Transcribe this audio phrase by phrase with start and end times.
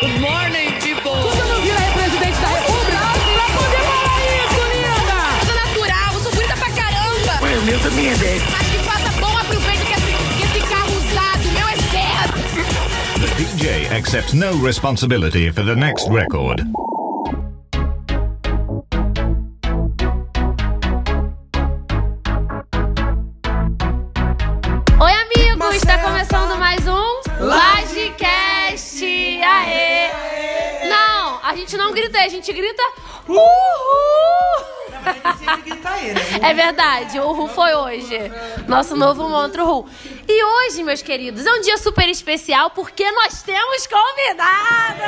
[0.00, 1.10] Good morning, people!
[1.10, 2.98] Você não vira aí presidente da república?
[3.34, 5.18] Pra poder falar isso, linda!
[5.44, 7.44] Sou natural, eu sou bonita pra caramba!
[7.44, 8.42] Ué, o meu também é 10.
[8.50, 12.32] Mas que faça bom aproveito que esse, que esse carro usado, meu é zero!
[13.20, 16.64] The DJ accepts no responsibility for the next record.
[32.38, 32.82] Não grita, a gente grita
[33.28, 34.78] Uhul!
[36.42, 38.18] É verdade, o Ru foi hoje.
[38.66, 39.86] Nosso novo monstro Ru.
[40.26, 45.02] E hoje, meus queridos, é um dia super especial porque nós temos convidado!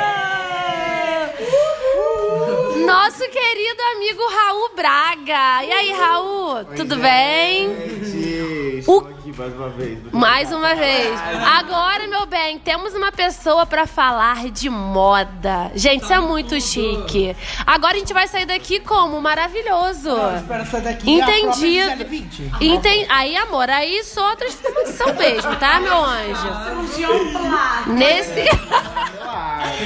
[2.85, 5.63] Nosso querido amigo Raul Braga.
[5.63, 6.65] E aí, Raul?
[6.75, 7.69] Tudo bem?
[8.87, 9.99] O- aqui mais uma vez.
[10.11, 11.19] Mais uma vez.
[11.57, 15.71] Agora, meu bem, temos uma pessoa pra falar de moda.
[15.73, 17.35] Gente, isso é muito chique.
[17.65, 19.19] Agora a gente vai sair daqui como?
[19.21, 20.11] Maravilhoso.
[20.37, 21.19] Espera sair daqui.
[21.19, 22.05] é a Entendido.
[22.59, 23.05] Enten...
[23.09, 26.51] Aí, amor, aí só outra informação mesmo, tá, meu anjo?
[27.87, 28.41] Nesse.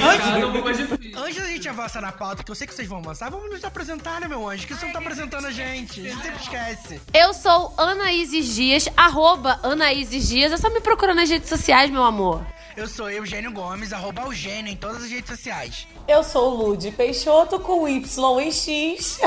[0.01, 3.63] Antes da gente avançar na pauta, que eu sei que vocês vão avançar, vamos nos
[3.63, 4.67] apresentar, né, meu anjo?
[4.67, 6.02] Que você não tá apresentando a gente.
[6.02, 7.02] A gente sempre esquece.
[7.13, 10.52] Eu sou Anaíses Dias, arroba Anaíses Dias.
[10.52, 12.45] É só me procurar nas redes sociais, meu amor.
[12.75, 15.88] Eu sou Eugênio Gomes, arroba Eugênio em todas as redes sociais.
[16.07, 19.19] Eu sou Lude Peixoto com Y e X.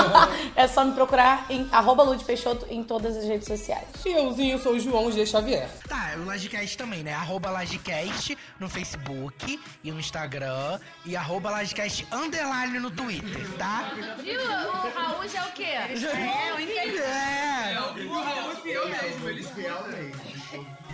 [0.56, 3.86] é só me procurar em arroba Lude Peixoto em todas as redes sociais.
[4.06, 5.26] E euzinho, sou o João G.
[5.26, 5.68] Xavier.
[5.86, 7.12] Tá, o Lagecast também, né?
[7.12, 10.80] Arroba Lagecast no Facebook e no Instagram.
[11.04, 13.92] E arroba Lagecast underline no Twitter, tá?
[14.22, 14.40] Viu?
[14.40, 15.62] O Raul já é o quê?
[15.64, 16.98] É, eu entendi.
[16.98, 17.74] É.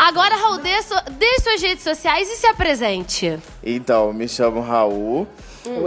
[0.02, 3.38] Agora, Raul, dê, su- dê suas redes sociais e se apresente.
[3.62, 5.28] Então, me chamo Raul.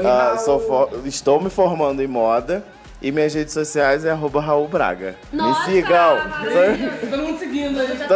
[0.05, 2.63] Ah, sou fo- estou me formando em moda.
[3.03, 5.17] E minhas redes sociais é arroba Raul Braga.
[5.33, 6.17] Nossa, me sigam!
[7.09, 8.07] Todo mundo seguindo, a gente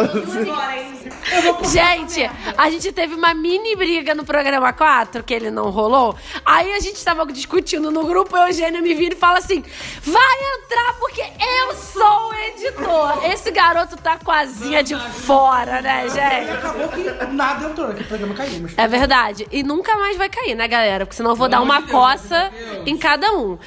[1.69, 6.15] Gente, a gente teve uma mini briga no programa 4, que ele não rolou.
[6.45, 9.61] Aí a gente tava discutindo no grupo, o Eugênio me vira e fala assim:
[10.01, 13.25] vai entrar porque eu sou o editor.
[13.25, 16.51] Esse garoto tá com a asinha de fora, né, gente?
[16.51, 18.61] Acabou que nada entrou, que o programa caiu.
[18.61, 18.77] Mas...
[18.77, 19.45] É verdade.
[19.51, 21.05] E nunca mais vai cair, né, galera?
[21.05, 22.51] Porque senão eu vou dar uma coça
[22.85, 23.57] em cada um.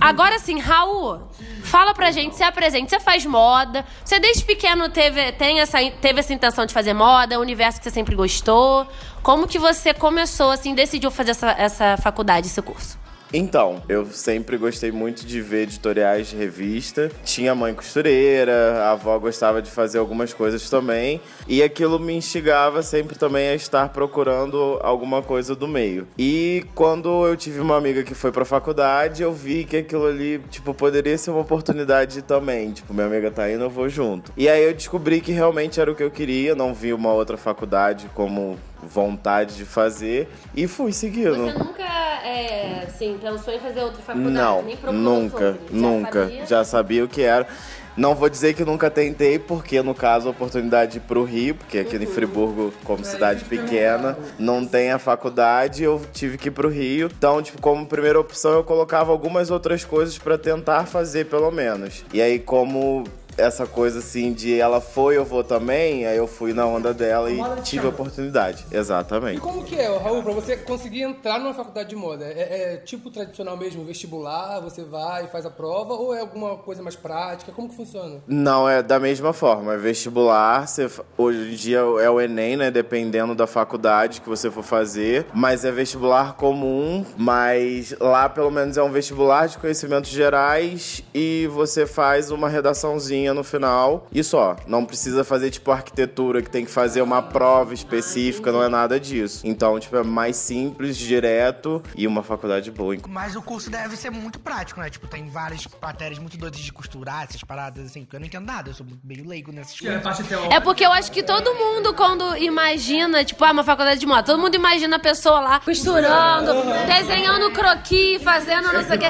[0.00, 1.28] Agora sim, Raul,
[1.64, 2.90] fala pra gente, se apresente.
[2.90, 3.84] Você faz moda.
[4.04, 7.84] Você desde pequeno teve, tem essa, teve essa intenção de fazer moda, um universo que
[7.84, 8.86] você sempre gostou.
[9.22, 12.98] Como que você começou, assim, decidiu fazer essa, essa faculdade, esse curso?
[13.32, 17.10] Então, eu sempre gostei muito de ver editoriais de revista.
[17.24, 21.20] Tinha mãe costureira, a avó gostava de fazer algumas coisas também.
[21.48, 26.06] E aquilo me instigava sempre também a estar procurando alguma coisa do meio.
[26.18, 30.38] E quando eu tive uma amiga que foi pra faculdade, eu vi que aquilo ali,
[30.50, 32.72] tipo, poderia ser uma oportunidade também.
[32.72, 34.30] Tipo, minha amiga tá indo, eu vou junto.
[34.36, 37.38] E aí eu descobri que realmente era o que eu queria, não vi uma outra
[37.38, 41.36] faculdade como vontade de fazer e fui seguindo.
[41.36, 44.62] nunca, é, assim, pensou em fazer outra Não,
[44.92, 46.30] nunca, nunca.
[46.46, 47.46] Já sabia o que era.
[47.94, 51.54] Não vou dizer que nunca tentei, porque no caso a oportunidade de ir pro Rio,
[51.54, 56.52] porque aqui em Friburgo, como cidade pequena, não tem a faculdade, eu tive que ir
[56.52, 57.10] pro Rio.
[57.14, 62.02] Então, tipo, como primeira opção, eu colocava algumas outras coisas pra tentar fazer, pelo menos.
[62.14, 63.04] E aí, como
[63.36, 67.30] essa coisa assim de ela foi, eu vou também, aí eu fui na onda dela
[67.30, 68.66] e tive a oportunidade.
[68.70, 69.40] E Exatamente.
[69.40, 72.24] como que é, Raul, pra você conseguir entrar numa faculdade de moda?
[72.24, 76.56] É, é tipo tradicional mesmo, vestibular, você vai e faz a prova, ou é alguma
[76.56, 77.52] coisa mais prática?
[77.52, 78.20] Como que funciona?
[78.26, 79.74] Não, é da mesma forma.
[79.74, 80.66] É vestibular.
[80.66, 82.70] Você, hoje em dia é o Enem, né?
[82.70, 85.26] Dependendo da faculdade que você for fazer.
[85.34, 87.04] Mas é vestibular comum.
[87.16, 91.02] Mas lá, pelo menos, é um vestibular de conhecimentos gerais.
[91.14, 94.06] E você faz uma redaçãozinha no final.
[94.12, 94.56] E só.
[94.66, 98.52] Não precisa fazer, tipo, arquitetura, que tem que fazer uma prova específica.
[98.52, 99.46] Não é nada disso.
[99.46, 101.82] Então, tipo, é mais simples, direto.
[101.96, 102.96] E uma faculdade boa.
[103.08, 104.90] Mas o curso deve ser muito prático, né?
[104.90, 108.46] Tipo, tem várias matérias muito doidas de costurar, essas paradas assim, porque eu não entendo
[108.46, 110.02] nada, eu sou meio leigo nessas coisas.
[110.50, 114.22] É porque eu acho que todo mundo, quando imagina, tipo, ah, uma faculdade de moda,
[114.22, 116.52] todo mundo imagina a pessoa lá costurando,
[116.86, 119.06] desenhando croquis, fazendo não sei o quê.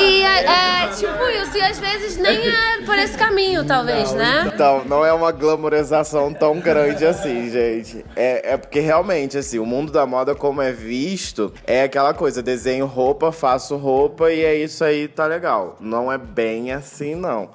[0.00, 3.41] E é, é tipo isso, e às vezes nem é por esse caminho.
[3.42, 4.50] Caminho, talvez, né?
[4.52, 8.04] Então, não é uma glamorização tão grande assim, gente.
[8.14, 12.42] É, é porque realmente, assim, o mundo da moda, como é visto, é aquela coisa:
[12.42, 15.76] desenho roupa, faço roupa e é isso aí, tá legal.
[15.80, 17.50] Não é bem assim, não.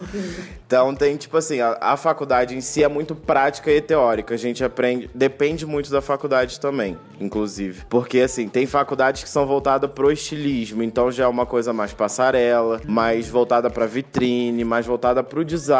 [0.66, 4.34] Então tem, tipo assim, a, a faculdade em si é muito prática e teórica.
[4.34, 5.10] A gente aprende.
[5.14, 7.84] Depende muito da faculdade também, inclusive.
[7.90, 11.94] Porque, assim, tem faculdades que são voltadas pro estilismo, então já é uma coisa mais
[11.94, 15.77] passarela, mais voltada pra vitrine, mais voltada pro design.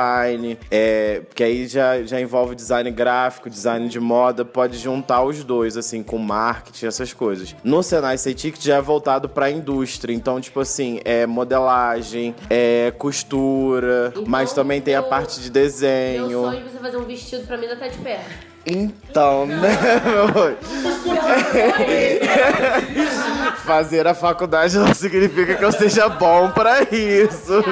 [0.72, 5.78] É, que aí já, já envolve design gráfico, design de moda, pode juntar os dois,
[5.78, 7.56] assim, com marketing, essas coisas.
[7.64, 14.14] No Senai Ticket já é voltado pra indústria, então, tipo assim, é modelagem, é costura,
[14.26, 16.30] mas também tem a parte de Meu desenho.
[16.30, 18.22] sonho é você fazer um vestido pra mim até de pé.
[18.70, 19.70] Então, né?
[23.64, 27.64] Fazer a faculdade não significa que eu seja bom pra isso.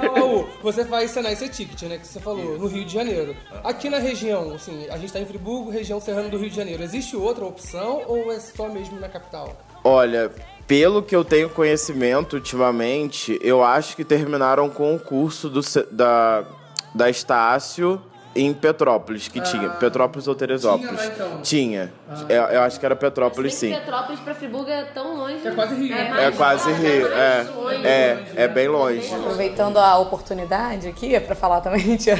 [0.00, 1.98] Raul, você faz Senai C Ticket, né?
[1.98, 3.36] Que você falou, no Rio de Janeiro.
[3.62, 6.82] Aqui na região, assim, a gente tá em Friburgo, região serrana do Rio de Janeiro.
[6.82, 9.54] Existe outra opção ou é só mesmo na capital?
[9.82, 10.30] Olha,
[10.66, 15.60] pelo que eu tenho conhecimento ultimamente, eu acho que terminaram com o curso do,
[15.92, 16.44] da,
[16.94, 18.00] da Estácio
[18.34, 19.70] em Petrópolis, que tinha.
[19.70, 20.88] Petrópolis ou Teresópolis?
[20.90, 21.42] Tinha lá, então?
[21.42, 21.92] Tinha.
[22.28, 23.72] Eu, eu acho que era Petrópolis, sim.
[23.72, 25.46] que Petrópolis pra Friburgo é tão longe.
[25.46, 25.90] É quase Rio.
[25.90, 27.50] mais É quase longe, Rio, mais é.
[27.50, 27.86] longe.
[27.86, 29.14] É, é bem longe.
[29.14, 32.16] Aproveitando a oportunidade aqui, pra falar também, tia,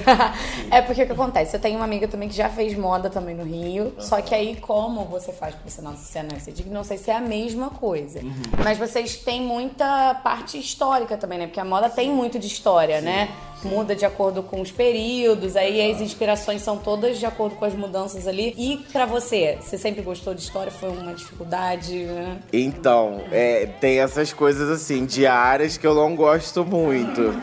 [0.70, 1.56] é porque o que acontece?
[1.56, 4.56] Eu tenho uma amiga também que já fez moda também no Rio, só que aí,
[4.56, 5.54] como você faz
[5.98, 8.20] CNS, eu digo, não sei se é a mesma coisa.
[8.62, 11.46] Mas vocês têm muita parte histórica também, né?
[11.46, 13.30] Porque a moda tem muito de história, né?
[13.64, 17.74] Muda de acordo com os períodos, aí as inspirações são todas de acordo com as
[17.74, 18.54] mudanças ali.
[18.56, 20.70] E pra você, você sempre gostou de história?
[20.70, 22.38] Foi uma dificuldade, né?
[22.52, 27.34] Então, é, tem essas coisas assim, diárias que eu não gosto muito.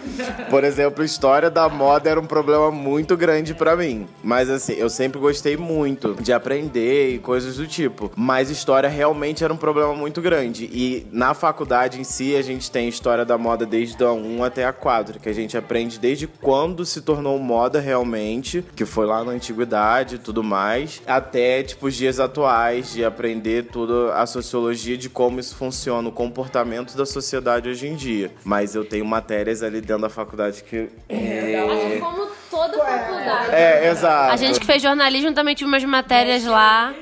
[0.50, 4.08] Por exemplo, história da moda era um problema muito grande pra mim.
[4.24, 8.12] Mas assim, eu sempre gostei muito de aprender e coisas do tipo.
[8.16, 10.66] Mas história realmente era um problema muito grande.
[10.72, 14.66] E na faculdade em si, a gente tem história da moda desde a 1 até
[14.66, 16.11] a 4, que a gente aprende desde
[16.42, 21.88] quando se tornou moda realmente, que foi lá na antiguidade e tudo mais, até tipo
[21.88, 27.06] os dias atuais de aprender toda a sociologia de como isso funciona, o comportamento da
[27.06, 28.32] sociedade hoje em dia.
[28.44, 33.52] Mas eu tenho matérias ali dentro da faculdade que Acho que como toda faculdade.
[33.52, 34.34] é, exato.
[34.34, 36.94] A gente que fez jornalismo também tive umas matérias lá.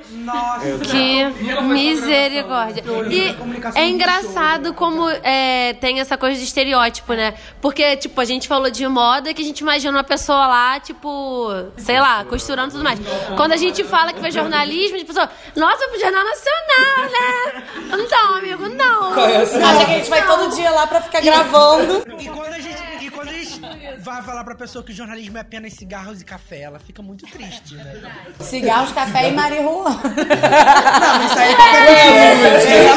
[0.83, 1.25] Que
[1.63, 2.83] misericórdia.
[3.09, 3.35] E
[3.75, 7.33] é engraçado como é, tem essa coisa de estereótipo, né?
[7.61, 8.98] Porque, tipo, a gente falou de moda
[9.33, 12.99] que a gente imagina uma pessoa lá, tipo, sei lá, costurando e tudo mais.
[13.35, 17.63] Quando a gente fala que fez jornalismo, a pessoa, nossa, pro Jornal Nacional, né?
[18.11, 19.13] Não, amigo, não.
[19.13, 22.03] Acha que a gente vai todo dia lá pra ficar gravando.
[22.19, 23.61] E quando a gente, e quando a gente
[23.99, 27.25] vai falar pra pessoa que o jornalismo é apenas cigarros e café, ela fica muito
[27.27, 28.01] triste, né?
[28.39, 30.01] Cigarros, café e marihuana.
[30.01, 31.69] Não, isso aí tá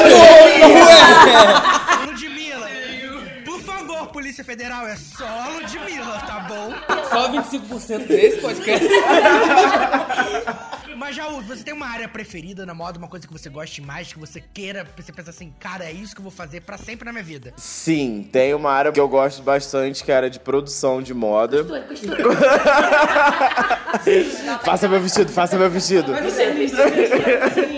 [0.03, 1.92] Ludmilla, por favor,
[4.23, 6.73] Polícia Federal, é só Ludmilla, tá bom?
[7.11, 8.87] Só 25% desse podcast.
[10.97, 14.13] Mas, Jaú, você tem uma área preferida na moda, uma coisa que você goste mais,
[14.13, 17.05] que você queira, você pensa assim, cara, é isso que eu vou fazer pra sempre
[17.05, 17.53] na minha vida.
[17.57, 21.13] Sim, tem uma área que eu gosto bastante, que é a área de produção de
[21.13, 21.67] moda.
[24.63, 26.13] faça meu vestido, faça meu vestido.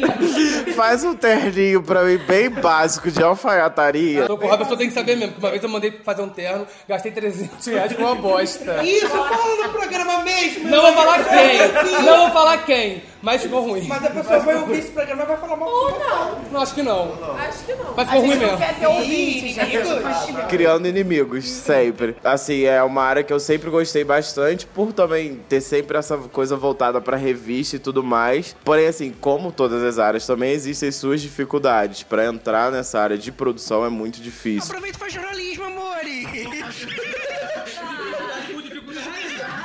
[0.75, 4.26] Faz um terninho pra mim bem básico de alfaiataria.
[4.26, 6.29] Tô com a pessoa tem que saber mesmo, que uma vez eu mandei fazer um
[6.29, 8.82] terno, gastei 300 reais com uma bosta.
[8.85, 10.69] Isso, fala no programa mesmo!
[10.69, 13.87] Não vou falar quem, não vou falar quem, mas ficou ruim.
[13.88, 16.43] Mas a pessoa vai ouvir esse programa e vai falar mal Ou não.
[16.53, 17.12] Não, acho que não.
[17.38, 17.94] Acho que não.
[17.96, 18.58] Mas ficou ruim mesmo.
[18.58, 20.46] quer ter ouvintes, né?
[20.51, 22.17] Criando inimigos, sempre.
[22.22, 26.55] Assim, é uma área que eu sempre gostei bastante, por também ter sempre essa coisa
[26.55, 28.55] voltada pra revista e tudo mais.
[28.63, 32.03] Porém, assim, como todas as áreas, também existem suas dificuldades.
[32.03, 34.69] Pra entrar nessa área de produção é muito difícil.
[34.69, 37.14] Aproveita e faz jornalismo, amores!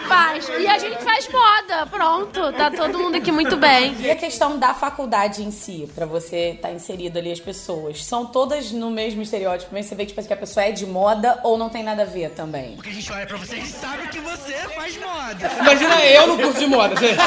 [0.10, 0.50] Faz.
[0.50, 2.51] E a gente faz moda, pronto.
[2.54, 3.96] Tá todo mundo aqui muito bem.
[4.00, 8.25] E a questão da faculdade em si, pra você estar inserido ali as pessoas, são
[8.25, 11.58] todas no mesmo estereótipo, mas você vê tipo, que a pessoa é de moda ou
[11.58, 12.75] não tem nada a ver também?
[12.75, 15.51] Porque a gente olha pra você e sabe que você faz moda.
[15.60, 17.20] Imagina eu no curso de moda, gente.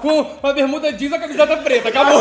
[0.00, 2.20] Com uma bermuda jeans e a camiseta preta, acabou.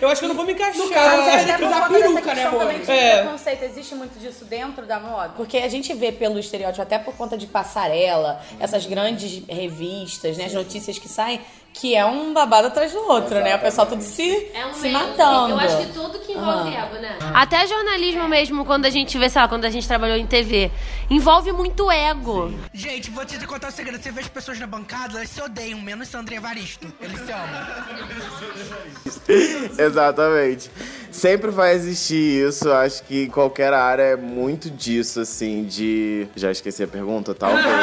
[0.00, 0.76] Eu acho que eu não vou me encaixar.
[0.76, 2.74] No caso, que por usar peruca, né, amor?
[2.88, 3.22] É.
[3.22, 5.32] preconceito, existe muito disso dentro da moda?
[5.36, 10.46] Porque a gente vê pelo estereótipo, até por conta de passarela, essas grandes revistas, né,
[10.46, 11.40] as notícias que saem,
[11.76, 13.56] Que é um babado atrás do outro, né?
[13.56, 15.54] O pessoal tudo se, É um se meio- matando.
[15.54, 16.84] Eu acho que tudo que envolve Aham.
[16.86, 17.18] ego, né?
[17.34, 20.70] Até jornalismo mesmo, quando a gente vê, sei lá, quando a gente trabalhou em TV,
[21.10, 22.52] envolve muito ego.
[22.72, 24.02] Gente, vou te contar um segredo.
[24.02, 26.86] Você vê as pessoas na bancada, elas se odeiam, menos Sandra Evaristo.
[27.00, 27.48] Eles se amam.
[29.78, 30.70] Exatamente.
[31.10, 32.70] Sempre vai existir isso.
[32.72, 36.26] Acho que em qualquer área é muito disso, assim, de.
[36.34, 37.64] Já esqueci a pergunta, talvez.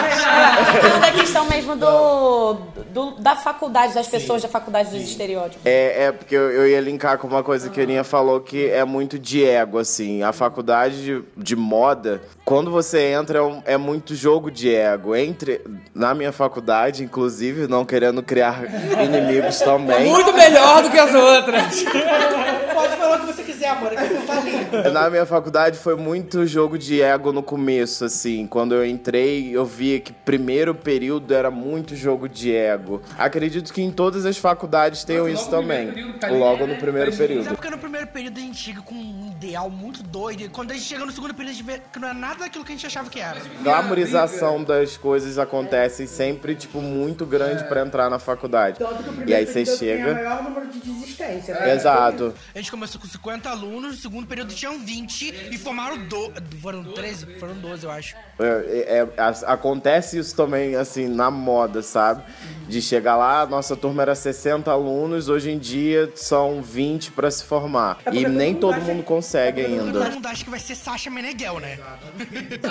[0.81, 2.53] É da questão mesmo do,
[2.91, 5.65] do- da faculdade, das pessoas da faculdade dos estereótipos.
[5.65, 8.67] É, é porque eu, eu ia linkar com uma coisa que a Aninha falou que
[8.69, 10.23] é muito de ego, assim.
[10.23, 15.15] A faculdade de, de moda, quando você entra, é, um- é muito jogo de ego.
[15.15, 15.61] Entre.
[15.93, 18.63] Na minha faculdade, inclusive, não querendo criar
[19.03, 20.09] inimigos também.
[20.09, 21.83] Muito melhor do que as outras.
[22.73, 23.93] Pode falar o que você quiser, amor.
[23.93, 24.91] Aqui não tá lindo.
[24.91, 28.47] Na minha faculdade foi muito jogo de ego no começo, assim.
[28.47, 33.01] Quando eu entrei, eu via que primeiro período era muito jogo de ego.
[33.17, 35.87] Acredito que em todas as faculdades tenham isso logo no também.
[35.91, 37.47] primeiro período, Logo é- no primeiro Sabe período.
[37.49, 40.41] porque no primeiro período a gente chega com um ideal muito doido.
[40.43, 42.39] E quando a gente chega no segundo período, a gente vê que não é nada
[42.39, 43.39] daquilo que a gente achava que era.
[43.63, 48.79] Glamorização das coisas acontece sempre, tipo, muito grande pra entrar na faculdade.
[49.27, 50.13] E aí você chega.
[50.13, 51.71] maior número de desistência.
[51.73, 52.33] Exato.
[52.53, 56.31] A gente começou com 50 alunos, no segundo período tinham 20 e formaram do...
[56.61, 57.25] Foram 13?
[57.39, 58.15] Foram 12, eu acho.
[58.39, 62.23] É, é, as- acontece isso também, assim, na moda, sabe?
[62.67, 67.43] De chegar lá, nossa turma era 60 alunos, hoje em dia são 20 pra se
[67.43, 67.99] formar.
[68.11, 70.09] E nem todo mundo consegue Todo ainda.
[70.09, 71.77] mundo acha que vai ser Sasha Meneghel, né?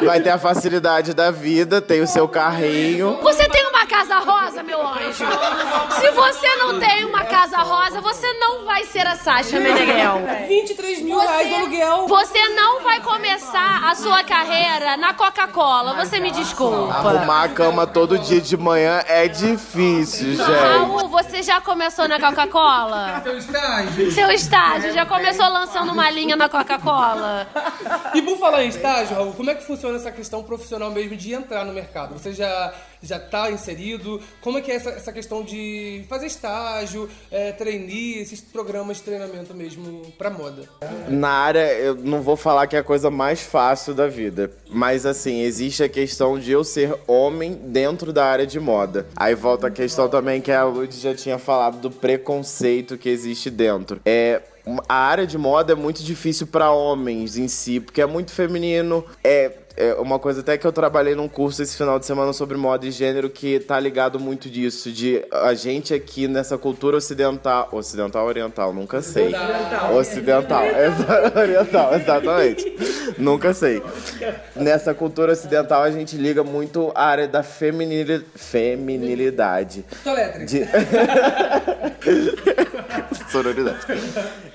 [0.04, 3.18] Vai ter a facilidade da vida, tem o seu carrinho.
[3.22, 5.24] Você tem uma casa rosa, meu anjo?
[6.00, 10.20] Se você não tem uma casa rosa, você não vai ser a Sasha Meneghel.
[10.48, 12.06] 23 mil reais de aluguel.
[12.06, 15.94] Você não vai começar a sua carreira na Coca-Cola.
[15.94, 16.92] Você me desculpa.
[16.92, 20.42] Arrumar a cama todo dia de manhã é difícil, gente.
[20.42, 23.20] Raul, você já começou na Coca-Cola?
[23.22, 24.12] Seu estágio.
[24.12, 27.46] Seu estágio já começou lançando uma linha na Coca-Cola?
[28.14, 31.32] E por falar em estágio, Raul, como é que funciona essa questão profissional mesmo de
[31.32, 32.18] entrar no mercado?
[32.18, 34.20] Você já já tá inserido?
[34.40, 39.54] Como é que é essa, essa questão de fazer estágio, é, esses programas de treinamento
[39.54, 40.68] mesmo pra moda?
[41.08, 44.50] Na área, eu não vou falar que é a coisa mais fácil da vida.
[44.68, 49.06] Mas assim, existe a questão de eu ser homem dentro da área de moda.
[49.16, 53.50] Aí volta a questão também que a Lud já tinha falado do preconceito que existe
[53.50, 54.00] dentro.
[54.04, 54.42] É.
[54.88, 59.04] A área de moda é muito difícil pra homens em si, porque é muito feminino.
[59.24, 62.56] É, é uma coisa até que eu trabalhei num curso esse final de semana sobre
[62.56, 67.68] moda e gênero que tá ligado muito disso, de a gente aqui nessa cultura ocidental,
[67.72, 69.32] ocidental oriental, nunca sei.
[69.96, 70.62] Ocidental,
[71.36, 72.74] oriental, exatamente.
[73.18, 73.82] nunca sei.
[74.54, 79.84] Nessa cultura ocidental a gente liga muito a área da feminili- feminilidade.
[80.04, 80.44] Soletre.
[80.44, 80.60] De...
[83.30, 83.78] Sororidade.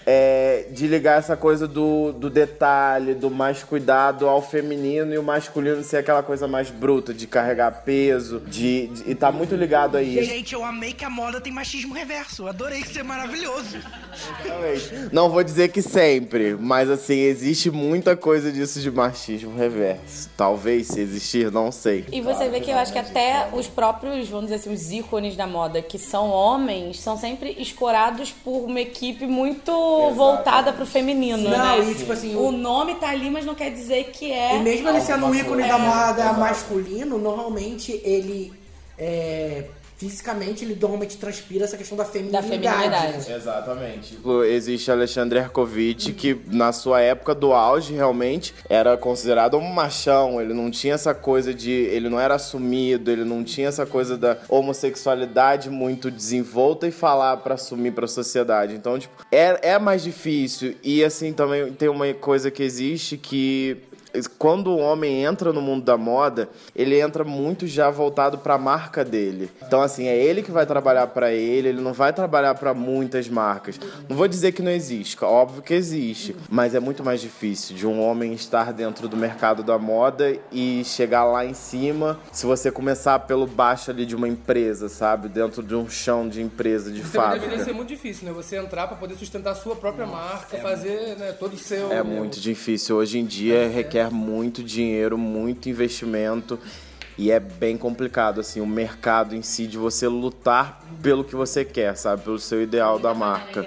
[0.06, 5.24] É, de ligar essa coisa do, do detalhe, do mais cuidado ao feminino e o
[5.24, 9.98] masculino ser aquela coisa mais bruta, de carregar peso, de, de- e tá muito ligado
[9.98, 10.24] a isso.
[10.30, 12.44] Gente, eu amei que a moda tem machismo reverso.
[12.44, 13.78] Eu Adorei isso, é maravilhoso.
[15.12, 20.30] Não vou dizer que sempre, mas assim, existe muita coisa disso de machismo reverso.
[20.38, 22.06] Talvez se existir, não sei.
[22.12, 25.36] E você vê que eu acho que até os próprios, vamos dizer assim, os ícones
[25.36, 29.72] da moda, que são homens, são sempre escorados por uma equipe muito
[30.16, 31.92] voltada pro feminino, Não, né?
[31.92, 34.56] e tipo assim, o nome tá ali, mas não quer dizer que é.
[34.58, 36.40] E mesmo ele sendo um ícone da É, moda exato.
[36.40, 38.52] masculino, normalmente ele
[38.98, 39.66] é,
[39.98, 42.48] fisicamente ele normalmente transpira essa questão da feminilidade.
[42.48, 43.32] feminilidade.
[43.32, 44.18] Exatamente.
[44.48, 50.42] Existe Alexandre Herkovich, que na sua época do auge, realmente, era considerado um machão.
[50.42, 51.72] Ele não tinha essa coisa de.
[51.72, 57.38] Ele não era assumido, ele não tinha essa coisa da homossexualidade muito desenvolta e falar
[57.38, 58.76] pra assumir pra sociedade.
[58.76, 60.76] Então, tipo, é, é mais difícil.
[60.84, 63.78] E assim, também tem uma coisa que existe que
[64.38, 68.58] quando o homem entra no mundo da moda, ele entra muito já voltado para a
[68.58, 69.50] marca dele.
[69.66, 73.28] Então assim, é ele que vai trabalhar para ele, ele não vai trabalhar para muitas
[73.30, 73.80] marcas.
[74.08, 77.88] Não vou dizer que não existe, óbvio que existe, mas é muito mais difícil de
[77.88, 82.72] um homem estar dentro do mercado da moda e chegar lá em cima, se você
[82.72, 87.02] começar pelo baixo ali de uma empresa, sabe, dentro de um chão de empresa, de
[87.02, 87.64] Também deveria fábrica.
[87.66, 88.34] ser muito difícil, né?
[88.34, 91.92] Você entrar pra poder sustentar a sua própria marca, fazer né, todo o seu...
[91.92, 92.96] É muito difícil.
[92.96, 96.60] Hoje em dia requer muito dinheiro, muito investimento.
[97.18, 101.64] E é bem complicado, assim, o mercado em si, de você lutar pelo que você
[101.64, 102.24] quer, sabe?
[102.24, 103.66] Pelo seu ideal da marca.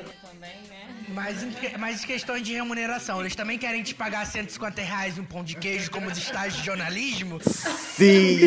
[1.19, 5.19] Mas em, que- mas em questões de remuneração, eles também querem te pagar 150 reais
[5.19, 7.41] um pão de queijo como os estágios de jornalismo?
[7.43, 8.39] Sim!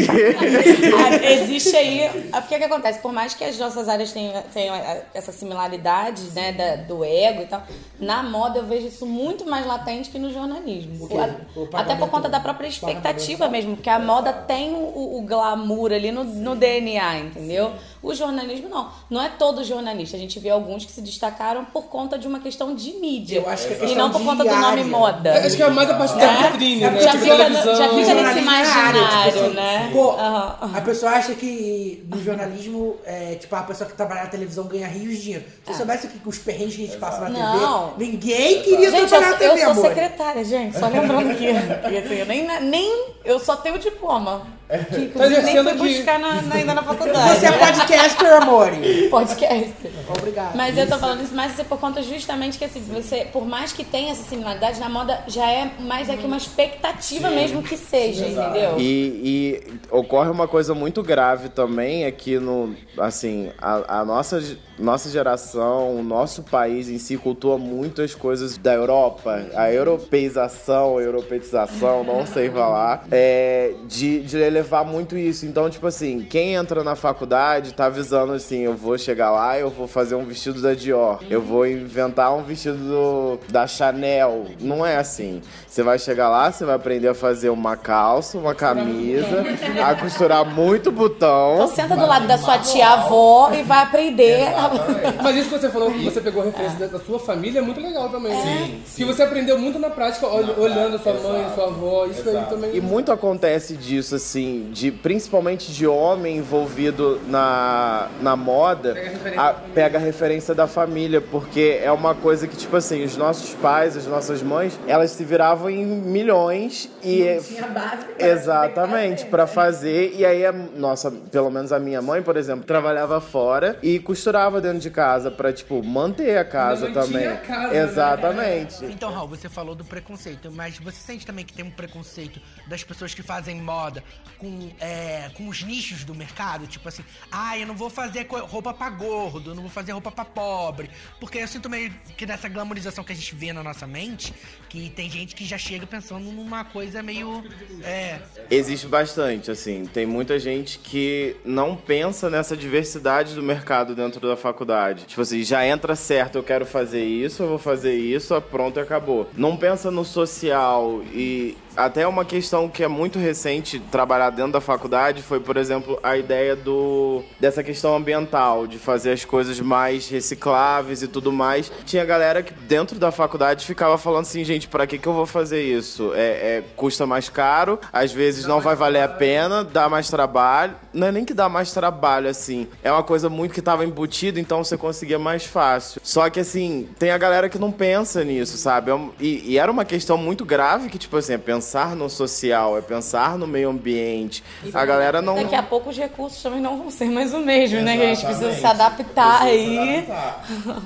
[0.98, 2.00] Ah, Existe aí.
[2.02, 2.10] é
[2.40, 3.00] Porque o que acontece?
[3.00, 4.74] Por mais que as nossas áreas tenham, tenham
[5.14, 7.62] essa similaridade, né, da- do ego e tal,
[8.00, 11.08] na moda eu vejo isso muito mais latente que no jornalismo.
[11.20, 15.22] A- O Até por conta da própria expectativa mesmo, porque a moda tem o, o
[15.24, 17.74] glamour ali no, no DNA, entendeu?
[18.04, 18.90] O jornalismo não.
[19.10, 20.18] Não é todo jornalista.
[20.18, 23.38] A gente vê alguns que se destacaram por conta de uma questão de mídia.
[23.38, 25.34] Eu acho que é e questão não por conta do nome moda.
[25.46, 26.50] Acho que é mais a parte da É?
[26.52, 27.00] vitrine, É, né?
[27.00, 27.76] já Tipo, fica televisão.
[27.76, 29.90] já fica nesse jornalismo é área, imaginário, tipo assim, né?
[29.94, 30.72] Pô, Aham.
[30.76, 34.88] a pessoa acha que no jornalismo, é, tipo, a pessoa que trabalha na televisão ganha
[34.88, 35.46] rios de dinheiro.
[35.66, 37.90] Se eu soubesse o que os perrengues que a gente passa na Não.
[37.92, 39.86] TV, ninguém queria Gente, eu, trabalhar na TV, eu sou amor.
[39.90, 40.80] secretária, gente.
[40.80, 41.46] Só lembrando que,
[41.90, 43.12] que, assim, eu nem, nem.
[43.24, 44.42] Eu só tenho diploma.
[44.90, 45.98] Que inclusive nem exercendo fui aqui.
[45.98, 47.40] buscar na, na- ainda na faculdade.
[47.40, 49.08] Você é podcaster, amore.
[49.10, 49.74] podcast.
[50.18, 50.56] Obrigado.
[50.56, 53.84] Mas eu tô falando isso mais por conta justamente que assim, você, por mais que
[53.84, 58.76] tenha essa similaridade, na moda já é mais aqui uma expectativa mesmo que seja, entendeu?
[58.80, 62.76] E, e ocorre uma coisa muito grave também aqui no.
[62.98, 64.42] Assim, a, a nossa,
[64.82, 69.46] nossa geração, o nosso país em si cultua muito as coisas da Europa.
[69.56, 73.06] A europeização, a europeização, não sei falar.
[73.12, 75.46] É, de, de elevar muito isso.
[75.46, 79.70] Então, tipo assim, quem entra na faculdade tá avisando assim: eu vou chegar lá, eu
[79.70, 84.46] vou fazer um vestido da Dior, eu vou inventar um vestido do- da Chanel.
[84.60, 85.42] Não é assim.
[85.68, 89.44] Você vai chegar lá, você vai aprender a fazer uma calça, uma camisa,
[89.86, 91.54] a costurar muito botão.
[91.56, 94.48] Então senta do lado da sua tia-avó e vai aprender.
[94.48, 94.71] a-
[95.24, 97.80] Mas isso que você falou, que você pegou referência da- da sua família, é muito
[97.82, 98.32] legal também.
[98.42, 98.82] Sim.
[98.96, 102.28] Que você aprendeu muito na prática, ol- olhando a sua mãe, a sua avó, isso
[102.30, 102.76] aí também.
[102.76, 108.96] E muito acontece disso, assim, de principalmente de homem envolvido na, na moda,
[109.38, 113.54] a- pega a referência da família, porque é uma coisa que, tipo assim, os nossos
[113.56, 117.38] pais, as nossas mães, elas se viravam em milhões e.
[117.42, 120.14] Tinha base Exatamente, pra fazer.
[120.18, 124.51] E aí, a nossa, pelo menos a minha mãe, por exemplo, trabalhava fora e costurava
[124.60, 127.28] dentro de casa pra, tipo, manter a casa Mantinha também.
[127.28, 127.80] a casa, né?
[127.80, 128.86] Exatamente.
[128.86, 132.84] Então, Raul, você falou do preconceito, mas você sente também que tem um preconceito das
[132.84, 134.04] pessoas que fazem moda
[134.38, 136.68] com, é, com os nichos do mercado?
[136.68, 140.12] Tipo assim, ah, eu não vou fazer roupa pra gordo, eu não vou fazer roupa
[140.12, 140.90] pra pobre.
[141.20, 144.34] Porque eu sinto meio que nessa glamorização que a gente vê na nossa mente,
[144.68, 147.44] que tem gente que já chega pensando numa coisa meio.
[147.84, 148.20] É.
[148.50, 149.86] Existe bastante, assim.
[149.86, 155.06] Tem muita gente que não pensa nessa diversidade do mercado dentro da faculdade.
[155.06, 158.82] Tipo assim, já entra certo, eu quero fazer isso, eu vou fazer isso, pronto e
[158.82, 159.30] acabou.
[159.36, 164.62] Não pensa no social e até uma questão que é muito recente trabalhar dentro da
[164.62, 170.10] faculdade foi, por exemplo, a ideia do dessa questão ambiental, de fazer as coisas mais
[170.10, 171.72] recicláveis e tudo mais.
[171.86, 175.26] Tinha galera que dentro da faculdade ficava falando assim, gente, pra que que eu vou
[175.26, 176.12] fazer isso?
[176.14, 180.76] É, é- custa mais caro, às vezes não vai valer a pena, dá mais trabalho.
[180.94, 182.68] Não é nem que dá mais trabalho, assim.
[182.84, 186.02] É uma coisa muito que tava embutido, então você conseguia mais fácil.
[186.04, 188.92] Só que, assim, tem a galera que não pensa nisso, sabe?
[188.92, 192.78] É E, e era uma questão muito grave que, tipo assim, é pensar no social,
[192.78, 194.44] é pensar no meio ambiente.
[194.74, 195.36] A galera não...
[195.36, 197.98] Daqui a pouco os recursos também não vão ser mais o mesmo, né?
[197.98, 200.06] Que a gente precisa se adaptar aí.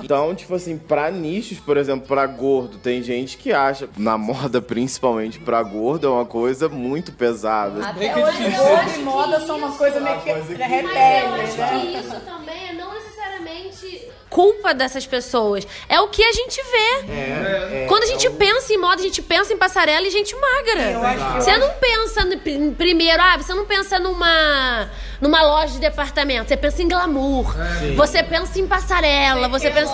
[0.04, 4.62] Então, tipo assim, pra nichos, por exemplo, pra gordo, tem gente que acha, na moda
[4.62, 7.86] principalmente pra gordo, é uma coisa muito pesada.
[7.88, 11.80] Até hoje, hoje moda são uma coisa meio que Mas eu repele, acho né?
[11.82, 15.66] que isso também é não necessariamente culpa dessas pessoas.
[15.88, 17.86] É o que a gente vê.
[17.88, 21.40] Quando a gente pensa em moda, a gente pensa em passarela e gente magra.
[21.40, 24.90] Você não pensa no, pr- primeiro, ah, você não pensa numa
[25.22, 27.56] numa loja de departamento, você pensa em glamour.
[27.96, 29.94] Você pensa em passarela, você pensa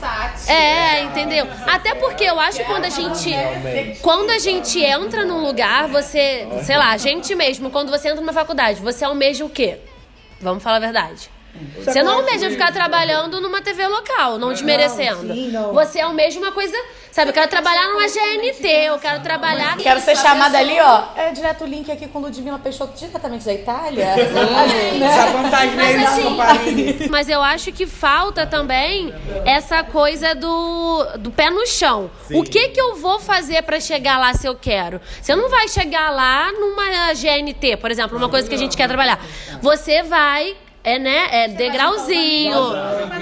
[0.00, 0.52] versátil.
[0.54, 1.46] é, entendeu?
[1.66, 3.30] Até porque eu acho que quando a gente
[4.02, 8.20] quando a gente entra num lugar, você, sei lá, a gente mesmo, quando você entra
[8.20, 9.78] numa faculdade, você almeja o quê?
[10.40, 11.30] Vamos falar a verdade.
[11.84, 15.32] Você não almeja ficar trabalhando numa TV local, não desmerecendo.
[15.32, 15.72] sim, não.
[15.72, 16.76] Você almeja uma coisa,
[17.12, 21.04] sabe, eu quero trabalhar numa GNT, eu quero trabalhar Quero ser chamada ali, ó.
[21.16, 24.04] É direto o link aqui com Ludmilla Peixoto, diretamente da Itália.
[24.06, 29.12] Essa vantagem Mas assim, mas eu acho que falta também
[29.44, 32.10] essa coisa do, do pé no chão.
[32.32, 35.00] O que que eu vou fazer pra chegar lá se eu quero?
[35.20, 38.88] Você não vai chegar lá numa GNT, por exemplo, uma coisa que a gente quer
[38.88, 39.18] trabalhar.
[39.60, 42.54] Você vai é, né, é degrauzinho,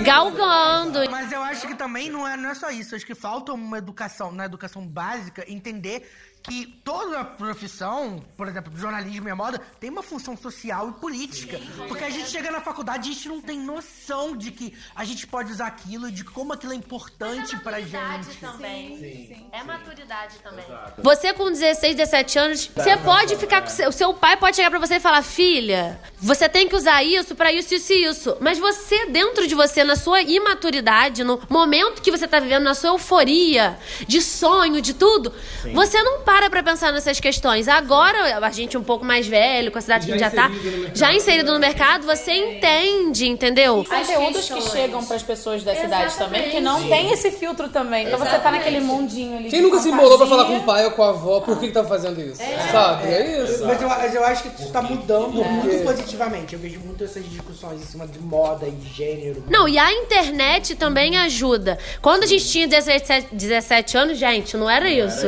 [0.04, 1.10] galgando.
[1.10, 2.94] Mas eu acho que também não é, não é só isso.
[2.94, 6.06] Acho que falta uma educação, na educação básica, entender
[6.44, 11.58] que toda profissão, por exemplo, jornalismo e a moda, tem uma função social e política.
[11.88, 15.04] Porque a gente chega na faculdade e a gente não tem noção de que a
[15.04, 18.36] gente pode usar aquilo, de como aquilo é importante pra gente.
[18.40, 19.48] também.
[19.52, 20.66] É maturidade também.
[20.98, 24.68] Você com 16, 17 anos, você pode ficar com seu, o seu pai pode chegar
[24.68, 28.36] pra você e falar: "Filha, você tem que usar isso pra isso isso e isso".
[28.40, 32.74] Mas você dentro de você na sua imaturidade, no momento que você tá vivendo na
[32.74, 35.32] sua euforia de sonho, de tudo,
[35.72, 37.68] você não para pra pensar nessas questões.
[37.68, 40.50] Agora, a gente um pouco mais velho, com a cidade que a gente já tá,
[40.94, 43.84] já inserido no mercado, você entende, entendeu?
[43.88, 48.06] Conteúdos que chegam pras pessoas da cidade também, que não tem esse filtro também.
[48.06, 49.48] Então você tá naquele mundinho ali.
[49.48, 51.68] Quem nunca se embolou pra falar com o pai ou com a avó por que,
[51.68, 52.40] que tá fazendo isso?
[52.70, 53.06] Sabe?
[53.06, 53.64] É isso.
[53.64, 56.54] Mas eu, eu acho que isso tá mudando muito positivamente.
[56.54, 59.44] Eu vejo muito essas discussões em cima de moda e de gênero.
[59.48, 61.78] Não, e a internet também ajuda.
[62.00, 65.26] Quando a gente tinha 17, 17 anos, gente, não era isso.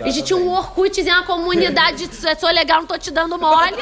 [0.00, 3.76] A gente um Orkutzinho, uma comunidade de sou legal, não tô te dando mole.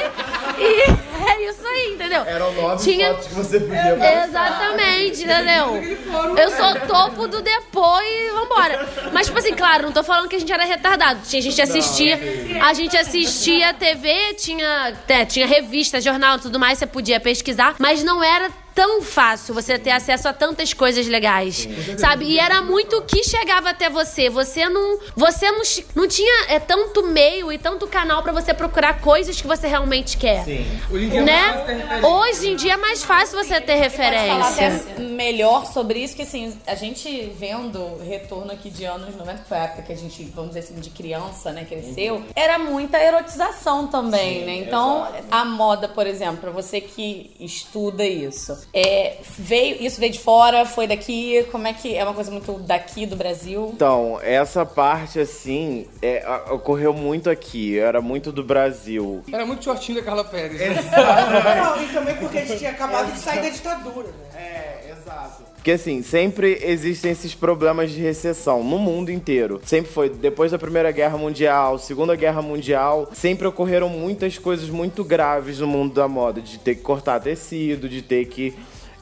[0.57, 0.81] E
[1.29, 2.23] é isso aí, entendeu?
[2.23, 6.37] Eram nove Tinha- fotos que você podia Exatamente, entendeu?
[6.37, 8.87] Eu sou topo do depois e vambora.
[9.11, 11.21] Mas, tipo assim, claro, não tô falando que a gente era retardado.
[11.27, 12.19] Tinha, a gente assistia.
[12.63, 17.75] A gente assistia TV, tinha, é, tinha revista, jornal e tudo mais, você podia pesquisar,
[17.79, 22.25] mas não era tão fácil você ter acesso a tantas coisas legais, sabe?
[22.25, 24.29] E era muito o que chegava até você.
[24.29, 25.61] Você não, você não,
[25.95, 30.17] não tinha é, tanto meio e tanto canal pra você procurar coisas que você realmente
[30.17, 30.43] quer,
[30.91, 31.53] Hoje em dia é mais fácil ter né?
[31.53, 32.07] referência.
[32.07, 34.93] Hoje em dia é mais fácil você ter Pode falar referência.
[34.93, 39.49] até melhor sobre isso, que assim, a gente vendo retorno aqui de anos 90, que
[39.49, 42.97] foi a época que a gente, vamos dizer assim, de criança, né, cresceu, era muita
[42.99, 44.55] erotização também, né?
[44.55, 50.19] Então, a moda, por exemplo, pra você que estuda isso, é, veio, isso veio de
[50.19, 53.71] fora, foi daqui, como é que é uma coisa muito daqui do Brasil?
[53.73, 57.77] Então, essa parte, assim, é, ocorreu muito aqui.
[57.77, 59.23] Era muito do Brasil.
[59.31, 60.59] Era muito shortinho da Carla Pérez.
[60.59, 61.61] né?
[61.63, 64.13] Não, e também porque a gente tinha acabado de sair da ditadura, né?
[64.35, 65.42] É, exato.
[65.63, 69.61] Porque assim, sempre existem esses problemas de recessão no mundo inteiro.
[69.63, 75.05] Sempre foi depois da Primeira Guerra Mundial, Segunda Guerra Mundial, sempre ocorreram muitas coisas muito
[75.05, 78.53] graves no mundo da moda, de ter que cortar tecido, de ter que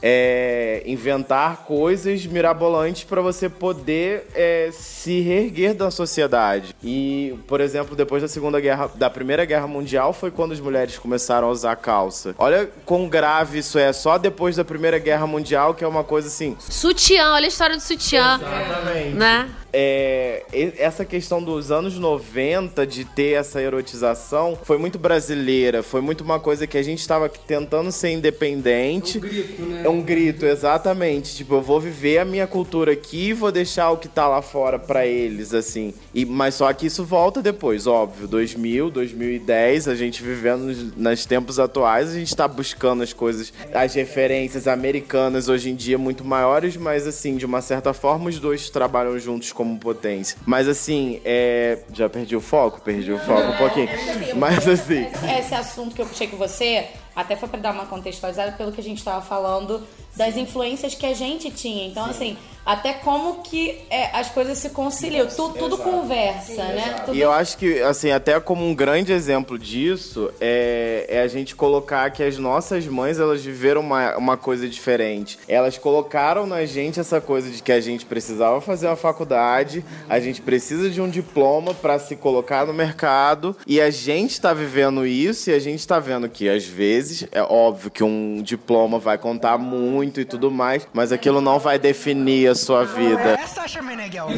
[0.02, 6.74] é, inventar coisas mirabolantes para você poder é, se reerguer da sociedade.
[6.82, 10.98] E, por exemplo, depois da Segunda Guerra, da Primeira Guerra Mundial, foi quando as mulheres
[10.98, 12.34] começaram a usar calça.
[12.38, 13.92] Olha quão grave isso é.
[13.92, 16.56] Só depois da Primeira Guerra Mundial, que é uma coisa assim.
[16.58, 18.40] Sutiã, olha a história do sutiã.
[18.42, 19.14] Exatamente.
[19.14, 19.50] Né?
[19.72, 26.02] É, e- essa questão dos anos 90 de ter essa erotização foi muito brasileira, foi
[26.02, 29.16] muito uma coisa que a gente estava tentando ser independente.
[29.16, 29.88] Um grito, né?
[29.92, 31.36] Um grito, exatamente.
[31.36, 34.40] Tipo, eu vou viver a minha cultura aqui e vou deixar o que tá lá
[34.40, 35.92] fora pra eles, assim.
[36.14, 38.26] E, mas só que isso volta depois, óbvio.
[38.26, 43.52] 2000, 2010, a gente vivendo nos, nos tempos atuais, a gente tá buscando as coisas,
[43.72, 48.38] as referências americanas hoje em dia muito maiores, mas assim, de uma certa forma, os
[48.38, 50.38] dois trabalham juntos como potência.
[50.46, 51.78] Mas assim, é.
[51.92, 52.80] Já perdi o foco?
[52.80, 53.88] Perdi o foco um pouquinho.
[54.36, 55.06] Mas assim.
[55.38, 58.80] Esse assunto que eu puxei com você, até foi pra dar uma contextualizada pelo que
[58.80, 61.86] a gente tava falando das influências que a gente tinha.
[61.86, 65.26] Então, assim, até como que é, as coisas se conciliam.
[65.26, 67.02] Tu- tudo conversa, né?
[67.04, 71.26] Tudo E eu acho que, assim, até como um grande exemplo disso, é, é a
[71.28, 75.38] gente colocar que as nossas mães, elas viveram uma, uma coisa diferente.
[75.48, 80.20] Elas colocaram na gente essa coisa de que a gente precisava fazer uma faculdade, a
[80.20, 85.04] gente precisa de um diploma para se colocar no mercado, e a gente tá vivendo
[85.06, 89.18] isso e a gente tá vendo que, às vezes, é óbvio que um diploma vai
[89.18, 93.38] contar muito e tudo mais, mas aquilo não vai definir a sua vida.
[93.40, 94.28] É Sasha Meneghel.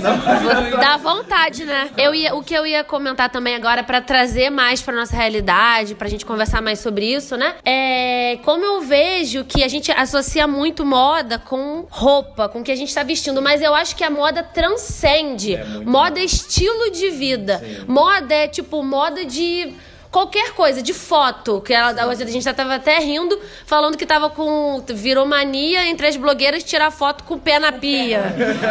[0.80, 1.90] Dá vontade, né?
[1.96, 5.94] Eu ia, o que eu ia comentar também agora pra trazer mais pra nossa realidade,
[5.94, 7.54] pra gente conversar mais sobre isso, né?
[7.64, 12.72] É como eu vejo que a gente associa muito moda com roupa, com o que
[12.72, 15.58] a gente tá vestindo, mas eu acho que a moda transcende.
[15.84, 17.62] moda é estilo de vida.
[17.86, 19.74] Moda é tipo moda de
[20.14, 21.60] qualquer coisa, de foto.
[21.60, 24.82] Que ela, a gente já tava até rindo, falando que tava com.
[24.88, 28.22] Virou mania entre as blogueiras tirar foto com o pé na pia.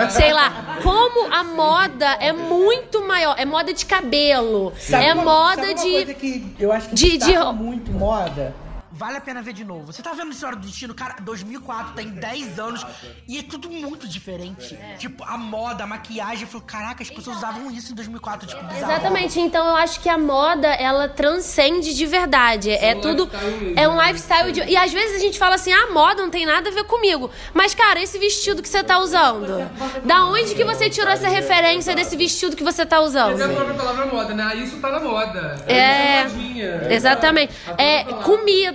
[0.09, 0.77] Sei lá.
[0.81, 3.35] Como a moda é muito maior.
[3.37, 4.71] É moda de cabelo.
[4.79, 5.91] Sabe é uma- moda de.
[5.91, 8.55] coisa que eu acho que de- de- muito moda?
[8.93, 9.91] Vale a pena ver de novo.
[9.91, 12.85] Você tá vendo História do Destino, cara, 2004, tem 10 anos,
[13.27, 14.77] e é tudo muito diferente.
[14.99, 18.63] Tipo, a moda, a maquiagem, eu falo, caraca, as pessoas usavam isso em 2004, tipo,
[18.63, 18.91] bizarro.
[18.91, 22.69] Exatamente, então eu acho que a moda, ela transcende de verdade.
[22.71, 23.29] É um tudo.
[23.75, 24.07] É um né?
[24.07, 24.61] lifestyle de.
[24.61, 27.31] E às vezes a gente fala assim, ah, moda não tem nada a ver comigo.
[27.53, 29.69] Mas, cara, esse vestido que você tá usando,
[30.03, 33.41] da onde que você tirou essa referência desse vestido que você tá usando?
[33.41, 34.43] É a própria palavra moda, né?
[34.47, 35.63] Ah, isso tá na moda.
[35.67, 36.87] É, modinha.
[36.89, 37.53] exatamente.
[37.53, 38.23] Própria É palavra.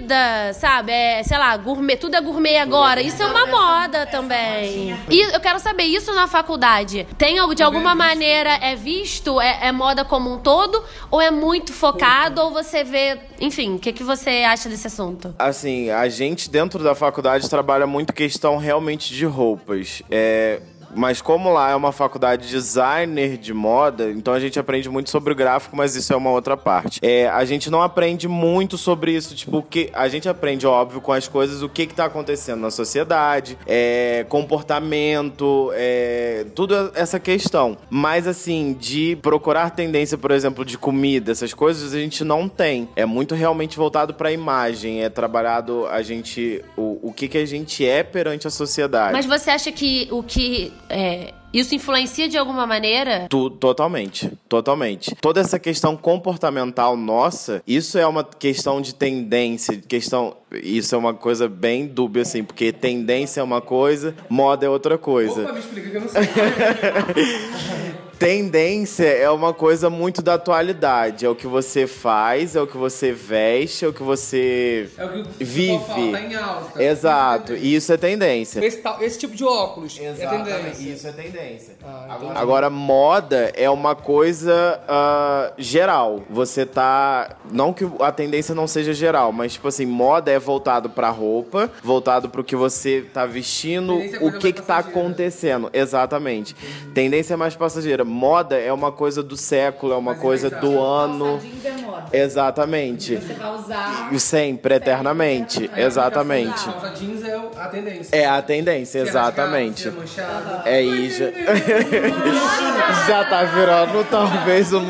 [0.09, 0.91] Comida, sabe?
[0.93, 3.01] É, sei lá, gourmet, tudo é gourmet agora.
[3.03, 4.97] Isso é uma moda também.
[5.11, 9.59] E eu quero saber, isso na faculdade, tem algo- de alguma maneira é visto, é,
[9.69, 13.93] é moda como um todo, ou é muito focado, ou você vê, enfim, o que,
[13.93, 15.35] que você acha desse assunto?
[15.39, 20.03] Assim, a gente dentro da faculdade trabalha muito questão realmente de roupas.
[20.11, 20.61] É,
[20.95, 25.11] mas como lá é uma faculdade de designer de moda, então a gente aprende muito
[25.11, 27.01] sobre o gráfico, mas isso é uma outra parte.
[27.03, 31.13] É, a gente não aprende muito sobre isso, tipo, que a gente aprende, óbvio, com
[31.13, 37.77] as coisas, o que que tá acontecendo na sociedade, é, comportamento, é, tudo essa questão.
[37.91, 42.89] Mas assim, de procurar tendência, por exemplo, de comida, essas coisas, a gente não tem.
[42.97, 47.47] É muito realmente voltado pra imagem, é trabalhado a gente o, o que que a
[47.47, 49.13] gente é perante a sociedade.
[49.13, 50.73] Mas você acha que o que.
[50.89, 53.27] É, isso influencia de alguma maneira?
[53.31, 55.15] Tu- totalmente, totalmente.
[55.21, 60.37] Toda essa questão comportamental nossa, isso é uma questão de tendência, de questão.
[60.53, 64.97] Isso é uma coisa bem dúbia, assim, porque tendência é uma coisa, moda é outra
[64.99, 65.43] coisa.
[65.43, 66.23] Opa, me explica que eu não sei.
[68.19, 71.25] Tendência é uma coisa muito da atualidade.
[71.25, 75.05] É o que você faz, é o que você veste, é o que você É
[75.05, 75.79] o que vive.
[75.87, 76.83] fala, tá em alta.
[76.83, 78.65] Exato, e isso é tendência.
[78.65, 80.93] Esse, esse tipo de óculos é tendência.
[80.93, 81.77] isso é tendência.
[81.85, 82.33] Ah, entendi.
[82.35, 86.23] Agora, moda é uma coisa ah, geral.
[86.29, 87.37] Você tá.
[87.53, 91.71] Não que a tendência não seja geral, mas, tipo assim, moda é voltado pra roupa,
[91.85, 95.71] voltado pro que você tá vestindo, é o que que tá acontecendo.
[95.73, 96.57] Exatamente.
[96.93, 98.08] Tendência é mais passageira.
[98.09, 100.73] Moda é uma coisa do século, é uma Mas é coisa verdade.
[100.75, 101.39] do ano.
[101.39, 102.05] Jeans é moda.
[102.13, 103.17] Exatamente.
[103.17, 104.11] Você vai usar.
[104.19, 105.71] Sempre, eternamente.
[105.77, 106.65] Exatamente.
[106.65, 108.17] Calça jeans é a tendência.
[108.17, 109.89] É a tendência, é exatamente.
[109.89, 110.63] é manchado.
[110.69, 111.23] É isso.
[113.07, 114.83] Já tá virando talvez um.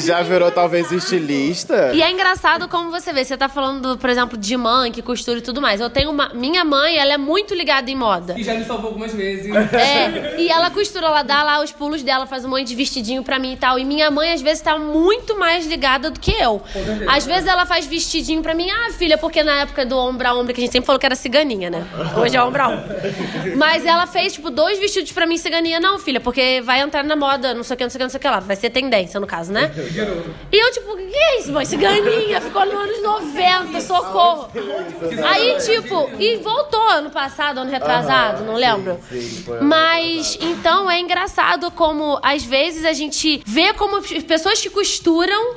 [0.00, 1.92] Já virou talvez estilista?
[1.94, 5.38] E é engraçado como você vê, você tá falando, por exemplo, de mãe que costura
[5.38, 5.80] e tudo mais.
[5.80, 6.30] Eu tenho uma.
[6.34, 8.34] Minha mãe, ela é muito ligada em moda.
[8.38, 9.50] E já me salvou algumas vezes.
[9.72, 13.22] É, e ela costura, ela dá lá os pulos dela, faz um monte de vestidinho
[13.22, 13.78] pra mim e tal.
[13.78, 16.62] E minha mãe, às vezes, tá muito mais ligada do que eu.
[17.08, 20.34] Às vezes ela faz vestidinho pra mim, ah, filha, porque na época do ombro a
[20.34, 21.86] ombro, que a gente sempre falou que era ciganinha, né?
[22.16, 22.84] Hoje é ombro a ombro.
[23.56, 25.80] Mas ela fez, tipo, dois vestidos pra mim ciganinha.
[25.80, 28.04] Não, filha, porque vai entrar na moda, não sei o que, não sei o que,
[28.04, 28.40] não sei o que lá.
[28.40, 29.70] Vai ser tendência, no caso, né?
[30.50, 31.64] E eu, tipo, que é isso, mãe?
[31.64, 34.48] Ciganinha, ficou nos anos 90, socorro.
[35.24, 38.98] Aí, tipo, e voltou ano passado, ano retrasado, não lembro.
[39.62, 45.54] Mas, então, é engraçado como, às vezes, a gente vê como as pessoas que costuram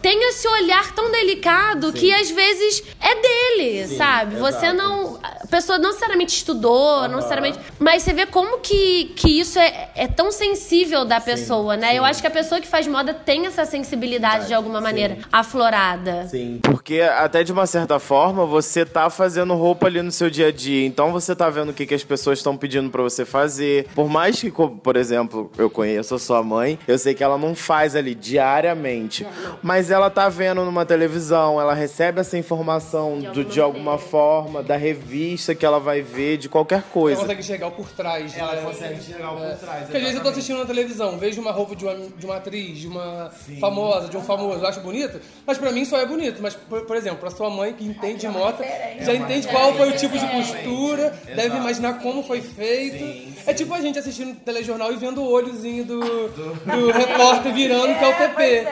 [0.00, 4.36] têm esse olhar tão delicado que, às vezes, é dele, sabe?
[4.36, 5.18] Você não...
[5.22, 7.58] A pessoa não necessariamente estudou, não necessariamente...
[7.78, 11.96] Mas você vê como que, que isso é, é tão sensível da pessoa, né?
[11.96, 16.26] Eu acho que a pessoa que faz moda tem essa sensibilidade, de alguma maneira, aflorada.
[16.28, 16.58] Sim.
[16.62, 20.52] Porque até de uma certa forma você tá fazendo roupa ali no seu dia a
[20.52, 20.86] dia.
[20.86, 23.86] Então você tá vendo o que, que as pessoas estão pedindo pra você fazer.
[23.94, 27.54] Por mais que, por exemplo, eu conheço a sua mãe, eu sei que ela não
[27.54, 29.26] faz ali diariamente.
[29.62, 34.76] Mas ela tá vendo numa televisão, ela recebe essa informação do- de alguma forma, da
[34.76, 37.20] revista que ela vai ver, de qualquer Ela coisa.
[37.20, 38.36] consegue enxergar por trás.
[38.36, 38.62] Ela né?
[38.62, 41.52] consegue enxergar o por trás, Porque às vezes eu tô assistindo na televisão, vejo uma
[41.52, 45.20] roupa de uma, de uma atriz, de uma famosa, de um famoso, eu acho bonito,
[45.46, 46.40] mas pra mim só é bonito.
[46.42, 48.58] Mas, por, por exemplo, pra sua mãe que entende de moda,
[49.00, 53.32] já entende qual foi o tipo de costura, deve imaginar como foi feito.
[53.46, 58.04] É tipo a gente assistindo telejornal e vendo o olhozinho do, do repórter virando, que
[58.04, 58.66] é o TP.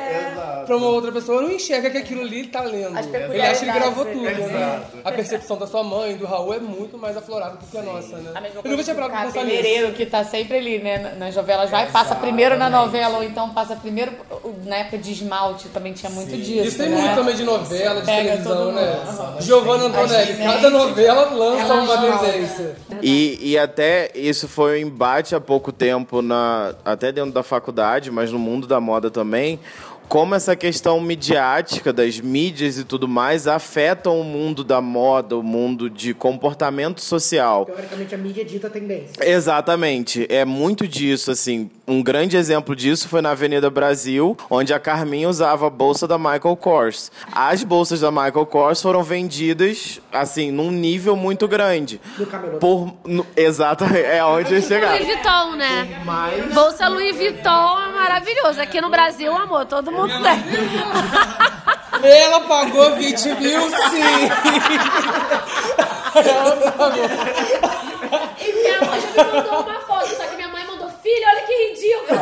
[0.67, 2.97] Pra uma outra pessoa, não enxerga que aquilo ali tá lendo.
[3.33, 4.83] Ele acha que ele gravou tudo, né?
[5.05, 8.17] A percepção da sua mãe, do Raul, é muito mais aflorada do que a nossa,
[8.19, 8.31] né?
[8.35, 9.57] A mesma Eu coisa nunca tinha que o parado pra pensar nisso.
[9.57, 10.99] cabeleireiro que tá sempre ali, né?
[10.99, 14.13] na- Nas novelas vai, passa primeiro na novela, ou então passa primeiro.
[14.71, 16.69] Na época de esmalte também tinha muito disso.
[16.69, 16.97] Isso tem né?
[16.97, 19.05] muito também de novela, de Pega televisão, né?
[19.05, 19.43] mundo.
[19.43, 22.77] Giovanna Antonelli, cada novela lança uma tendência.
[23.03, 28.13] E, e até isso foi um embate há pouco tempo, na, até dentro da faculdade,
[28.13, 29.59] mas no mundo da moda também.
[30.11, 35.43] Como essa questão midiática das mídias e tudo mais afetam o mundo da moda, o
[35.43, 37.65] mundo de comportamento social.
[37.65, 39.13] Teoricamente, a mídia dita a tendência.
[39.25, 41.71] Exatamente, é muito disso, assim.
[41.87, 46.19] Um grande exemplo disso foi na Avenida Brasil, onde a Carminha usava a bolsa da
[46.19, 47.13] Michael Kors.
[47.31, 52.01] As bolsas da Michael Kors foram vendidas, assim, num nível muito grande.
[52.19, 52.59] No camelô.
[52.59, 54.99] Por, no, exato, é onde eles chegaram.
[54.99, 56.03] Louis Vuitton, né?
[56.53, 58.61] Bolsa Louis Vuitton é maravilhoso.
[58.61, 60.39] Aqui no Brasil, amor, todo mundo tem.
[62.03, 64.31] Ela pagou 20 mil, sim!
[66.15, 67.05] Ela pagou.
[68.41, 71.43] E minha mãe já me mandou uma foto, só que minha mãe mandou, filho, olha
[71.43, 72.21] que ridículo.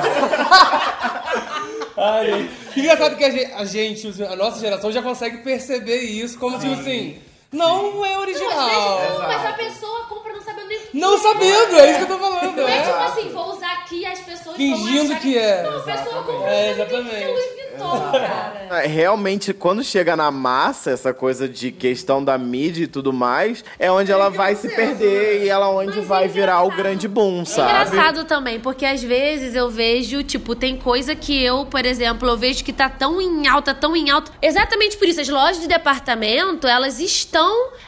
[1.97, 6.59] Ai, engraçado que a gente, a gente, a nossa geração já consegue perceber isso como
[6.59, 7.19] tipo assim,
[7.53, 8.69] não é Não, às original.
[8.99, 11.19] vezes, não, mas a pessoa compra não sabendo nem o que Não é.
[11.19, 12.57] sabendo, é isso que eu tô falando.
[12.57, 12.83] Não é é.
[12.83, 15.63] tipo assim, vou usar aqui as pessoas Fingindo vão achar que é.
[15.63, 17.69] Não, a pessoa compra É, que é exatamente.
[17.79, 18.67] Cara.
[18.83, 23.65] É, Realmente, quando chega na massa, essa coisa de questão da mídia e tudo mais,
[23.79, 27.45] é onde ela vai se perder e ela onde vai virar o grande boom, É
[27.45, 27.71] sabe?
[27.89, 32.37] engraçado também, porque às vezes eu vejo, tipo, tem coisa que eu, por exemplo, eu
[32.37, 34.33] vejo que tá tão em alta, tão em alta.
[34.43, 37.38] Exatamente por isso, as lojas de departamento, elas estão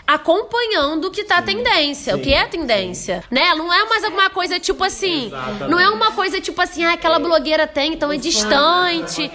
[0.06, 3.54] acompanhando o que tá tendência, o que é tendência, né?
[3.54, 5.30] Não é mais alguma coisa tipo assim,
[5.68, 9.30] não é uma coisa tipo assim, ah, aquela blogueira tem, então é distante.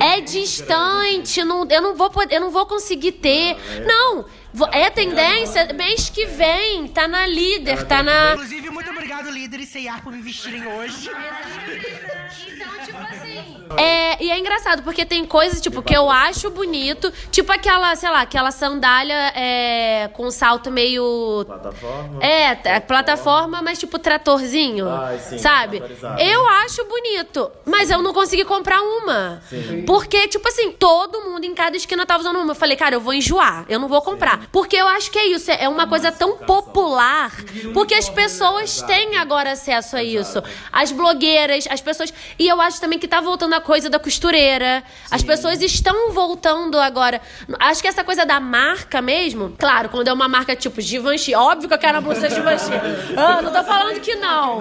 [0.00, 3.56] É distante, não, eu não vou poder, eu não vou conseguir ter.
[3.86, 4.26] Não, vo-
[4.72, 9.66] é tendência, mês que vem, tá na líder, tá na Inclusive, muito obrigado, líder e
[9.66, 11.10] CEA, por me vestirem hoje.
[11.10, 13.56] Então, tipo assim.
[13.76, 17.12] É, e é engraçado, porque tem coisas, tipo, que eu acho bonito.
[17.30, 21.44] Tipo aquela, sei lá, aquela sandália é, com salto meio.
[21.46, 22.24] Plataforma?
[22.24, 24.88] É, tá, plataforma, mas tipo tratorzinho.
[24.88, 25.82] Ai, sim, sabe?
[26.18, 29.42] Eu acho bonito, mas eu não consegui comprar uma.
[29.86, 32.52] Porque, tipo assim, todo mundo em cada esquina tava usando uma.
[32.52, 34.45] Eu falei, cara, eu vou enjoar, eu não vou comprar.
[34.50, 37.32] Porque eu acho que é isso, é uma coisa tão popular.
[37.72, 40.42] Porque as pessoas têm agora acesso a isso.
[40.72, 42.12] As blogueiras, as pessoas.
[42.38, 44.82] E eu acho também que tá voltando a coisa da costureira.
[45.10, 47.20] As pessoas estão voltando agora.
[47.60, 51.68] Acho que essa coisa da marca mesmo, claro, quando é uma marca tipo Givenchy, óbvio
[51.68, 52.66] que eu quero a blusa Givenchy.
[53.16, 54.60] Ah, não tô falando que não.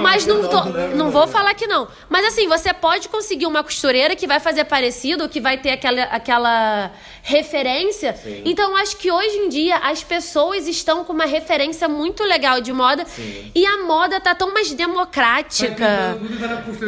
[0.00, 1.88] Mas não, tô, não vou falar que não.
[2.08, 6.02] Mas assim, você pode conseguir uma costureira que vai fazer parecido, que vai ter aquela,
[6.04, 6.90] aquela
[7.28, 8.14] referência.
[8.44, 12.72] Então, acho que hoje em dia as pessoas estão com uma referência muito legal de
[12.72, 13.04] moda.
[13.54, 16.18] E a moda tá tão mais democrática.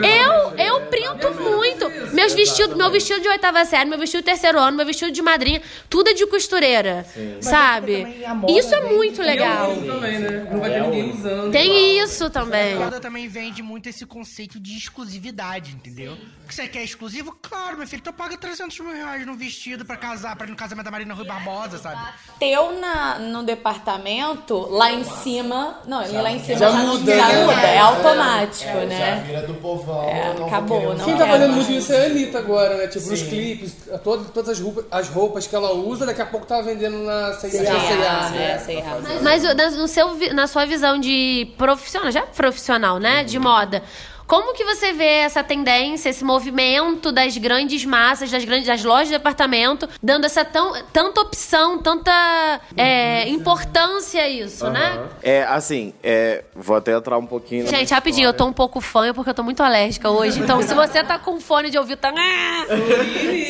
[0.03, 1.89] Eu, eu printo muito.
[2.20, 5.22] Meus vestidos, meu vestido de oitava série, meu vestido de terceiro ano, meu vestido de
[5.22, 7.06] madrinha, tudo é de costureira.
[7.40, 8.04] Sabe?
[8.04, 9.74] também a moda Isso é muito legal.
[9.74, 10.48] Também, né?
[10.52, 11.50] Não vai ter ninguém usando.
[11.50, 12.74] Tem isso também.
[12.74, 16.14] A moda também vende muito esse conceito de exclusividade, entendeu?
[16.46, 17.35] Que você quer exclusivo?
[17.40, 20.56] Claro, meu filho, tu paga 300 mil reais num vestido pra casar, pra ir no
[20.56, 22.00] casamento da Marina Rui Barbosa, sabe?
[22.38, 25.78] Teu na, no departamento, lá em cima.
[25.87, 29.24] Não, ele lá em cima Já já, muda, já muda, é automático, Já né?
[29.26, 30.02] vira do povão.
[30.02, 32.87] É, acabou, não Quem tá fazendo muito isso é Anitta agora, né?
[32.87, 33.29] Tipo, nos Sim.
[33.29, 36.99] clipes, todas, todas as, roupas, as roupas que ela usa, daqui a pouco tá vendendo
[36.99, 37.51] na C&A.
[37.51, 37.62] Sei
[37.99, 38.99] lá, é, sei lá.
[39.23, 43.25] Mas na, no seu, vi- na sua visão de profissional, já profissional, né?
[43.25, 43.83] De moda.
[44.30, 49.08] Como que você vê essa tendência, esse movimento das grandes massas, das grandes das lojas
[49.08, 55.00] de departamento, dando essa tão, tanta opção, tanta é, importância a isso, né?
[55.20, 59.12] É, assim, é, vou até entrar um pouquinho Gente, rapidinho, eu tô um pouco fã
[59.12, 60.38] porque eu tô muito alérgica hoje.
[60.38, 62.14] Então, se você tá com fone de ouvido, tá.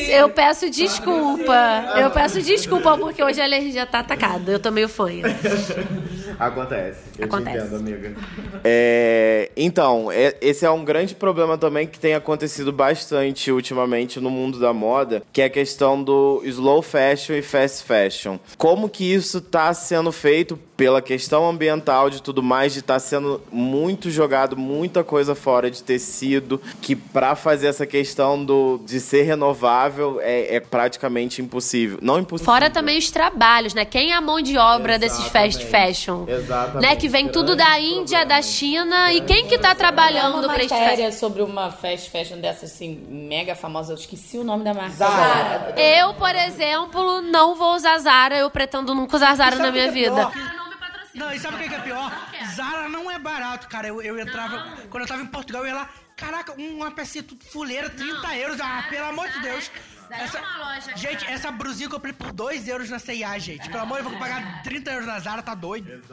[0.09, 1.93] Eu peço desculpa.
[1.95, 4.51] Eu peço desculpa porque hoje a alergia tá atacada.
[4.51, 5.25] Eu tô meio fanha.
[6.39, 7.01] Acontece.
[7.19, 7.57] Eu Acontece.
[7.59, 8.15] te entendo, amiga.
[8.63, 14.29] É, então, é- esse é um grande problema também que tem acontecido bastante ultimamente no
[14.29, 18.37] mundo da moda, que é a questão do slow fashion e fast fashion.
[18.57, 23.39] Como que isso tá sendo feito pela questão ambiental de tudo mais, de estar sendo
[23.51, 29.21] muito jogado muita coisa fora de tecido, que pra fazer essa questão do, de ser
[29.21, 31.99] renovável é, é praticamente impossível.
[32.01, 32.51] Não impossível.
[32.51, 33.85] Fora também os trabalhos, né?
[33.85, 36.25] Quem é a mão de obra desses fast fashion?
[36.27, 36.81] Exatamente.
[36.81, 36.95] Né?
[36.95, 39.13] Que vem tudo da Índia, da China.
[39.13, 43.05] E quem que tá trabalhando pra esse fast matéria sobre uma fast fashion dessa assim,
[43.07, 43.93] mega famosa.
[43.93, 44.95] Eu esqueci o nome da marca.
[44.95, 45.75] Zara.
[45.79, 48.35] Eu, por exemplo, não vou usar Zara.
[48.35, 50.31] Eu pretendo nunca usar Zara na minha vida.
[51.13, 52.11] Não, e sabe o que que é pior?
[52.55, 53.87] Zara não é barato, cara.
[53.87, 54.77] Eu, eu entrava.
[54.89, 55.89] Quando eu tava em Portugal, eu ia lá.
[56.15, 58.59] Caraca, uma pecinha tudo fuleira, 30 euros.
[58.61, 59.71] Ah, pelo amor de Deus.
[60.11, 61.31] Daí é uma loja, gente, cara.
[61.31, 63.69] essa brusinha eu comprei por 2 euros na CIA, gente.
[63.69, 66.03] Pelo amor, eu vou pagar 30 euros na Zara, tá doido.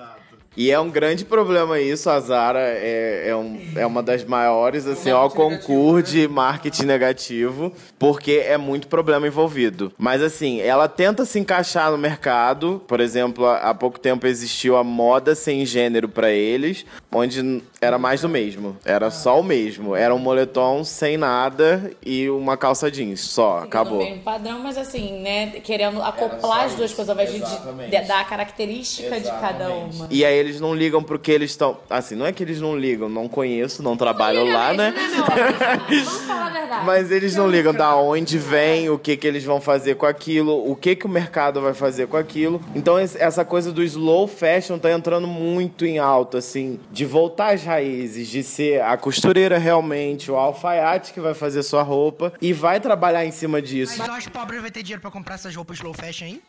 [0.60, 4.88] E é um grande problema isso, a Zara é, é, um- é uma das maiores,
[4.88, 9.92] assim, ó, concurso de marketing negativo, porque é muito problema envolvido.
[9.96, 14.82] Mas assim, ela tenta se encaixar no mercado, por exemplo, há pouco tempo existiu a
[14.82, 20.12] moda sem gênero pra eles, onde era mais do mesmo, era só o mesmo, era
[20.12, 23.98] um moletom sem nada e uma calça jeans, só, acabou.
[23.98, 25.60] mesmo padrão, mas assim, né?
[25.62, 28.08] Querendo acoplar as duas coisas ao invés de- Exatamente.
[28.08, 30.08] dar a característica de cada uma.
[30.10, 31.78] E aí eles não ligam pro que eles estão.
[31.90, 34.90] Assim, não é que eles não ligam, não conheço, não trabalho Liga lá, né?
[34.90, 35.86] meu amor?
[35.88, 36.86] Vamos falar a verdade.
[36.86, 40.70] Mas eles não ligam da onde vem, o que que eles vão fazer com aquilo,
[40.70, 42.60] o que que o mercado vai fazer com aquilo.
[42.74, 47.62] Então essa coisa do slow fashion tá entrando muito em alta, assim, de voltar às
[47.62, 52.80] raízes, de ser a costureira realmente, o alfaiate que vai fazer sua roupa e vai
[52.80, 53.94] trabalhar em cima disso.
[53.98, 56.26] Mas eu acho que o pobre vai ter dinheiro pra comprar essas roupas slow fashion
[56.26, 56.42] aí?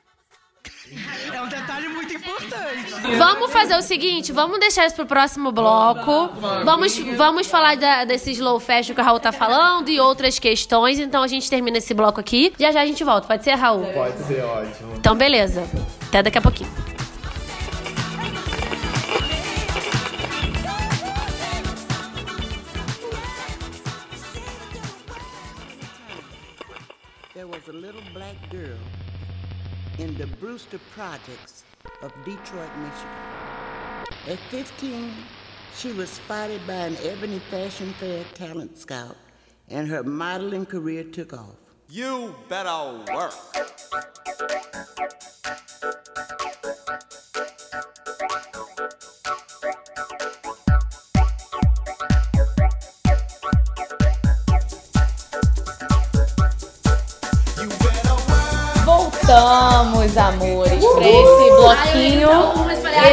[1.34, 3.18] É um detalhe muito importante.
[3.18, 6.30] Vamos fazer o seguinte, vamos deixar isso pro próximo bloco.
[6.64, 11.00] Vamos, vamos falar da, desse slow fashion que o Raul tá falando e outras questões.
[11.00, 12.54] Então a gente termina esse bloco aqui.
[12.60, 13.28] Já já a gente volta.
[13.28, 13.86] Pode ser, Raul?
[13.94, 14.96] Pode ser ótimo.
[14.96, 15.64] Então beleza.
[16.08, 16.70] Até daqui a pouquinho.
[27.36, 28.78] There was a little black girl
[30.00, 31.64] in the Brewster Projects
[32.02, 33.10] of Detroit, Michigan.
[34.30, 35.12] At 15,
[35.76, 39.18] she was spotted by an Ebony Fashion Fair talent scout,
[39.68, 41.58] and her modeling career took off.
[41.90, 43.34] You better work.
[59.30, 62.30] Voltamos, amores, pra esse bloquinho.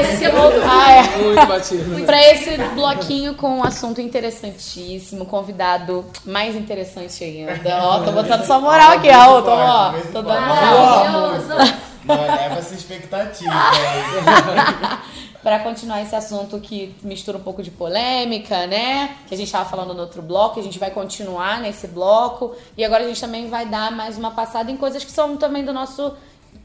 [0.01, 0.25] Esse.
[0.65, 1.23] Ah, é.
[1.23, 2.07] Muito batido.
[2.07, 7.79] Pra esse bloquinho com um assunto interessantíssimo, convidado mais interessante ainda.
[7.83, 9.43] Ó, tô botando sua moral aqui, Raul.
[9.43, 11.33] Tô, ó, tô dando moral.
[12.07, 13.53] Não leva essa expectativa.
[15.47, 19.17] Pra continuar esse assunto que mistura um pouco de polêmica, né?
[19.29, 22.57] Que a gente tava falando no outro bloco, a gente vai continuar nesse bloco.
[22.77, 25.65] E agora a gente também vai dar mais uma passada em coisas que são também
[25.65, 26.17] do nosso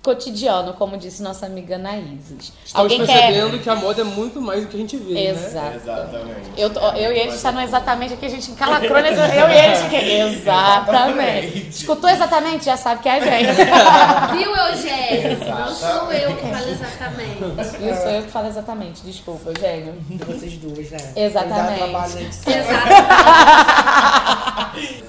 [0.04, 2.52] cotidiano, como disse nossa amiga Naíses.
[2.66, 3.28] Estamos Alguém quer.
[3.28, 5.30] percebendo que a moda é muito mais do que a gente vê, né?
[5.30, 5.76] Exato.
[5.76, 6.50] Exatamente.
[6.58, 9.20] Eu, tô- eu e ele está no exatamente aqui, a gente encalacrou nesse.
[9.20, 9.76] Eu e ele.
[9.86, 9.96] aqui.
[10.42, 11.68] Exatamente.
[11.70, 12.66] Escutou exatamente?
[12.66, 13.56] Já sabe que é a gente.
[14.38, 15.38] Viu, Eugênio?
[15.48, 17.44] Não sou eu que falo exatamente.
[17.92, 19.02] Isso sou eu que falo exatamente.
[19.04, 19.94] Desculpa, Eugênio.
[20.10, 20.98] De vocês duas, né?
[21.16, 22.18] Exatamente.
[22.18, 22.44] Edição.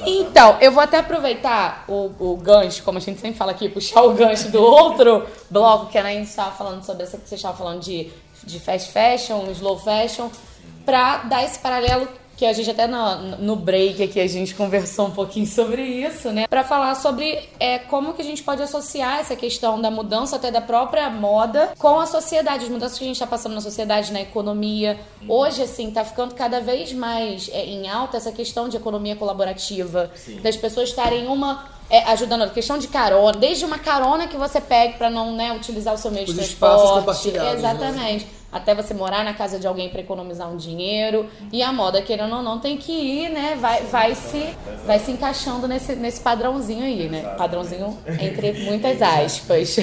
[0.05, 4.03] Então, eu vou até aproveitar o, o gancho, como a gente sempre fala aqui, puxar
[4.03, 4.82] o gancho do outro
[5.51, 8.11] bloco que a Anaís estava falando sobre essa que você estava falando de,
[8.45, 10.29] de fast fashion, slow fashion,
[10.85, 12.09] pra dar esse paralelo
[12.43, 16.33] que a gente até no, no break aqui a gente conversou um pouquinho sobre isso,
[16.33, 16.49] né?
[16.49, 20.51] Pra falar sobre é, como que a gente pode associar essa questão da mudança até
[20.51, 24.13] da própria moda com a sociedade, as mudanças que a gente tá passando na sociedade,
[24.13, 24.99] na economia.
[25.29, 30.11] Hoje, assim, tá ficando cada vez mais é, em alta essa questão de economia colaborativa,
[30.43, 34.61] das pessoas estarem uma é, ajudando a questão de carona, desde uma carona que você
[34.61, 36.99] pegue pra não né, utilizar o seu meio de Os espaços transporte.
[36.99, 37.63] compartilhados,
[37.93, 38.21] né?
[38.53, 41.27] Até você morar na casa de alguém pra economizar um dinheiro.
[41.51, 43.57] E a moda, querendo ou não, tem que ir, né?
[43.59, 44.55] Vai, vai, se,
[44.87, 47.23] vai se encaixando nesse, nesse padrãozinho aí, né?
[47.39, 49.77] Padrãozinho entre muitas aspas.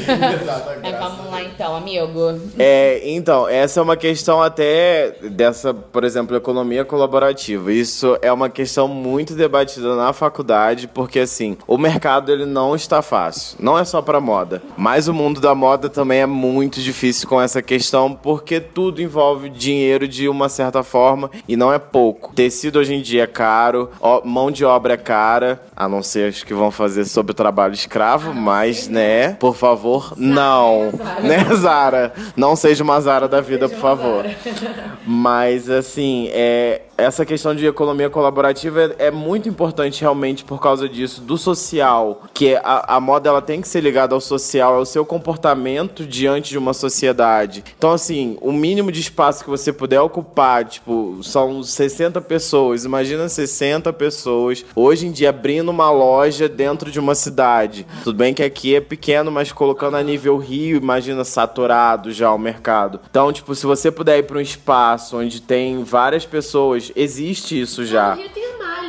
[0.82, 2.40] Mas vamos lá então, amigo.
[2.58, 7.72] É, então, essa é uma questão até dessa, por exemplo, economia colaborativa.
[7.74, 13.02] Isso é uma questão muito debatida na faculdade, porque assim, o mercado ele não está
[13.02, 13.58] fácil.
[13.60, 17.42] Não é só para moda, mas o mundo da moda também é muito difícil com
[17.42, 22.34] essa questão, porque tudo envolve dinheiro de uma certa forma e não é pouco.
[22.34, 26.30] Tecido hoje em dia é caro, ó, mão de obra é cara, a não ser
[26.30, 30.92] os que vão fazer sobre o trabalho escravo, mas né, por favor, não.
[31.22, 32.14] Né, Zara?
[32.36, 34.26] Não seja uma Zara da vida, por favor.
[35.06, 40.88] Mas, assim, é, essa questão de economia colaborativa é, é muito importante realmente por causa
[40.88, 42.24] disso, do social.
[42.34, 46.50] Que a, a moda ela tem que ser ligada ao social, ao seu comportamento diante
[46.50, 47.64] de uma sociedade.
[47.78, 52.86] Então, assim, o mínimo de espaço que você puder ocupar, tipo, são 60 pessoas.
[52.86, 57.86] Imagina 60 pessoas hoje em dia abrindo uma loja dentro de uma cidade.
[58.04, 62.38] Tudo bem que aqui é pequeno, mas colocando a nível Rio, imagina saturado já o
[62.38, 63.00] mercado.
[63.10, 67.86] Então, tipo, se você puder ir para um espaço onde tem várias pessoas, existe isso
[67.86, 68.18] já.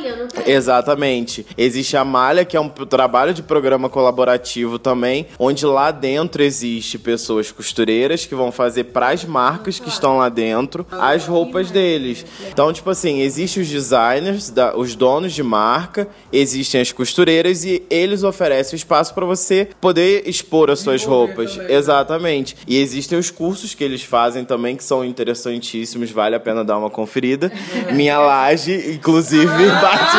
[0.01, 0.51] Rio tem a malha.
[0.51, 1.45] Exatamente.
[1.57, 6.97] Existe a Malha, que é um trabalho de programa colaborativo também, onde lá dentro existe
[6.97, 12.25] pessoas costureiras que vão fazer pras marcas que estão lá dentro as roupas deles.
[12.51, 17.83] Então, tipo assim, existem os designers, da- os donos de marca, existem as costureiras e
[17.89, 21.57] eles oferecem o espaço para você poder expor as suas roupas.
[21.69, 22.55] Exatamente.
[22.67, 26.77] E existem os cursos que eles fazem também que são interessantíssimos, vale a pena dar
[26.77, 27.51] uma conferida.
[27.93, 29.47] Minha laje, inclusive,
[29.91, 30.17] bate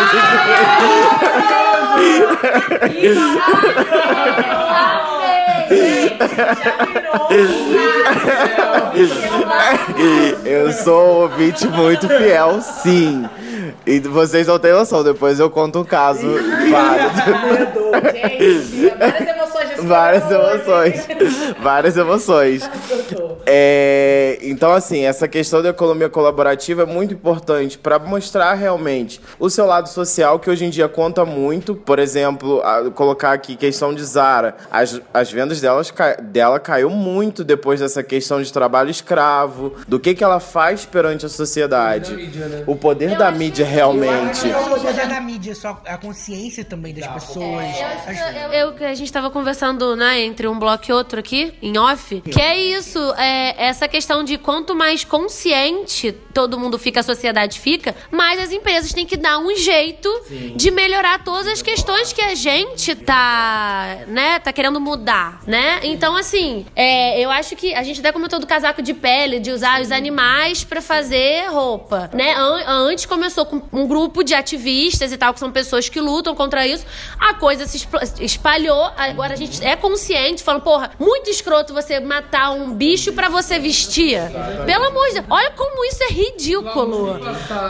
[10.45, 13.25] Eu sou um ouvinte muito fiel, sim.
[13.87, 16.27] E vocês não têm noção, depois eu conto um caso
[16.71, 17.91] válido.
[18.99, 19.53] Várias emoções
[19.85, 21.09] Várias emoções.
[21.61, 22.71] Várias emoções.
[23.55, 29.51] É, então, assim, essa questão da economia colaborativa é muito importante para mostrar realmente o
[29.51, 31.75] seu lado social, que hoje em dia conta muito.
[31.75, 34.57] Por exemplo, a- colocar aqui questão de Zara.
[34.71, 35.93] As, as vendas delas,
[36.23, 41.27] dela caiu muito depois dessa questão de trabalho escravo, do que, que ela faz perante
[41.27, 42.33] a sociedade.
[42.67, 44.47] O poder da mídia realmente.
[44.47, 47.67] Não só o poder da mídia, só a consciência também das pessoas.
[48.07, 51.77] As- Eu que a gente tava conversando, né, entre um bloco e outro aqui, em
[51.77, 57.03] off, que é isso, é essa questão de quanto mais consciente todo mundo fica, a
[57.03, 60.09] sociedade fica, mais as empresas têm que dar um jeito
[60.57, 65.81] de melhorar todas as questões que a gente tá, né, tá querendo mudar, né?
[65.83, 69.51] Então, assim, é, eu acho que a gente até comentou do casaco de pele, de
[69.51, 72.33] usar os animais pra fazer roupa, né?
[72.35, 76.35] An- antes começou com um grupo de ativistas e tal, que são pessoas que lutam
[76.35, 76.85] contra isso.
[77.19, 77.87] A coisa se
[78.21, 83.29] espalhou, agora a gente é consciente, falando, porra, muito escroto você matar um bicho pra
[83.33, 84.21] você vestir.
[84.65, 87.19] Pelo amor de Deus, olha como isso é ridículo.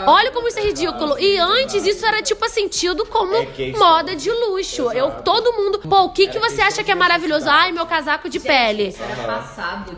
[0.05, 1.17] Olha como isso é ridículo.
[1.17, 3.33] E antes isso era tipo assim, tido como
[3.77, 4.91] moda de luxo.
[4.91, 7.49] Eu, todo mundo, pô, o que, que você acha que é maravilhoso?
[7.49, 8.95] Ai, meu casaco de pele.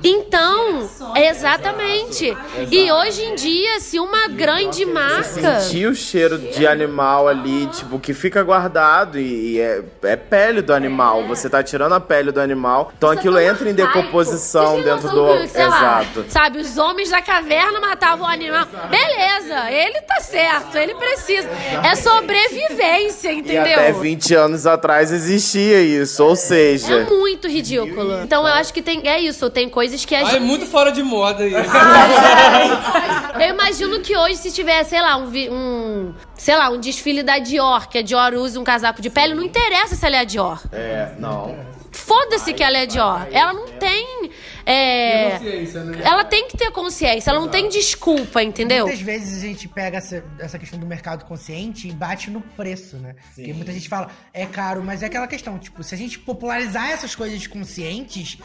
[0.04, 2.36] Então, exatamente.
[2.72, 5.60] E hoje em dia, se uma grande marca.
[5.60, 10.62] Sentir o cheiro de animal ali, tipo, que fica guardado e, e é, é pele
[10.62, 11.26] do animal.
[11.28, 12.92] Você tá tirando a pele do animal.
[12.98, 15.45] Então aquilo entra em decomposição dentro do.
[15.48, 16.26] Que, sei lá, Exato.
[16.30, 18.66] sabe, os homens da caverna matavam o animal.
[18.90, 21.50] Beleza, ele tá certo, ele precisa.
[21.84, 23.62] É sobrevivência, E entendeu?
[23.74, 26.24] até 20 anos atrás existia isso.
[26.24, 27.06] Ou É seja.
[27.06, 28.22] muito ridículo.
[28.24, 29.08] Então eu acho que tem.
[29.08, 30.42] É isso, tem coisas que a Ah, é gente.
[30.44, 31.56] muito fora de moda isso.
[33.40, 36.14] Eu imagino que hoje, se tiver, sei lá, um, um.
[36.36, 39.44] Sei lá, um desfile da Dior, que a Dior usa um casaco de pele, não
[39.44, 40.62] interessa se ela é a Dior.
[40.72, 41.56] É, não.
[41.92, 43.28] Foda-se que ela é Dior.
[43.32, 44.32] Ela não tem.
[44.66, 46.02] É, Consciência, né?
[46.04, 48.86] Ela tem que ter consciência, ela não tem desculpa, entendeu?
[48.86, 52.98] Muitas vezes a gente pega essa, essa questão do mercado consciente e bate no preço,
[52.98, 53.16] né?
[53.36, 56.90] Porque muita gente fala, é caro, mas é aquela questão, tipo, se a gente popularizar
[56.92, 58.38] essas coisas conscientes,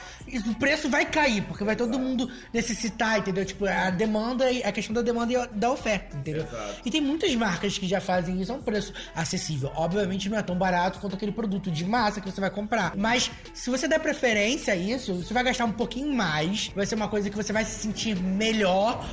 [0.46, 3.44] o preço vai cair, porque vai todo mundo necessitar, entendeu?
[3.44, 6.46] Tipo, a demanda, e- a questão da demanda e da oferta, entendeu?
[6.84, 9.70] E tem muitas marcas que já fazem isso a um preço acessível.
[9.74, 12.94] Obviamente não é tão barato quanto aquele produto de massa que você vai comprar.
[12.96, 16.94] Mas se você der preferência a isso, você vai gastar um pouquinho mais, vai ser
[16.94, 19.04] uma coisa que você vai se sentir melhor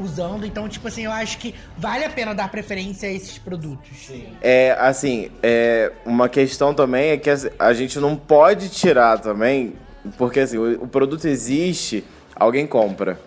[0.00, 0.46] usando.
[0.46, 4.10] Então, tipo assim, eu acho que vale a pena dar preferência a esses produtos.
[4.40, 9.74] É, assim, é, uma questão também é que a gente não pode tirar também,
[10.16, 13.18] porque assim, o, o produto existe, alguém compra.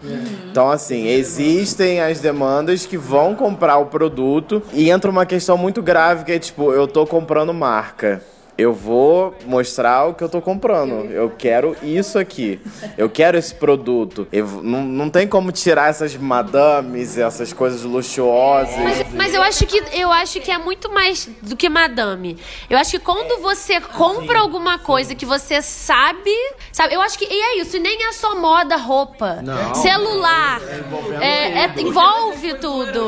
[0.49, 5.81] Então, assim, existem as demandas que vão comprar o produto e entra uma questão muito
[5.81, 8.21] grave que é tipo, eu tô comprando marca.
[8.57, 11.11] Eu vou mostrar o que eu tô comprando.
[11.11, 12.59] Eu quero isso aqui.
[12.97, 14.25] Eu quero esse produto.
[14.31, 18.75] Eu, não, não tem como tirar essas madames, essas coisas luxuosas.
[18.77, 22.37] Mas, mas eu acho que eu acho que é muito mais do que madame.
[22.69, 26.31] Eu acho que quando você compra alguma coisa que você sabe,
[26.71, 26.93] sabe?
[26.93, 29.75] Eu acho que e é isso, e nem é só moda, roupa, Não.
[29.75, 30.61] celular,
[31.19, 33.05] é, é- envolve tudo.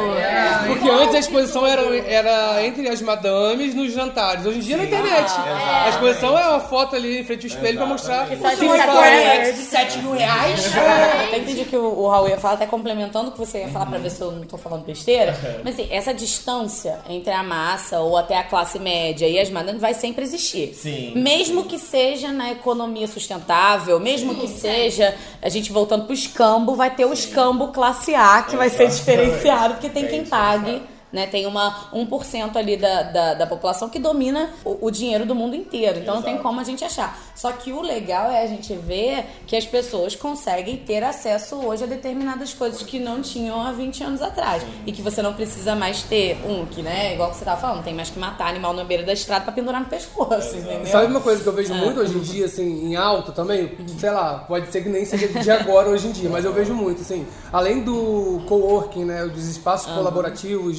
[0.68, 4.46] Porque antes a exposição era, era entre as madames nos jantares.
[4.46, 5.37] Hoje em dia é na internet.
[5.38, 8.28] A exposição é uma foto ali em frente ao espelho pra mostrar.
[8.66, 9.02] Uma fala-
[9.38, 10.76] coisa de 7 mil reais.
[10.76, 10.82] Eu
[11.28, 13.86] até entendi que o, o Raul ia falar, até complementando o que você ia falar
[13.86, 15.38] pra ver se eu não tô falando besteira.
[15.64, 19.82] Mas assim, essa distância entre a massa ou até a classe média e as madames
[19.82, 20.74] vai sempre existir.
[20.74, 21.14] Sim.
[21.16, 26.90] Mesmo que seja na economia sustentável, mesmo que seja, a gente voltando pro escambo, vai
[26.92, 30.82] ter o escambo classe A que vai ser diferenciado, porque tem quem pague.
[31.18, 31.26] Né?
[31.26, 35.56] Tem uma 1% ali da, da, da população que domina o, o dinheiro do mundo
[35.56, 35.98] inteiro.
[36.00, 37.20] Então não tem como a gente achar.
[37.36, 41.84] Só que o legal é a gente ver que as pessoas conseguem ter acesso hoje
[41.84, 44.64] a determinadas coisas que não tinham há 20 anos atrás.
[44.86, 47.84] E que você não precisa mais ter um, que, né, igual que você tava falando,
[47.84, 50.86] tem mais que matar animal na beira da estrada pra pendurar no pescoço, entendeu?
[50.86, 51.78] Sabe uma coisa que eu vejo Ah.
[51.78, 53.72] muito hoje em dia, assim, em alto também?
[54.00, 56.74] Sei lá, pode ser que nem seja de agora hoje em dia, mas eu vejo
[56.76, 59.98] muito, assim, além do coworking, né, dos espaços Aham.
[59.98, 60.78] colaborativos,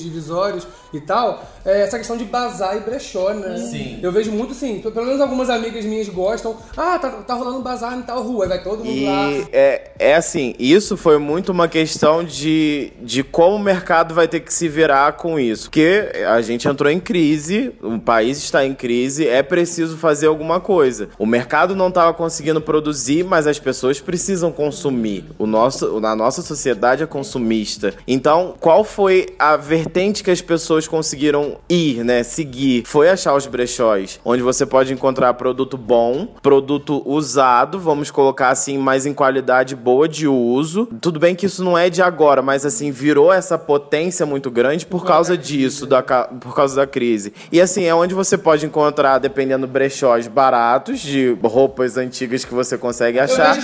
[0.93, 3.57] e tal, é essa questão de bazar e brechó, né?
[3.59, 3.99] Sim.
[4.03, 7.97] Eu vejo muito, assim, pelo menos algumas amigas minhas gostam, ah, tá, tá rolando bazar
[7.97, 9.31] em tal rua, aí vai todo mundo lá.
[9.31, 14.26] E é, é assim, isso foi muito uma questão de, de como o mercado vai
[14.26, 15.64] ter que se virar com isso.
[15.64, 20.61] Porque a gente entrou em crise, o país está em crise, é preciso fazer alguma
[20.61, 21.09] coisa.
[21.18, 25.24] O mercado não estava conseguindo produzir, mas as pessoas precisam consumir.
[25.39, 27.95] O nosso, a nossa sociedade é consumista.
[28.07, 32.22] Então, qual foi a vertente que as pessoas conseguiram ir, né?
[32.22, 32.84] Seguir?
[32.86, 38.78] Foi achar os brechóis, onde você pode encontrar produto bom, produto usado, vamos colocar assim,
[38.78, 40.86] mais em qualidade boa de uso.
[41.00, 44.86] Tudo bem que isso não é de agora, mas assim, virou essa potência muito grande
[44.86, 47.32] por causa disso, da, por causa da crise.
[47.52, 52.76] E assim, é onde você pode encontrar, dependendo, brechóis baratos, de roupas antigas que você
[52.76, 53.56] consegue achar,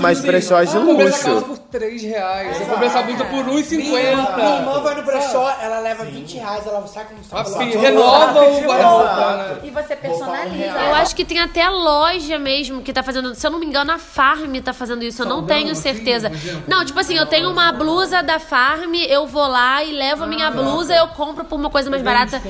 [0.00, 1.61] mas brechóis de ah, luxo.
[1.72, 3.76] Por 3 reais, eu comprei essa blusa por 1,50.
[3.76, 7.38] Minha irmã, minha irmã vai no brechó, ela leva 20 reais, ela sai com um
[7.40, 9.60] Assim, renova o guarda-roupa, né?
[9.64, 10.64] E você personaliza.
[10.64, 13.34] Eu acho que tem até loja mesmo que tá fazendo.
[13.34, 15.22] Se eu não me engano, a Farm tá fazendo isso.
[15.22, 16.30] Eu não tenho certeza.
[16.68, 20.26] Não, tipo assim, eu tenho uma blusa da Farm, eu vou lá e levo a
[20.26, 22.42] minha blusa, eu compro por uma coisa mais barata.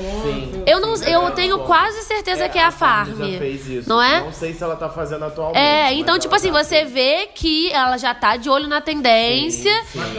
[0.65, 3.15] Eu não, eu tenho quase certeza que é a Farm.
[3.17, 3.89] já fez isso.
[3.89, 4.21] Não é?
[4.21, 5.57] Não sei se ela tá fazendo atualmente.
[5.57, 9.12] É, então, tipo assim, tá você vê que ela já tá de olho na tendência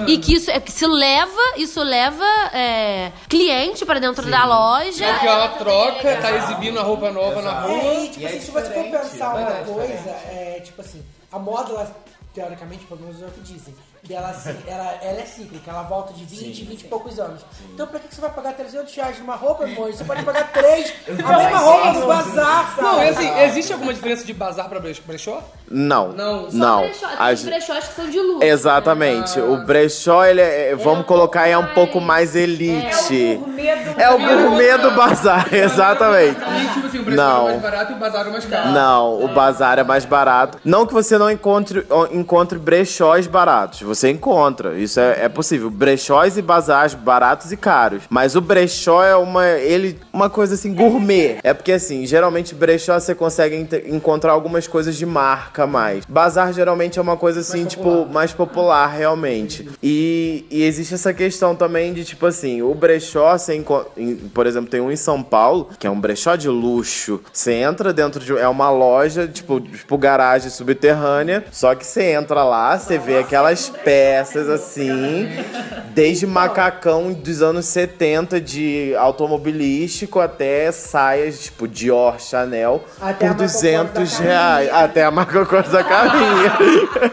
[0.06, 5.04] e que isso, é que isso leva, isso leva é, cliente pra dentro da loja.
[5.04, 7.72] É que ela troca, tá exibindo a roupa nova na rua.
[7.72, 11.72] É, e tipo assim, se você for pensar uma coisa, é tipo assim, a moda,
[11.72, 11.96] ela,
[12.32, 13.74] teoricamente, pelo menos é o que dizem,
[14.04, 17.40] que ela, assim, ela, ela é cíclica, ela volta de 20, 20 e poucos anos.
[17.72, 19.86] Então pra que você vai pagar 300 reais numa roupa, irmão?
[19.90, 20.92] Você pode pagar 3,
[21.24, 22.82] a mesma roupa no bazar, sabe?
[22.82, 25.42] Não, é assim, existe alguma diferença de bazar pra brech- brechó?
[25.70, 26.08] Não.
[26.12, 26.48] Não.
[26.52, 26.80] Não.
[26.82, 28.44] Brechó, tem As- os brechós que são de luxo.
[28.44, 29.40] Exatamente.
[29.40, 33.40] O brechó, ele é, vamos colocar, é um pouco mais elite.
[33.96, 36.38] É o gourmet do bazar, exatamente.
[36.40, 37.44] E tipo assim, o brechó é Não.
[37.44, 38.70] mais barato e o bazar é mais caro.
[38.70, 40.58] Não, o bazar é mais barato.
[40.64, 43.80] Não que você não encontre, encontre brechós baratos.
[43.94, 44.78] Você encontra.
[44.78, 45.70] Isso é, é possível.
[45.70, 48.02] Brechós e bazares baratos e caros.
[48.10, 51.38] Mas o brechó é uma, ele, uma coisa assim, gourmet.
[51.42, 56.04] É porque assim, geralmente brechó você consegue encontrar algumas coisas de marca a mais.
[56.06, 59.68] Bazar geralmente é uma coisa assim, tipo, mais popular realmente.
[59.82, 64.46] E, e existe essa questão também de tipo assim, o brechó, você enco- em- por
[64.46, 67.20] exemplo, tem um em São Paulo, que é um brechó de luxo.
[67.32, 68.36] Você entra dentro de.
[68.36, 71.44] É uma loja, tipo, tipo garagem subterrânea.
[71.52, 75.28] Só que você entra lá, você vê aquelas peças assim,
[75.90, 83.38] desde macacão dos anos 70 de automobilístico até saias, tipo, Dior, Chanel, Até a por
[83.38, 84.70] Marco 200 Polo da reais.
[84.72, 86.52] Até a Polo da Carrinha.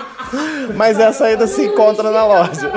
[0.75, 2.71] Mas essa ainda se encontra na loja.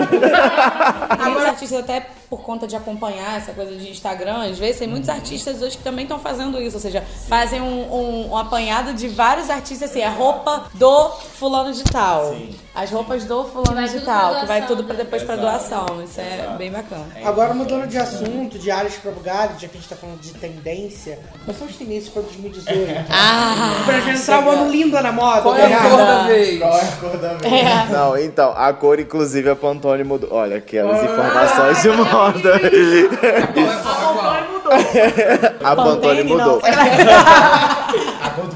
[1.23, 5.09] Muitos artistas, até por conta de acompanhar essa coisa de Instagram, às vezes tem muitos
[5.09, 6.77] artistas hoje que também estão fazendo isso.
[6.77, 11.73] Ou seja, fazem um, um, um apanhado de vários artistas, assim, a roupa do fulano
[11.73, 12.35] de tal.
[12.75, 16.03] As roupas do fulano de tal, que vai tudo pra depois pra doação.
[16.03, 17.07] Isso é bem bacana.
[17.25, 20.33] Agora mudando de assunto, de áreas para lugares, já que a gente tá falando de
[20.33, 23.05] tendência, quais são as tendências para 2018?
[23.11, 23.85] Ah!
[23.87, 25.43] pra gente entrar um ano lindo na moda.
[25.43, 25.89] Qual é a obrigada.
[25.89, 26.59] cor da vez?
[26.59, 27.53] Qual é a cor da vez?
[27.53, 27.93] É.
[27.93, 30.33] Não, então, a cor, inclusive, a Pantone mudou.
[30.33, 32.24] Olha, aquelas informações de moda.
[35.65, 36.61] A Pantone mudou.
[36.65, 37.05] A cor do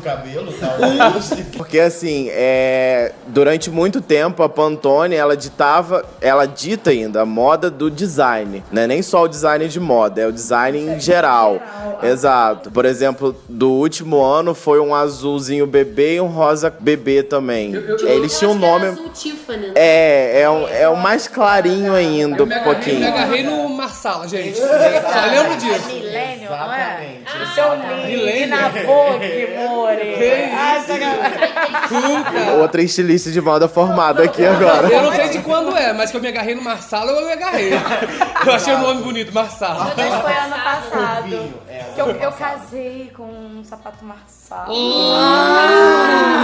[0.09, 1.47] cabelo, talvez.
[1.57, 7.71] Porque assim, é, durante muito tempo a Pantone ela ditava, ela dita ainda a moda
[7.71, 8.87] do design, né?
[8.87, 11.61] Nem só o design de moda, é o design em geral.
[12.03, 12.71] Exato.
[12.71, 17.75] Por exemplo, do último ano foi um azulzinho bebê e um rosa bebê também.
[18.03, 18.87] Eles tinham um nome.
[18.87, 19.73] Azul Tiffany.
[19.75, 23.07] É, é, o- é o mais clarinho ainda, um Me pouquinho.
[23.07, 24.59] agarrei no Marsala, gente.
[24.59, 25.89] Só lembro disso.
[25.89, 27.18] Milênio, não é?
[27.59, 28.01] Exatamente.
[28.01, 28.49] Seu Milênio.
[28.49, 30.19] na Vogue, more.
[30.53, 30.79] Ah,
[32.61, 34.89] Outra estilista de moda formada aqui agora.
[34.89, 37.33] Eu não sei de quando é, mas que eu me agarrei no Marsala, eu me
[37.33, 37.71] agarrei.
[38.47, 39.93] Eu achei o nome bonito, Marsala.
[39.97, 41.55] Mas foi ano passado.
[41.95, 44.05] Que eu, eu casei com um sapato
[44.49, 44.67] marçal.
[45.15, 46.39] Ah,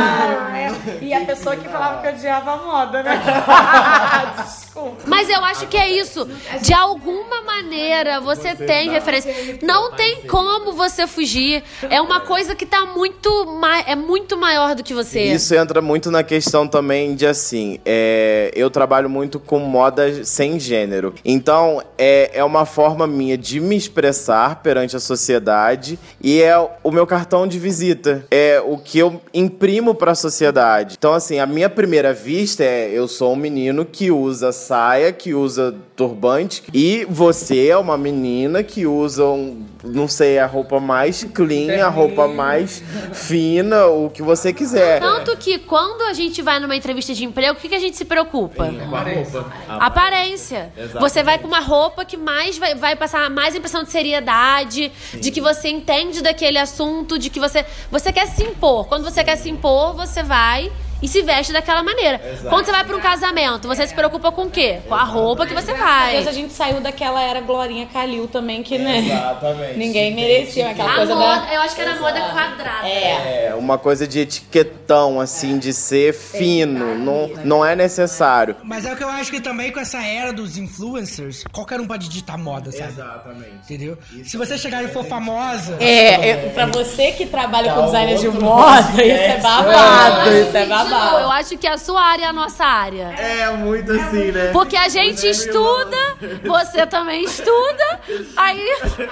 [0.52, 0.98] né?
[1.00, 3.20] E a pessoa que falava que odiava a moda, né?
[4.44, 5.02] Desculpa.
[5.07, 6.28] Mas eu acho que é isso.
[6.61, 9.59] De alguma maneira você, tem referência.
[9.62, 11.62] Não tem como você fugir.
[11.88, 15.22] É uma coisa que tá muito, ma é muito maior do que você.
[15.24, 20.59] Isso entra muito na questão também de assim, é, eu trabalho muito com moda sem
[20.59, 21.14] gênero.
[21.24, 26.90] Então, é, é uma forma minha de me expressar perante a sociedade e é o
[26.90, 27.93] meu cartão de visita.
[28.30, 30.97] É o que eu imprimo para a sociedade.
[30.99, 35.34] Então, assim, a minha primeira vista é eu sou um menino que usa saia, que
[35.34, 41.22] usa turbante e você é uma menina que usa um, não sei, a roupa mais
[41.22, 42.82] clean, a roupa mais
[43.12, 45.01] fina, o que você quiser.
[45.01, 47.97] Tanto que quando a gente vai numa entrevista de emprego, o que, que a gente
[47.97, 48.66] se preocupa?
[48.66, 49.53] Com a roupa.
[49.68, 50.72] Aparência.
[50.76, 51.01] Exatamente.
[51.01, 55.30] Você vai com uma roupa que mais vai, vai passar mais impressão de seriedade, de
[55.30, 58.87] que você entende daquele assunto, de que você você quer se impor.
[58.87, 60.70] Quando você quer se impor, você vai
[61.03, 62.20] e se veste daquela maneira.
[62.24, 62.49] Exato.
[62.49, 64.80] Quando você vai para um casamento, você se preocupa com o quê?
[64.88, 66.12] Com a roupa que você vai.
[66.16, 68.99] Deus, a gente saiu daquela era Glorinha Calil também, que, né?
[68.99, 69.78] Exatamente.
[69.78, 71.55] Ninguém merecia aquela A coisa moda, da...
[71.55, 72.88] eu acho que era moda quadrada.
[72.88, 73.47] É.
[73.49, 76.95] É uma coisa de etiquetão, assim, de ser fino.
[76.95, 78.57] Não, não é necessário.
[78.62, 81.86] Mas é o que eu acho que também com essa era dos influencers, qualquer um
[81.86, 82.92] pode digitar moda, sabe?
[82.92, 83.51] Exatamente.
[83.64, 83.99] Entendeu?
[84.24, 85.76] Se você chegar e for famosa.
[85.80, 89.42] É, é, pra você que trabalha Tá com designer de moda, isso é podcast.
[89.42, 91.20] babado, isso é De novo, babado.
[91.22, 93.14] eu acho que a sua área é a nossa área.
[93.18, 94.51] É muito assim, né?
[94.53, 95.97] Porque a gente estuda,
[96.45, 98.01] você também estuda,
[98.37, 98.64] aí,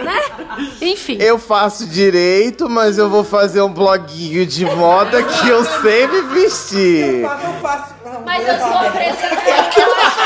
[0.03, 0.21] né?
[0.81, 1.19] Enfim.
[1.21, 7.23] Eu faço direito, mas eu vou fazer um bloguinho de moda que eu sempre vesti.
[7.23, 7.29] Eu
[7.61, 7.95] faço.
[8.25, 10.23] Mas eu sou apresentadora, eu acho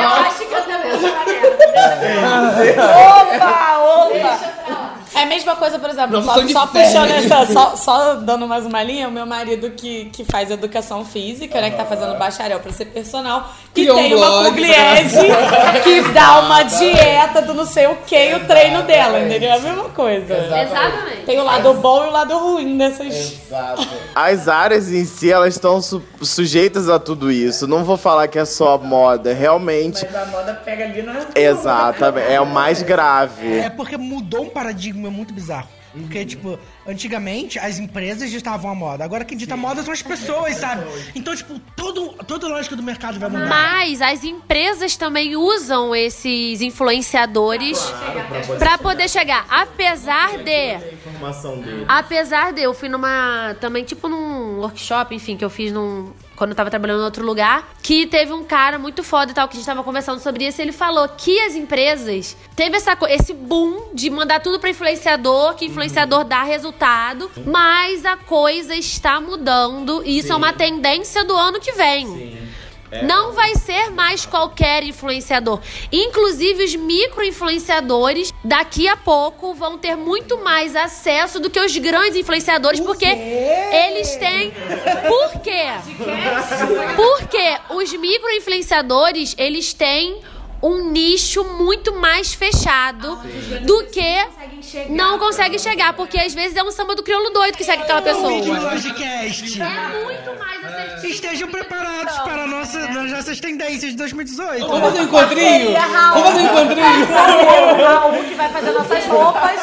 [0.00, 1.10] Eu acho que eu também sou
[3.22, 4.91] Opa, opa!
[5.14, 8.82] É a mesma coisa, por exemplo, só, só puxando essa, só, só dando mais uma
[8.82, 12.72] linha, o meu marido que, que faz educação física, né, que tá fazendo bacharel pra
[12.72, 17.54] ser personal, que Criou um tem uma blog pugliese pra- que dá uma dieta do
[17.54, 19.50] não sei o que e o treino dela, entendeu?
[19.50, 20.34] É a mesma coisa.
[20.34, 21.21] Exatamente.
[21.24, 23.34] Tem o lado bom e o lado ruim dessas...
[24.14, 27.66] As áreas em si, elas estão su- sujeitas a tudo isso.
[27.66, 30.04] Não vou falar que é só moda, realmente.
[30.04, 31.20] a moda pega ali na...
[31.34, 33.58] Exatamente, é o mais grave.
[33.58, 35.68] É porque mudou um paradigma muito bizarro.
[35.92, 39.04] Porque, tipo, antigamente as empresas ditavam a moda.
[39.04, 40.84] Agora quem dita a moda são as pessoas, sabe?
[41.14, 43.46] Então, tipo, todo, toda a lógica do mercado vai mudar.
[43.46, 47.78] Mas as empresas também usam esses influenciadores
[48.58, 49.46] pra poder chegar.
[49.48, 50.44] Apesar de.
[50.44, 50.96] dele.
[51.88, 53.54] Apesar de eu fui numa.
[53.60, 56.12] Também, tipo, num workshop, enfim, que eu fiz num.
[56.36, 59.48] Quando eu tava trabalhando em outro lugar, que teve um cara muito foda e tal,
[59.48, 62.96] que a gente tava conversando sobre isso, e ele falou que as empresas teve essa,
[63.08, 69.20] esse boom de mandar tudo pra influenciador, que influenciador dá resultado, mas a coisa está
[69.20, 72.51] mudando e isso é uma tendência do ano que vem.
[73.00, 75.60] Não vai ser mais qualquer influenciador.
[75.90, 82.16] Inclusive, os micro-influenciadores, daqui a pouco, vão ter muito mais acesso do que os grandes
[82.16, 84.52] influenciadores, porque eles têm.
[85.08, 85.68] Por quê?
[86.96, 90.20] Porque os micro-influenciadores, eles têm
[90.62, 93.20] um nicho muito mais fechado
[93.62, 94.26] do que
[94.90, 98.00] não consegue chegar, porque às vezes é um samba do crioulo doido que segue aquela
[98.00, 98.30] pessoa.
[98.30, 99.60] Ouvintes do Logicast.
[99.60, 101.12] É muito mais assertivo.
[101.12, 104.64] Estejam preparados para a nossa, as nossas tendências de 2018.
[104.66, 105.72] Vamos fazer um encontrinho?
[105.72, 107.02] Vamos fazer um encontrinho?
[107.02, 109.60] O Raul que vai fazer nossas roupas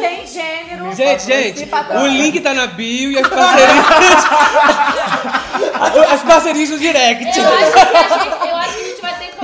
[0.00, 0.94] sem gênero.
[0.94, 1.68] Gente, gente,
[2.02, 3.68] o link tá na bio e as parcerias.
[6.12, 7.38] as parcerias no direct.
[7.38, 9.36] Eu acho, que a gente, eu acho que a gente vai ter que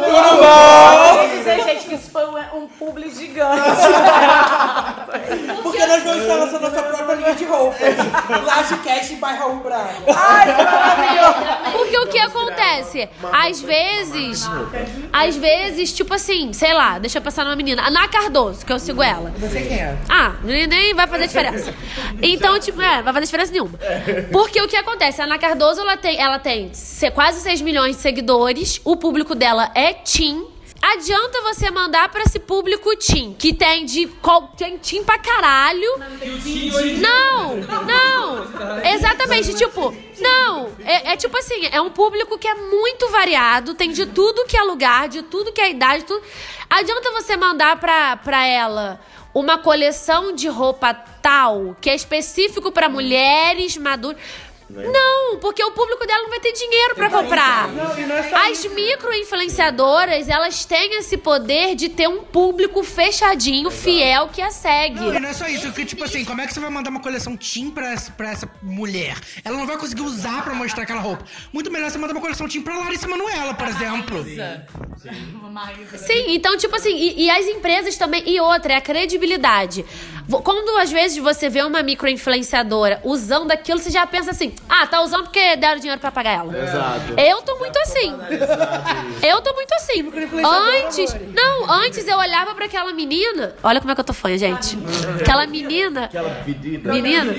[0.00, 1.04] tudo bom?
[1.04, 3.60] Eu queria dizer, gente, que isso foi um, um publi gigante.
[5.62, 7.80] Porque nós vamos estar lançando nossa própria linha de roupas.
[8.44, 9.94] Lagecast by Raul Braga.
[11.72, 13.08] Porque o que acontece?
[13.32, 14.48] Às vezes,
[15.12, 17.86] às vezes, tipo assim, sei lá, deixa eu pensar numa menina.
[17.86, 19.32] Ana Cardoso, que eu sigo ela.
[19.38, 19.96] Você quem é?
[20.08, 21.74] Ah, nem vai fazer diferença.
[22.22, 23.78] Então, tipo, é, vai fazer diferença nenhuma.
[24.32, 25.20] Porque o que acontece?
[25.20, 28.80] A Ana Cardoso, ela tem, ela tem se- quase 6 milhões de seguidores.
[28.84, 30.46] O público dela é teen.
[30.82, 34.06] Adianta você mandar pra esse público teen, que tem de.
[34.22, 35.98] qual- Tem teen pra caralho.
[36.98, 38.80] Não, não.
[38.94, 40.70] Exatamente, tipo, não.
[40.82, 44.56] É, é tipo assim, é um público que é muito variado, tem de tudo que
[44.56, 46.22] é lugar, de tudo que é idade, tudo.
[46.70, 48.98] Adianta você mandar pra, pra ela
[49.34, 54.18] uma coleção de roupa tal, que é específico pra mulheres maduras.
[54.70, 57.68] Não, porque o público dela não vai ter dinheiro pra comprar.
[57.68, 62.82] Não, e não é só As micro-influenciadoras, elas têm esse poder de ter um público
[62.82, 65.00] fechadinho, fiel, que a segue.
[65.00, 66.90] Não, e não é só isso, porque, tipo assim, como é que você vai mandar
[66.90, 69.16] uma coleção Tim pra essa, pra essa mulher?
[69.44, 71.24] Ela não vai conseguir usar pra mostrar aquela roupa.
[71.52, 74.24] Muito melhor você mandar uma coleção Tim pra Larissa Manoela, por exemplo.
[75.98, 78.22] Sim, então, tipo assim, e, e as empresas também.
[78.26, 79.84] E outra, é a credibilidade.
[80.44, 85.02] Quando às vezes você vê uma micro-influenciadora usando aquilo, você já pensa assim: ah, tá
[85.02, 86.56] usando porque deram dinheiro pra pagar ela.
[86.56, 87.14] Exato.
[87.18, 88.16] Eu tô muito assim.
[89.22, 90.10] Eu tô muito assim.
[90.44, 91.16] Antes.
[91.34, 93.54] Não, antes eu olhava pra aquela menina.
[93.62, 94.78] Olha como é que eu tô fã, gente.
[95.20, 96.04] Aquela menina.
[96.04, 96.92] Aquela pedida.
[96.92, 97.34] Menina,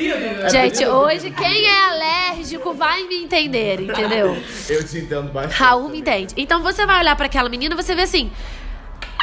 [0.49, 4.37] gente, hoje quem é alérgico vai me entender, entendeu?
[4.69, 5.57] Eu te entendo bastante.
[5.57, 6.33] Raul me entende.
[6.35, 8.29] Então você vai olhar pra aquela menina e você vê assim: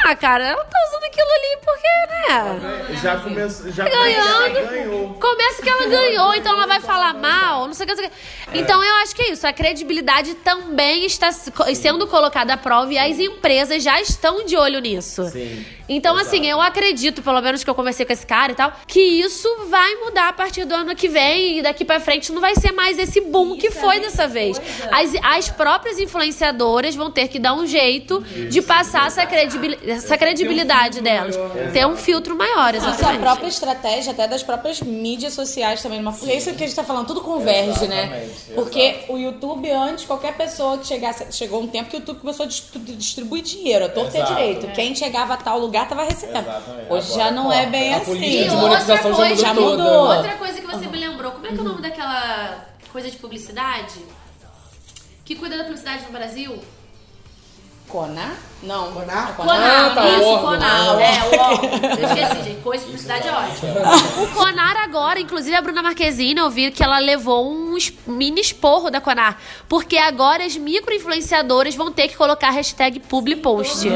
[0.05, 2.97] ah, cara, ela tá usando aquilo ali porque, né?
[3.01, 3.71] Já começou.
[3.71, 4.55] Já Ganhando.
[4.55, 5.13] já ganhou.
[5.15, 7.95] Começa que ela ganhou, então ela vai falar mal, não sei o que.
[7.95, 8.59] não sei o que.
[8.59, 9.45] Então eu acho que é isso.
[9.45, 14.79] A credibilidade também está sendo colocada à prova e as empresas já estão de olho
[14.79, 15.25] nisso.
[15.29, 15.65] Sim.
[15.89, 18.99] Então, assim, eu acredito, pelo menos que eu conversei com esse cara e tal, que
[19.01, 22.55] isso vai mudar a partir do ano que vem e daqui pra frente não vai
[22.55, 24.61] ser mais esse boom que foi dessa vez.
[24.91, 30.17] As, as próprias influenciadoras vão ter que dar um jeito de passar essa, credibil- essa
[30.17, 31.35] credibilidade delas.
[31.73, 33.21] Ter um filtro maior, Isso é a exatamente.
[33.21, 35.99] própria estratégia até das próprias mídias sociais também.
[35.99, 36.15] Numa...
[36.27, 38.03] É isso que a gente tá falando, tudo converge, né?
[38.25, 41.25] Exatamente, Porque o YouTube, antes, qualquer pessoa que chegasse.
[41.31, 44.33] Chegou um tempo que o YouTube começou a distribuir dinheiro, a torta Exato.
[44.35, 44.67] direito.
[44.73, 46.47] Quem chegava a tal lugar tava recebendo.
[46.47, 46.91] Exatamente.
[46.91, 48.05] Hoje Agora já não é bem A assim.
[48.05, 50.15] política de E monetização outra já mudou coisa, toda.
[50.17, 53.17] outra coisa que você me lembrou, como é que é o nome daquela coisa de
[53.17, 54.05] publicidade?
[55.25, 56.59] Que cuida da publicidade no Brasil?
[57.87, 58.35] Conar?
[58.61, 58.91] Não.
[58.91, 59.35] Conar?
[59.35, 60.49] Conar, tá, isso, órgão.
[60.51, 61.01] Conar.
[61.01, 61.69] É, o órgão.
[61.97, 62.59] Eu esqueci, gente.
[62.61, 64.23] Coisa de publicidade é ótimo.
[64.23, 68.89] O Conar agora, inclusive a Bruna Marquezine, eu vi que ela levou um mini esporro
[68.91, 69.41] da Conar.
[69.67, 73.87] Porque agora as micro-influenciadoras vão ter que colocar a hashtag publipost.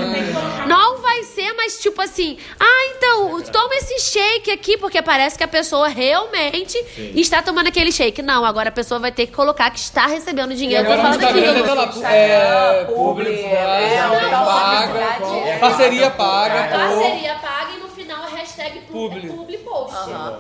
[0.68, 5.44] Não vai ser mais tipo assim, ah, então, toma esse shake aqui, porque parece que
[5.44, 6.78] a pessoa realmente
[7.16, 8.22] está tomando aquele shake.
[8.22, 11.10] Não, agora a pessoa vai ter que colocar que está recebendo E dinheiro pra agora
[11.10, 11.54] Instagram daquilo.
[11.54, 14.88] deve ter lá, é, publi, publi, é, é, então, paga,
[15.18, 16.78] publicidade, parceria paga, pô.
[16.78, 17.90] Parceria paga e no
[18.44, 19.28] hashtag Publi.
[19.30, 19.96] publi, post.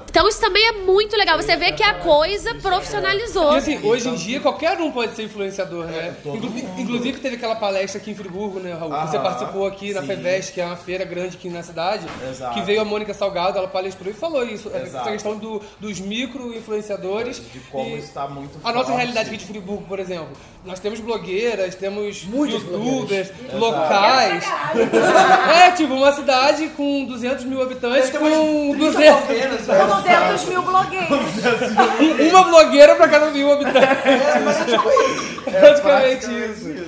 [0.10, 1.38] Então isso também é muito legal.
[1.42, 3.54] Você vê que a coisa profissionalizou.
[3.54, 6.14] E assim, hoje em dia qualquer um pode ser influenciador, né?
[6.26, 8.92] Inclu- Inclusive teve aquela palestra aqui em Friburgo, né, Raul?
[9.08, 10.04] Você participou aqui na.
[10.04, 12.06] FEVEST, que é uma feira grande aqui na cidade.
[12.30, 12.54] Exato.
[12.54, 14.68] Que veio a Mônica Salgado, ela palestrou e falou isso.
[14.70, 15.10] Essa Exato.
[15.12, 17.42] questão do- dos micro-influenciadores.
[17.52, 18.98] De como está muito A nossa forte.
[18.98, 20.30] realidade aqui de Friburgo, por exemplo.
[20.66, 23.60] Nós temos blogueiras, temos Muitas youtubers, blogueiras.
[23.60, 24.44] locais.
[25.54, 29.20] É, tipo, uma cidade com 200 mil habitantes, com 200...
[29.26, 32.32] blogueiras, Com 200 mil blogueiros.
[32.32, 33.82] Uma blogueira pra cada mil habitantes.
[34.06, 35.42] É, mas é tipo isso.
[35.44, 36.86] Praticamente isso.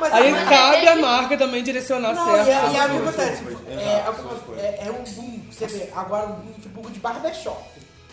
[0.00, 2.66] Mas, Aí mas- cabe a marca também direcionar Não, e, certo.
[2.66, 3.42] é- e é o que acontece.
[3.68, 3.74] É,
[4.60, 7.62] é, é um boom, você vê, agora um boom Friburgo de barbershop.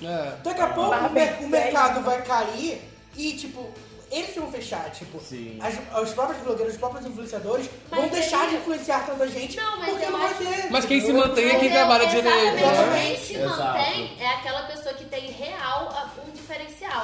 [0.04, 0.32] É.
[0.44, 0.96] Daqui a pouco
[1.44, 2.82] o mercado vai cair
[3.18, 3.70] e, tipo,
[4.12, 5.60] eles vão fechar, tipo, Sim.
[5.62, 9.90] as, os próprios blogueiros, os próprios influenciadores vão deixar de influenciar tanta gente Não, mas
[9.90, 10.72] porque eu não vai ter.
[10.72, 13.02] Mas quem se mantém é quem trabalha direito, né?
[13.02, 13.89] Quem se mantém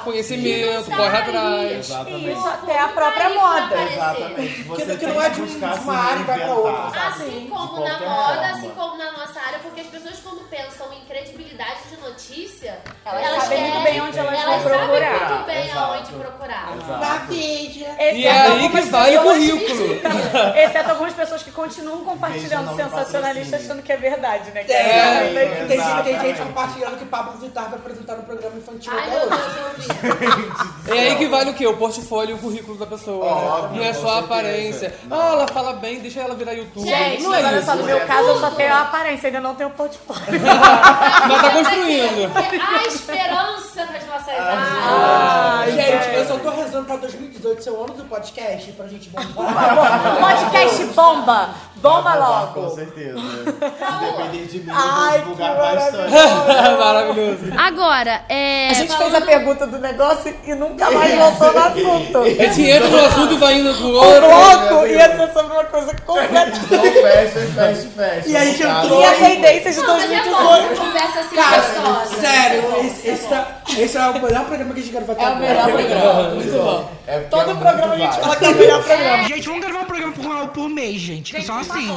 [0.06, 1.72] Conhecimento, não corre atrás.
[1.72, 2.30] Exatamente.
[2.30, 3.76] Isso até a própria moda.
[3.92, 4.62] Exatamente.
[4.62, 6.96] Você Que- que não é de um- uma área e vai pra outra, sabe?
[7.24, 8.46] Assim De como na moda, forma.
[8.52, 13.42] assim como na nossa área, porque as pessoas quando pensam em credibilidade de notícia, Elas
[13.42, 15.30] sabem muito querem- bem onde elas vão sabem procurar.
[15.30, 15.78] muito bem Exato.
[15.78, 16.76] aonde procurar.
[16.76, 17.86] Na Veja.
[18.12, 19.86] E é aí que vale o currículo.
[20.56, 23.64] Exceto algumas pessoas que continuam compartilhando Veja, não sensacionalista patrocínio.
[23.72, 24.64] achando que é verdade, né?
[24.64, 28.92] Tem, É, tem, tem, tem gente compartilhando que Pablo Vittar vai apresentar no programa infantil
[28.94, 29.88] Ai, até hoje.
[30.02, 30.76] Vi.
[30.88, 31.66] É aí que vale o quê?
[31.66, 33.24] O portfólio e o currículo da pessoa.
[33.24, 33.30] né?
[33.32, 34.24] Óbvio, Não é só a certeza.
[34.24, 34.94] aparência.
[35.10, 36.88] Ah, ela fala bem, deixa ela virar youtuber.
[36.88, 37.66] Gente, não é olha isso.
[37.66, 40.22] só, no meu caso eu só tenho a aparência, ainda não tenho o portfólio.
[40.30, 42.30] Mas tá construindo.
[42.36, 45.74] A esperança das nossas Ah, áreas.
[45.74, 50.20] gente, eu só tô rezando pra 2018 ser o ano do podcast pra gente bombar.
[50.20, 51.48] Podcast bomba!
[51.76, 52.12] Bomba
[52.54, 52.74] Com logo!
[52.74, 53.18] certeza.
[53.20, 56.10] Se depender de mim, eu Ai, vou que divulgar bastante.
[56.78, 57.38] Maravilhoso.
[57.56, 58.68] Agora, é.
[58.70, 62.18] A gente fez a falando- pergunta do negócio e nunca mais voltou no assunto.
[62.18, 64.20] A gente entra no assunto e vai indo pro O outro.
[64.20, 66.60] bloco ia ser sobre uma coisa completamente.
[66.64, 68.28] Então fecha, fecha, fecha.
[68.28, 70.80] E a gente caso, entrou E a tendência de Não, mas é bom, 2018.
[70.80, 72.20] conversa assim Cara, gostosa.
[72.20, 73.46] sério, esse, esse, tá-
[73.78, 76.28] esse é o melhor programa que a gente gravou até É o melhor programa.
[76.30, 76.90] Muito bom.
[77.06, 79.22] É Todo programa a gente fala que é o melhor programa.
[79.24, 81.34] Gente, vamos gravar um programa por mês, gente.
[81.34, 81.88] que só assim.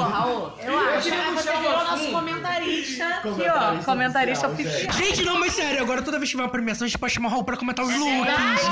[0.64, 3.84] Eu acho que você virou nosso comentarista aqui, ó.
[3.84, 4.94] Comentarista oficial.
[4.94, 7.30] Gente, não, mas sério, agora toda vez que tiver uma premiação, a gente pode chamar
[7.30, 8.64] o Raul pra comentar os looks.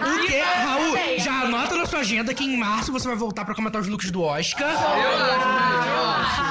[0.00, 0.40] O quê?
[0.40, 3.88] Raul, já anota na sua agenda que em março você vai voltar pra comentar os
[3.88, 4.68] looks do Oscar.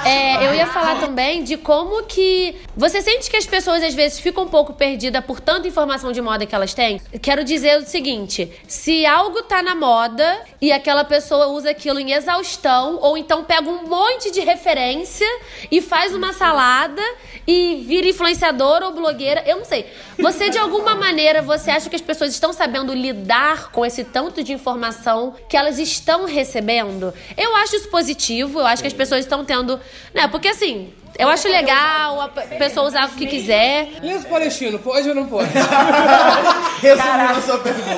[0.06, 2.56] É, eu ia falar também de como que.
[2.76, 6.22] Você sente que as pessoas às vezes ficam um pouco perdidas por tanta informação de
[6.22, 7.02] moda que elas têm?
[7.22, 12.14] Quero dizer o seguinte: se algo tá na moda e aquela pessoa usa aquilo em
[12.28, 15.28] exaustão, ou então pega um monte de referência
[15.72, 17.02] e faz uma salada
[17.48, 19.90] e vira influenciador ou blogueira, eu não sei.
[20.20, 24.44] Você, de alguma maneira, você acha que as pessoas estão sabendo lidar com esse tanto
[24.44, 27.14] de informação que elas estão recebendo?
[27.38, 29.80] Eu acho isso positivo, eu acho que as pessoas estão tendo.
[30.14, 30.94] Né, porque assim.
[31.18, 33.90] Eu acho legal a pe- pessoa usar o que quiser.
[34.04, 35.50] Lenço palestino, pode ou não pode?
[36.82, 37.98] Resumindo a sua pergunta.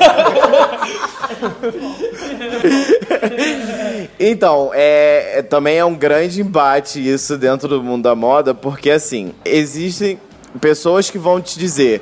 [4.20, 8.90] Então, é, é- também é um grande embate isso dentro do mundo da moda, porque
[8.90, 10.20] assim, existem
[10.62, 12.02] pessoas que vão te dizer.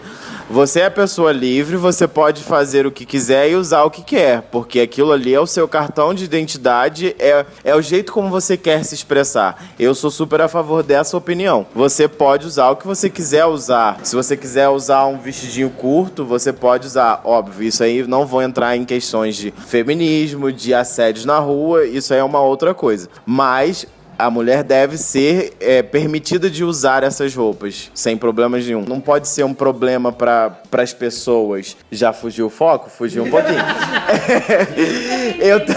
[0.49, 4.43] Você é pessoa livre, você pode fazer o que quiser e usar o que quer,
[4.43, 8.55] porque aquilo ali é o seu cartão de identidade, é, é o jeito como você
[8.55, 9.73] quer se expressar.
[9.77, 11.67] Eu sou super a favor dessa opinião.
[11.75, 13.99] Você pode usar o que você quiser usar.
[14.03, 17.19] Se você quiser usar um vestidinho curto, você pode usar.
[17.25, 22.13] Óbvio, isso aí não vou entrar em questões de feminismo, de assédios na rua, isso
[22.13, 23.09] aí é uma outra coisa.
[23.25, 23.85] Mas
[24.17, 28.83] a mulher deve ser é, permitida de usar essas roupas sem problemas nenhum.
[28.87, 31.77] Não pode ser um problema para as pessoas.
[31.91, 32.89] Já fugiu o foco?
[32.89, 33.59] Fugiu um pouquinho.
[35.39, 35.73] eu, te-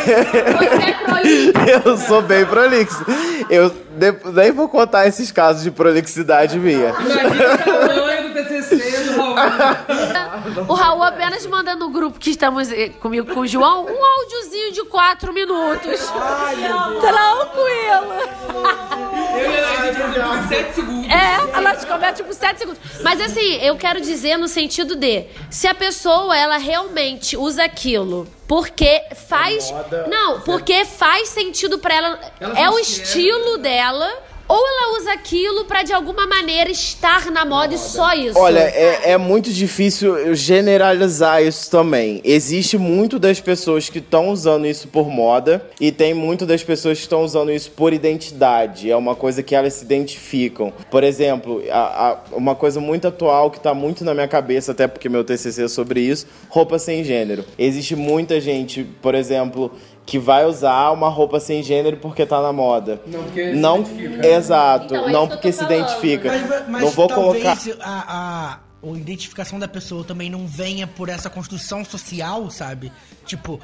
[1.87, 3.05] eu sou bem prolixo.
[3.49, 6.91] Eu de- nem vou contar esses casos de prolixidade minha.
[6.99, 9.30] Imagina o tamanho do TCC do Raul.
[10.69, 14.73] O Raul apenas manda no grupo que estamos eh, comigo com o João um áudiozinho
[14.73, 16.01] de 4 minutos.
[17.01, 18.11] Tranquilo.
[19.39, 21.11] Eu e a gente resolveu em 7 segundos.
[21.11, 22.81] É, ela te tipo 7 segundos.
[23.03, 28.27] Mas assim, eu quero dizer no sentido de se a pessoa ela realmente usa aquilo
[28.51, 29.73] porque faz.
[30.09, 32.21] Não, porque faz sentido pra ela.
[32.41, 34.13] Ela é o estilo dela.
[34.53, 38.37] Ou ela usa aquilo pra de alguma maneira estar na moda e só isso.
[38.37, 42.21] Olha, é, é muito difícil eu generalizar isso também.
[42.25, 46.99] Existe muito das pessoas que estão usando isso por moda e tem muito das pessoas
[46.99, 48.91] que estão usando isso por identidade.
[48.91, 50.73] É uma coisa que elas se identificam.
[50.91, 54.89] Por exemplo, a- a- uma coisa muito atual que tá muito na minha cabeça, até
[54.89, 57.45] porque meu TCC é sobre isso, roupa sem gênero.
[57.57, 59.71] Existe muita gente, por exemplo,
[60.07, 63.01] que vai usar uma roupa sem gênero porque tá na moda.
[63.07, 64.27] Não, porque se não, identifica.
[64.27, 66.29] exato, Então, é não porque se identifica.
[66.29, 70.87] Mas, mas não vou talvez colocar a, a, a identificação da pessoa também não venha
[70.87, 72.91] por essa construção social, sabe?
[73.25, 73.61] Tipo,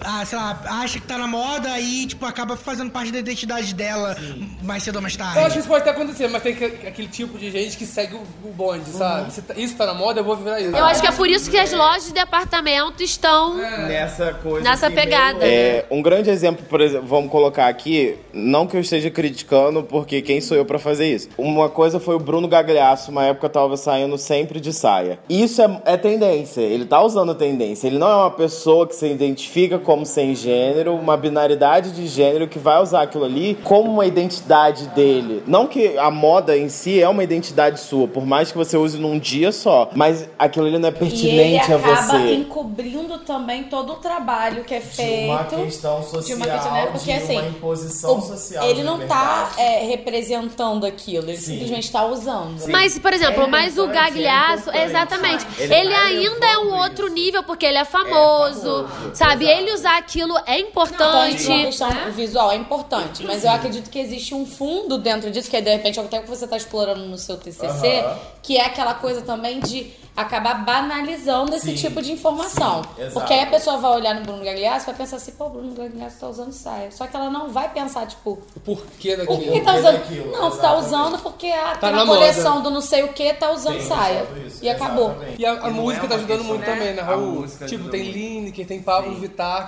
[0.00, 3.74] ah, sei lá, acha que tá na moda aí, tipo, acaba fazendo parte da identidade
[3.74, 4.16] dela
[4.62, 5.38] mais cedo ou mais tarde.
[5.38, 7.86] Eu acho que isso pode até acontecer, mas tem que- aquele tipo de gente que
[7.86, 9.32] segue o, o bonde, sabe?
[9.32, 10.70] Se tá- isso tá na moda, eu vou virar isso.
[10.76, 14.68] Eu acho que é por isso que as lojas de departamento estão Nessa coisa.
[14.68, 15.44] nessa pegada.
[15.46, 20.20] É, um grande exemplo, por exemplo, vamos colocar aqui, não que eu esteja criticando, porque
[20.22, 21.28] quem sou eu pra fazer isso?
[21.38, 25.18] Uma coisa foi o Bruno Gagliasso, uma época tava saindo sempre de saia.
[25.28, 27.86] Isso é, é tendência, ele tá usando tendência.
[27.86, 32.48] Ele não é uma pessoa que se identifica como sem gênero, uma binaridade de gênero
[32.48, 35.42] que vai usar aquilo ali como uma identidade dele.
[35.46, 38.98] Não que a moda em si é uma identidade sua, por mais que você use
[38.98, 42.34] num dia só, mas aquilo ali não é E ele pertinente a acaba você.
[42.34, 45.30] encobrindo também todo o trabalho que é De feito.
[45.30, 46.86] uma questão social, de uma questão, né?
[46.86, 48.64] Porque de assim, uma imposição o- social.
[48.64, 49.60] ele de não tá liberdade.
[49.60, 52.66] é, representando aquilo, ele simplesmente tá usando.
[52.68, 55.46] Mas, por exemplo, É mas o Gagliasso, é exatamente.
[55.58, 59.44] Ele Ele, vai ainda é um outro nível, porque ele é famoso, sabe?
[59.46, 61.42] Ele usar aquilo é importante.
[61.44, 65.50] Então, a questão visual é importante, mas eu acredito que existe um fundo dentro disso,
[65.50, 68.04] que é de repente até o que você está explorando no seu TCC,
[68.42, 72.82] que é aquela coisa também de acabar banalizando esse Sim, tipo de informação.
[72.96, 73.10] sim.
[73.12, 75.50] Porque aí a pessoa vai olhar no Bruno Gagliasso e vai pensar assim, pô, o
[75.50, 76.88] Bruno Gagliasso tá usando saia.
[76.92, 79.52] Só que ela não vai pensar, tipo, O porquê por daquilo.
[79.52, 79.92] que tá usando?
[79.98, 80.84] daquilo, não, tá exatamente.
[80.86, 82.62] usando porque ah, Tá na coleção moda.
[82.62, 84.24] do não sei o que, tá usando Tem saia.
[84.46, 85.10] isso, E acabou.
[85.10, 85.42] exatamente.
[85.42, 86.74] E a, a E não música é tá ajudando questão, muito né?
[86.76, 87.46] também, né, A Raul?
[87.66, 88.02] Tipo, tem.
[88.04, 89.20] Lineker, tem Pablo Sim.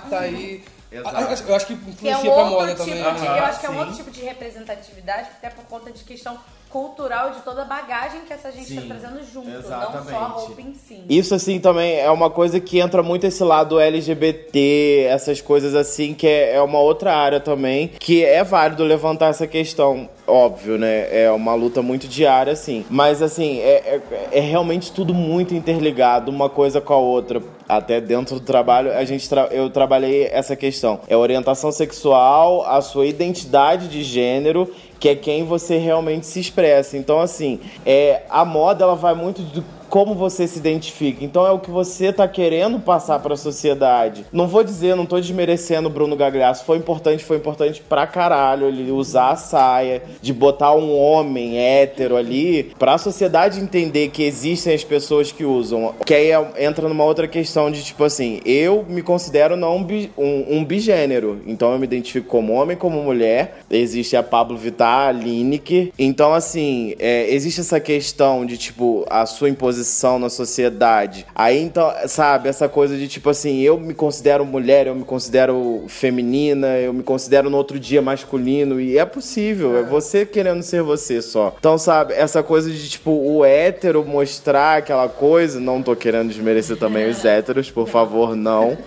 [0.03, 0.63] Que tá aí.
[0.89, 1.43] Exato.
[1.47, 3.03] Eu acho que Que é influencia um pra moda tipo também.
[3.03, 6.37] de, eu acho que é um outro tipo de representatividade, até por conta de questão
[6.69, 10.09] cultural de toda a bagagem que essa gente Sim, tá trazendo junto, não exatamente.
[10.09, 11.03] só a roupa em si.
[11.09, 16.13] Isso, assim, também é uma coisa que entra muito esse lado LGBT, essas coisas assim,
[16.13, 20.09] que é, é uma outra área também, que é válido levantar essa questão.
[20.25, 21.07] Óbvio, né?
[21.23, 22.85] É uma luta muito diária, assim.
[22.89, 27.41] Mas, assim, é, é, é realmente tudo muito interligado, uma coisa com a outra.
[27.69, 31.01] Até dentro do trabalho, a gente tra- eu trabalhei essa questão.
[31.07, 36.97] É orientação sexual, a sua identidade de gênero que é quem você realmente se expressa.
[36.97, 41.23] Então, assim, é, a moda ela vai muito do como você se identifica.
[41.23, 44.25] Então é o que você tá querendo passar para a sociedade.
[44.31, 46.65] Não vou dizer, não tô desmerecendo o Bruno Gagliasso.
[46.65, 52.15] Foi importante, foi importante pra caralho ele usar a saia, de botar um homem hétero
[52.15, 55.93] ali, pra sociedade entender que existem as pessoas que usam.
[56.05, 60.11] Que aí é- entra numa outra questão de tipo assim, eu me considero não bi-
[60.17, 61.41] um, um bigênero.
[61.47, 63.59] Então eu me identifico como homem, como mulher.
[63.69, 65.91] Existe a Pablo Vittar, a Lineker.
[65.97, 69.76] Então, assim, é, existe essa questão de, tipo, a sua imposição
[70.19, 71.25] na sociedade.
[71.35, 75.83] Aí, então, sabe, essa coisa de, tipo assim, eu me considero mulher, eu me considero
[75.87, 78.79] feminina, eu me considero no outro dia masculino.
[78.79, 81.55] E é possível, é você querendo ser você só.
[81.59, 85.59] Então, sabe, essa coisa de, tipo, o hétero mostrar aquela coisa.
[85.59, 88.77] Não tô querendo desmerecer também os héteros, por favor, não.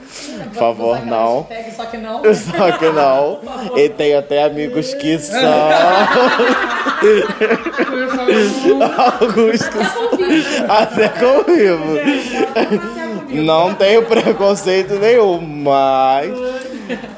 [0.48, 1.46] Por favor, não.
[1.76, 2.22] Só que não.
[2.34, 3.40] Só que não.
[3.76, 5.40] E tem até amigos que são.
[9.20, 9.78] Alguns que
[10.80, 11.98] Até comigo.
[13.28, 16.30] Não tenho preconceito nenhum, mas.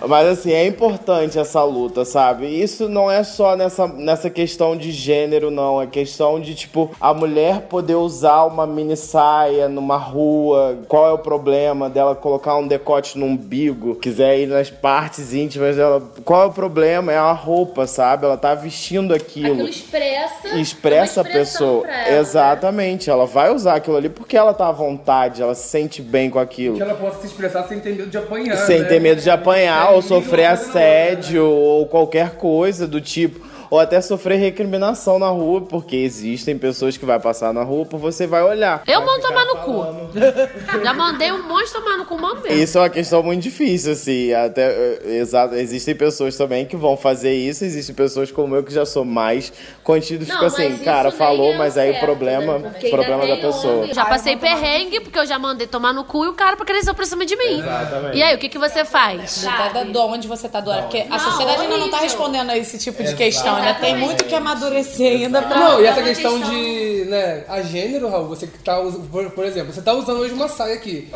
[0.07, 2.47] Mas assim, é importante essa luta, sabe?
[2.47, 5.81] Isso não é só nessa, nessa questão de gênero, não.
[5.81, 10.79] É questão de, tipo, a mulher poder usar uma mini saia numa rua.
[10.89, 13.95] Qual é o problema dela colocar um decote no umbigo?
[13.97, 16.03] Quiser ir nas partes íntimas dela.
[16.25, 17.12] Qual é o problema?
[17.12, 18.25] É a roupa, sabe?
[18.25, 19.53] Ela tá vestindo aquilo.
[19.53, 20.49] Aquilo expressa.
[20.59, 21.83] Expressa a pessoa.
[21.83, 22.20] pra ela, né?
[22.20, 23.11] Exatamente.
[23.11, 26.39] Ela vai usar aquilo ali porque ela tá à vontade, ela se sente bem com
[26.39, 26.77] aquilo.
[26.77, 28.57] Que ela possa se expressar sem ter medo de apanhar.
[28.57, 28.89] Sem né?
[28.89, 33.52] ter medo de apanhar ou Ninguém sofrer assédio ou qualquer coisa do tipo.
[33.73, 37.99] Ou até sofrer recriminação na rua, porque existem pessoas que vai passar na rua por
[37.99, 38.83] você vai olhar.
[38.87, 39.87] Eu mando tomar no cu.
[40.85, 42.62] Já mandei um monte tomar no cu, mando mesmo.
[42.62, 44.31] Isso é uma questão muito difícil, assim.
[44.35, 48.75] Até, eh, exato, existem pessoas também que vão fazer isso, existem pessoas como eu que
[48.75, 49.51] já sou mais
[49.83, 52.68] contido fico assim, cara, falou, é o mas aí o certo, problema, né?
[52.73, 53.75] Porque problema da pessoa.
[53.85, 53.95] homem.
[53.95, 56.85] Já passei perrengue porque eu já mandei tomar no cu e o cara pra querer
[56.93, 57.61] pra cima de mim.
[57.61, 58.18] Exatamente.
[58.18, 59.47] E aí, o que, que você faz?
[59.91, 60.83] De onde você tá doando.
[60.83, 63.16] Porque a Não, sociedade ainda não tá respondendo a esse tipo de Exato.
[63.16, 63.62] questão.
[63.63, 65.59] Ainda tem muito que amadurecer ainda pra.
[65.59, 69.31] Não, e essa pra questão de, né, a gênero, Raul, você que tá usando, por,
[69.31, 71.09] por exemplo, você tá usando hoje uma saia aqui.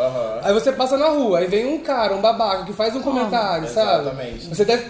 [0.43, 3.69] Aí você passa na rua, aí vem um cara, um babaca, que faz um comentário,
[3.69, 4.03] sabe?
[4.03, 4.49] exatamente.
[4.49, 4.85] Você deve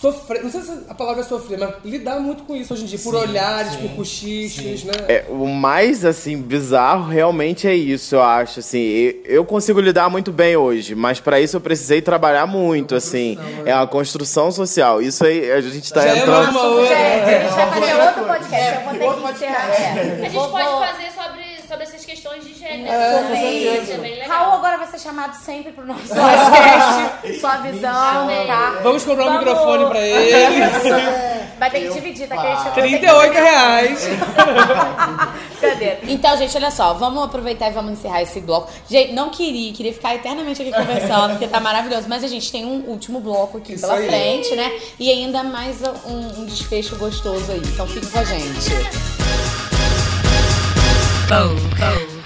[0.00, 2.86] sofrer, não sei se a palavra é sofrer, mas lidar muito com isso hoje em
[2.86, 4.92] dia, por olhares, por cochichos, né?
[5.08, 8.80] É, o mais, assim, bizarro realmente é isso, eu acho, assim.
[9.24, 13.38] Eu consigo lidar muito bem hoje, mas pra isso eu precisei trabalhar muito, assim.
[13.66, 15.02] É uma construção social.
[15.02, 16.44] Isso aí, a gente tá Já é entrando...
[16.44, 16.96] mais uma outra.
[16.96, 19.00] A gente vai fazer outro podcast.
[19.00, 19.68] Eu vou ter que encerrar.
[19.70, 20.26] É.
[20.26, 21.09] A gente pode fazer
[22.86, 24.26] É, é.
[24.26, 27.38] Raul agora vai ser chamado sempre pro nosso podcast.
[27.40, 28.80] Sua visão, tá?
[28.82, 30.60] Vamos comprar um Vamos- microfone pra ele.
[31.60, 32.38] Vai ter que dividir, tá?
[32.38, 34.08] Que a gente vai ter que 38 reais.
[36.08, 38.70] Então, gente, olha só, vamos aproveitar e vamos encerrar esse bloco.
[38.88, 42.06] Gente, não queria, queria ficar eternamente aqui conversando, porque tá maravilhoso.
[42.08, 44.06] Mas a gente tem um último bloco aqui Isso pela aí.
[44.08, 44.72] frente, né?
[44.98, 45.76] E ainda mais
[46.06, 47.60] um, um desfecho gostoso aí.
[47.62, 48.70] Então fica com a gente.
[51.28, 52.19] Voltamos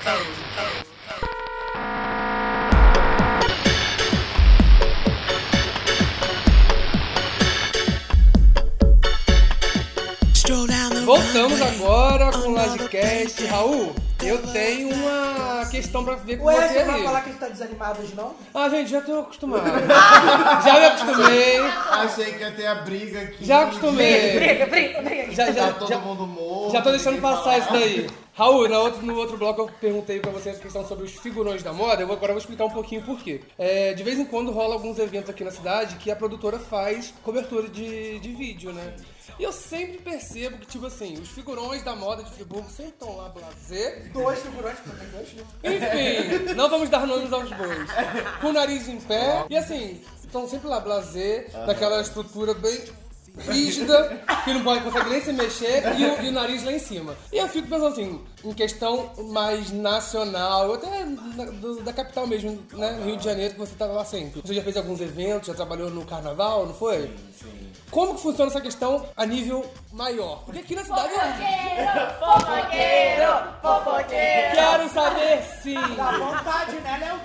[12.85, 13.45] Lagecast.
[13.47, 17.05] Raul, eu tenho uma questão pra ver com Ué, você você vai aí.
[17.05, 18.35] falar que a gente tá desanimado hoje, não?
[18.53, 19.64] Ah, gente, já tô acostumado.
[20.64, 21.59] já me acostumei.
[21.61, 23.45] Achei que ia ter a briga aqui.
[23.45, 24.32] Já acostumei.
[24.39, 25.32] Briga, briga, briga.
[25.32, 26.72] Já, já, Tá todo já, mundo morto.
[26.72, 28.07] já tô deixando ninguém passar isso daí.
[28.37, 31.62] Raul, na outro, no outro bloco eu perguntei pra você a questão sobre os figurões
[31.62, 32.03] da moda.
[32.03, 33.41] Eu vou, agora eu vou explicar um pouquinho por quê.
[33.59, 37.14] É, de vez em quando rola alguns eventos aqui na cidade que a produtora faz
[37.22, 38.93] cobertura de, de vídeo, né?
[39.39, 43.16] E eu sempre percebo que, tipo assim, os figurões da moda de Friburgo sempre estão
[43.16, 44.11] lá blazer.
[44.12, 45.29] Dois porque tem dois?
[45.64, 47.91] Enfim, não vamos dar nomes aos bois.
[48.41, 49.47] Com o nariz em pé.
[49.49, 52.85] E assim, estão sempre lá blazer, naquela estrutura bem
[53.39, 56.79] rígida, que não pode consegue nem se mexer, e o, e o nariz lá em
[56.79, 57.16] cima.
[57.33, 62.62] E eu fico pensando assim, em questão mais nacional, até na- do- da capital mesmo,
[62.72, 63.01] né?
[63.05, 64.40] Rio de Janeiro, que você estava lá sempre.
[64.42, 67.11] Você já fez alguns eventos, já trabalhou no carnaval, não foi?
[67.90, 70.42] Como que funciona essa questão a nível maior?
[70.45, 71.11] Porque aqui na cidade.
[72.18, 73.32] Fofoqueiro,
[73.62, 74.55] fofoqueiro.
[74.55, 75.74] Quero saber sim!
[75.97, 77.14] Dá vontade, né, Léo?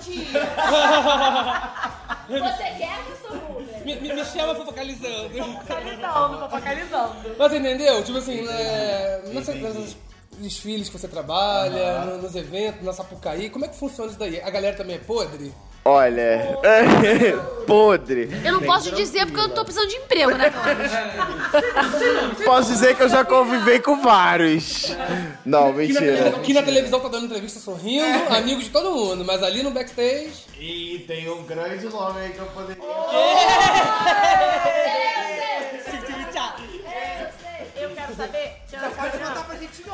[2.30, 3.60] Você quer que eu sou?
[3.84, 5.30] Me, me, me chama focalizando.
[5.30, 7.14] Focalizando, focalizando.
[7.36, 8.04] Mas entendeu?
[8.04, 9.96] Tipo assim, né, nessa- nessas
[10.40, 14.40] desfiles que você trabalha, no- nos eventos, na Sapucaí, como é que funciona isso daí?
[14.40, 15.52] A galera também é podre?
[15.82, 16.58] Olha,
[17.66, 18.28] podre.
[18.44, 20.52] Eu não posso dizer porque eu tô precisando de emprego, né?
[22.44, 24.94] Posso dizer que eu já convivei com vários.
[25.44, 26.36] Não, mentira.
[26.36, 30.44] aqui na televisão tá dando entrevista sorrindo, amigo de todo mundo, mas ali no backstage.
[30.58, 32.82] E tem um grande nome aí que eu poderia.
[37.76, 38.52] Eu quero saber.
[38.70, 39.90] Já pode mandar pra gente em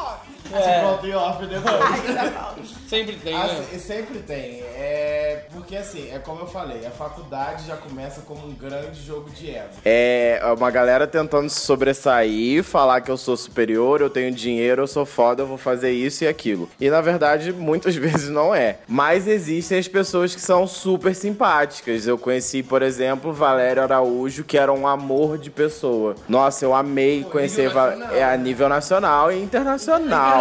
[0.48, 2.76] Se volta em off depois.
[2.88, 3.42] Sempre tem, né?
[3.44, 4.60] Assim, sempre tem.
[4.76, 9.28] É, porque assim, é como eu falei, a faculdade já começa como um grande jogo
[9.30, 9.70] de ego.
[9.84, 14.86] É uma galera tentando se sobressair, falar que eu sou superior, eu tenho dinheiro, eu
[14.86, 16.68] sou foda, eu vou fazer isso e aquilo.
[16.80, 18.76] E na verdade, muitas vezes não é.
[18.86, 22.06] Mas existem as pessoas que são super simpáticas.
[22.06, 26.14] Eu conheci, por exemplo, Valério Araújo, que era um amor de pessoa.
[26.28, 30.35] Nossa, eu amei conhecer Va- é a nível nacional e internacional.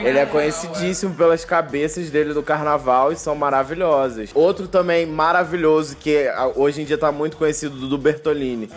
[0.00, 4.30] Ele é conhecidíssimo pelas cabeças dele do carnaval e são maravilhosas.
[4.34, 8.68] Outro também maravilhoso que ah, hoje em dia tá muito conhecido, Dudu Bertolini.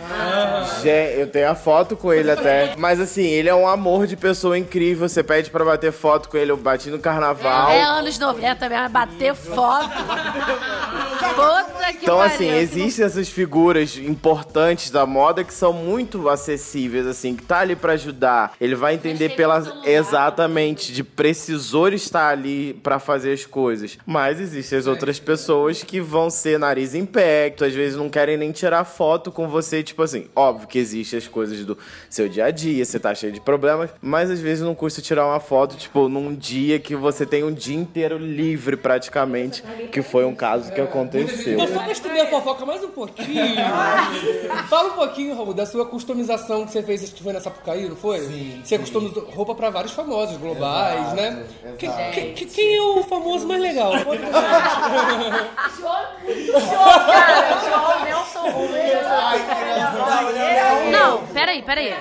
[0.82, 2.74] Gente, eu tenho a foto com ele até.
[2.76, 5.08] Mas assim, ele é um amor de pessoa incrível.
[5.08, 7.70] Você pede pra bater foto com ele, eu bati no carnaval.
[7.70, 9.90] É anos 90 mesmo, bater foto.
[11.36, 12.34] Puta que Então, pariu.
[12.34, 17.76] assim, existem essas figuras importantes da moda que são muito acessíveis, assim, que tá ali
[17.76, 18.52] pra ajudar.
[18.60, 19.56] Ele vai entender pela.
[19.84, 23.98] Exatamente, de precisor estar ali pra fazer as coisas.
[24.06, 28.08] Mas existem as outras pessoas que vão ser nariz em pé, que às vezes não
[28.08, 30.26] querem nem tirar foto com você, tipo assim.
[30.34, 31.76] Óbvio que existem as coisas do
[32.08, 35.26] seu dia a dia, você tá cheio de problemas, mas às vezes não custa tirar
[35.26, 40.24] uma foto, tipo, num dia que você tem um dia inteiro livre praticamente, que foi
[40.24, 41.58] um caso que aconteceu.
[41.76, 43.56] Então só pra estudar a fofoca mais um pouquinho.
[44.68, 47.88] Fala um pouquinho, Raul, da sua customização que você fez, acho que foi na Sapucaí,
[47.88, 48.20] não foi?
[48.20, 48.60] Sim.
[48.64, 51.44] Você customizou roupa pra vários famosos globais, Exato, né?
[51.80, 52.10] Exato.
[52.12, 53.92] que- que- quem é o famoso mais legal?
[55.76, 57.60] João, muito show, cara.
[57.68, 58.96] João, Nelson Rubens.
[60.90, 61.94] Não, peraí, peraí.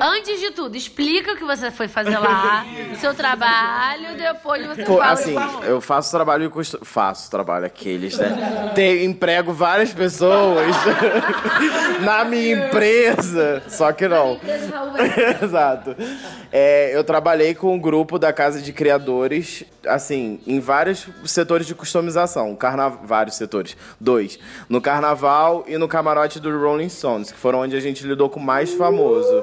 [0.00, 4.84] Antes de tudo, explica o que você foi fazer lá, o seu trabalho, depois você
[4.84, 5.34] Pô, fala assim,
[5.64, 6.78] eu faço trabalho e custo...
[6.84, 8.72] Faço trabalho aqueles, né?
[8.74, 10.74] Tenho, emprego várias pessoas
[12.02, 13.62] na minha empresa.
[13.68, 14.38] Só que não.
[15.42, 15.96] Exato.
[16.50, 21.74] É, eu trabalhei com um grupo da Casa de Criadores, assim, em vários setores de
[21.74, 22.54] customização.
[22.54, 22.88] Carna...
[22.88, 23.76] Vários setores.
[24.00, 24.38] Dois.
[24.68, 28.40] No carnaval e no camarote do Rolling Stones, que foram onde a gente lidou com
[28.40, 29.42] o mais famoso.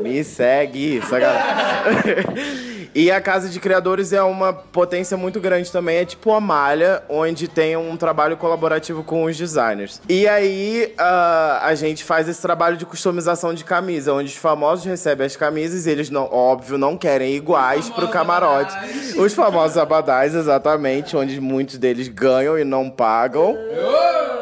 [0.00, 2.24] Me segue, galera.
[2.94, 5.98] E a Casa de Criadores é uma potência muito grande também.
[5.98, 10.00] É tipo uma malha onde tem um trabalho colaborativo com os designers.
[10.08, 14.84] E aí ah, a gente faz esse trabalho de customização de camisa, onde os famosos
[14.84, 18.74] recebem as camisas e eles, não, óbvio, não querem iguais pro camarote.
[19.16, 23.56] Os famosos abadás, exatamente, onde muitos deles ganham e não pagam.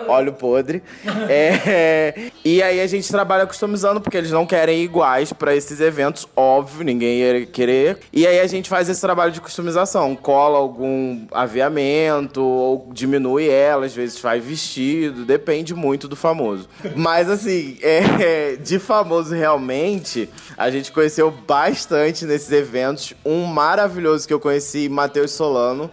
[0.09, 0.83] Olha o podre.
[1.31, 6.27] É, e aí a gente trabalha customizando porque eles não querem iguais pra esses eventos,
[6.35, 7.99] óbvio, ninguém ia querer.
[8.13, 13.87] E aí a gente faz esse trabalho de customização, cola algum aviamento ou diminui ela,
[13.87, 16.69] às vezes faz vestido, depende muito do famoso.
[16.97, 23.15] Mas assim, é, de famoso realmente, a gente conheceu bastante nesses eventos.
[23.25, 25.91] Um maravilhoso que eu conheci, Matheus Solano.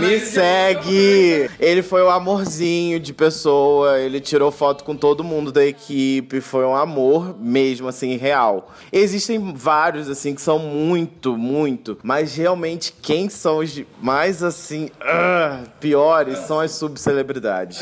[0.00, 1.48] Me segue!
[1.60, 6.64] Ele foi um amorzinho de pessoa, ele tirou foto com todo mundo da equipe, foi
[6.64, 8.72] um amor mesmo, assim, real.
[8.92, 10.95] Existem vários, assim, que são muito,
[11.36, 17.80] muito, mas realmente quem são os mais, assim, ah, piores são as subcelebridades.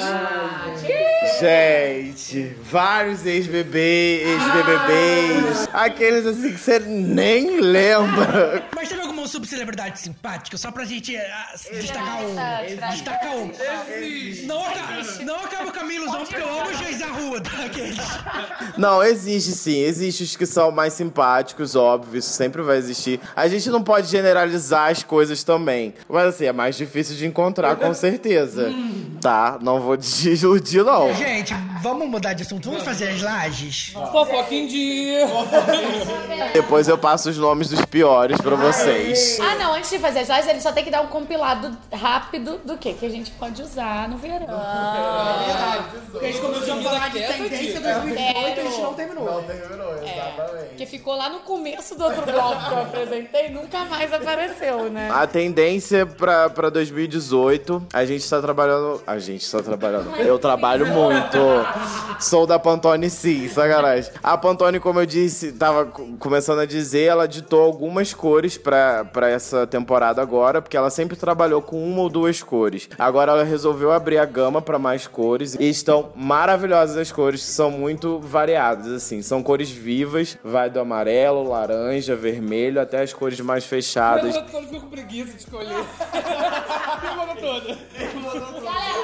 [1.40, 8.64] Gente, vários ex-bebês, ex-BBBs, aqueles assim que você nem lembra.
[8.74, 12.90] Mas teve alguma subcelebridade simpática, só pra gente ah, destacar um.
[12.90, 13.50] Destacar um.
[14.46, 17.50] Não, acaba, não acaba com a minha ilusão, porque eu amo o Geis Arruda.
[17.64, 17.96] Aqueles.
[18.76, 19.78] Não, existe sim.
[19.78, 22.18] Existe os que são mais simpáticos, óbvio.
[22.18, 23.20] Isso sempre vai existir.
[23.34, 25.94] A gente não pode generalizar as coisas também.
[26.08, 28.72] Mas assim, é mais difícil de encontrar, com certeza.
[29.24, 29.56] Tá?
[29.62, 31.14] Não vou desiludir, não.
[31.14, 32.68] Gente, vamos mudar de assunto.
[32.68, 33.94] Vamos fazer as lajes?
[34.12, 35.26] Fofoca em dia.
[36.52, 39.38] Depois eu passo os nomes dos piores pra vocês.
[39.40, 42.60] Ah, não, antes de fazer as lives, ele só tem que dar um compilado rápido
[42.66, 44.46] do que que a gente pode usar no verão.
[46.10, 49.24] Porque a gente começou a falar de tendência 2018 e a gente não terminou.
[49.24, 50.74] Não terminou, exatamente.
[50.76, 55.08] Que ficou lá no começo do outro bloco que eu apresentei, nunca mais apareceu, né?
[55.10, 59.02] A tendência pra, pra 2018, a gente tá trabalhando.
[59.14, 60.16] A gente tá trabalhando.
[60.16, 61.38] Eu trabalho muito.
[62.18, 64.10] Sou da Pantone sim, sacanagem.
[64.20, 69.04] A Pantone, como eu disse, tava co- começando a dizer, ela ditou algumas cores pra,
[69.04, 72.88] pra essa temporada agora, porque ela sempre trabalhou com uma ou duas cores.
[72.98, 77.52] Agora ela resolveu abrir a gama pra mais cores e estão maravilhosas as cores, que
[77.52, 79.22] são muito variadas, assim.
[79.22, 84.34] São cores vivas, vai do amarelo, laranja, vermelho, até as cores mais fechadas.
[84.34, 85.84] Eu tô ficou com preguiça de escolher.
[87.00, 87.78] Semana toda.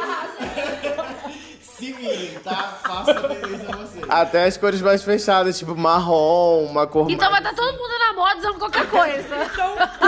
[0.00, 0.44] 好好谢
[0.82, 1.49] 谢
[1.80, 2.78] Se virem, tá?
[2.82, 4.04] Faça a tendência a vocês.
[4.06, 8.12] Até as cores mais fechadas, tipo marrom, uma cor Então vai estar todo mundo na
[8.12, 9.36] moda usando qualquer coisa.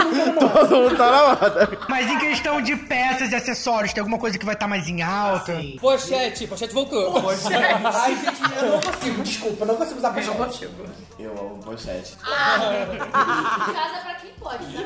[0.39, 1.77] Todo mundo tá na moda.
[1.89, 5.01] Mas em questão de peças e acessórios, tem alguma coisa que vai estar mais em
[5.01, 5.59] alta?
[5.79, 7.13] Pochete, pochete voltou.
[7.25, 10.69] Ai, gente, eu não consigo, desculpa, eu não consigo usar pochete.
[11.17, 12.15] Eu amo pochete.
[12.21, 14.85] Casa pra quem pode, né?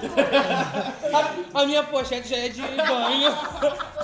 [1.54, 3.36] A, a minha pochete já é de banho.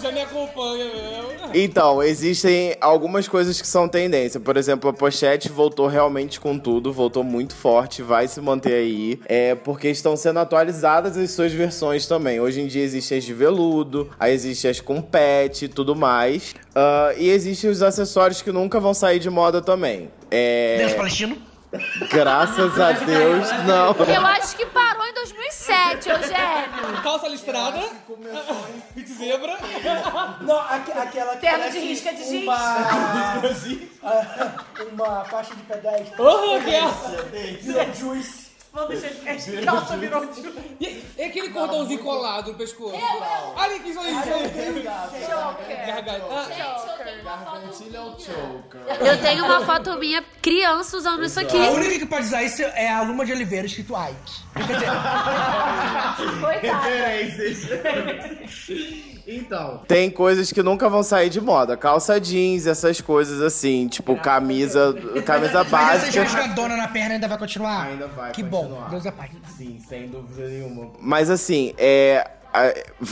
[0.01, 1.51] Já me acompanha mesmo.
[1.53, 4.39] Então, existem algumas coisas que são tendência.
[4.39, 9.19] Por exemplo, a pochete voltou realmente com tudo, voltou muito forte, vai se manter aí.
[9.25, 12.39] É porque estão sendo atualizadas as suas versões também.
[12.39, 16.55] Hoje em dia existem as de veludo, aí existem as com pet e tudo mais.
[16.75, 20.09] Ah, e existem os acessórios que nunca vão sair de moda também.
[20.29, 20.77] É.
[20.79, 21.52] Lenço palestino?
[22.09, 23.95] Graças a Deus, não.
[24.13, 27.01] Eu acho que parou em 2007, Eugênio.
[27.01, 27.79] Calça listrada.
[28.93, 29.57] Fit zebra.
[30.41, 32.43] Não, aqu- aquela que Terno de risca de giz.
[32.43, 33.41] uma...
[34.93, 36.13] uma faixa de pedestre.
[36.19, 37.93] Oh, que é?
[37.93, 38.42] Juice.
[38.73, 40.27] Vamos deixar esse calça virou
[40.79, 42.97] E, e aquele cordãozinho colado no pescoço?
[43.55, 44.83] Olha que isso aí, isso aí.
[45.85, 46.49] Garganta.
[47.23, 48.81] Gargantilha é o choker.
[48.99, 51.55] Eu tenho uma foto minha criança usando isso aqui.
[51.55, 54.41] A única que pode usar isso é a Luma de Oliveira escrito Ike.
[54.55, 54.89] Quer dizer,
[56.73, 57.69] Referências.
[59.27, 61.77] Então, Tem coisas que nunca vão sair de moda.
[61.77, 64.93] Calça jeans, essas coisas assim, tipo camisa,
[65.25, 66.23] camisa mas essa básica.
[66.23, 67.87] rasgadona na perna ainda vai continuar?
[67.87, 68.83] Ainda vai Que continuar.
[68.83, 69.29] bom, Deus é pai.
[69.57, 70.91] sim, sem dúvida nenhuma.
[70.99, 72.29] Mas assim, é.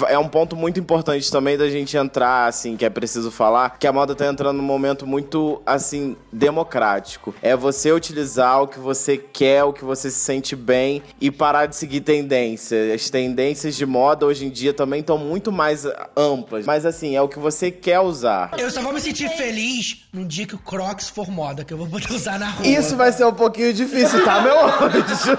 [0.07, 3.87] É um ponto muito importante também da gente entrar, assim, que é preciso falar, que
[3.87, 7.33] a moda tá entrando num momento muito, assim, democrático.
[7.41, 11.65] É você utilizar o que você quer, o que você se sente bem e parar
[11.65, 12.93] de seguir tendência.
[12.93, 15.85] As tendências de moda hoje em dia também estão muito mais
[16.15, 16.65] amplas.
[16.65, 18.51] Mas assim, é o que você quer usar.
[18.57, 21.77] Eu só vou me sentir feliz no dia que o Crocs for moda, que eu
[21.77, 22.67] vou poder usar na rua.
[22.67, 25.37] Isso vai ser um pouquinho difícil, tá, meu anjo?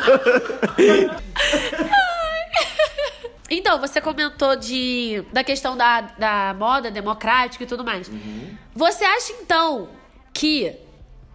[3.54, 8.10] Então, você comentou de, da questão da, da moda democrática e tudo mais.
[8.74, 9.88] Você acha, então,
[10.32, 10.74] que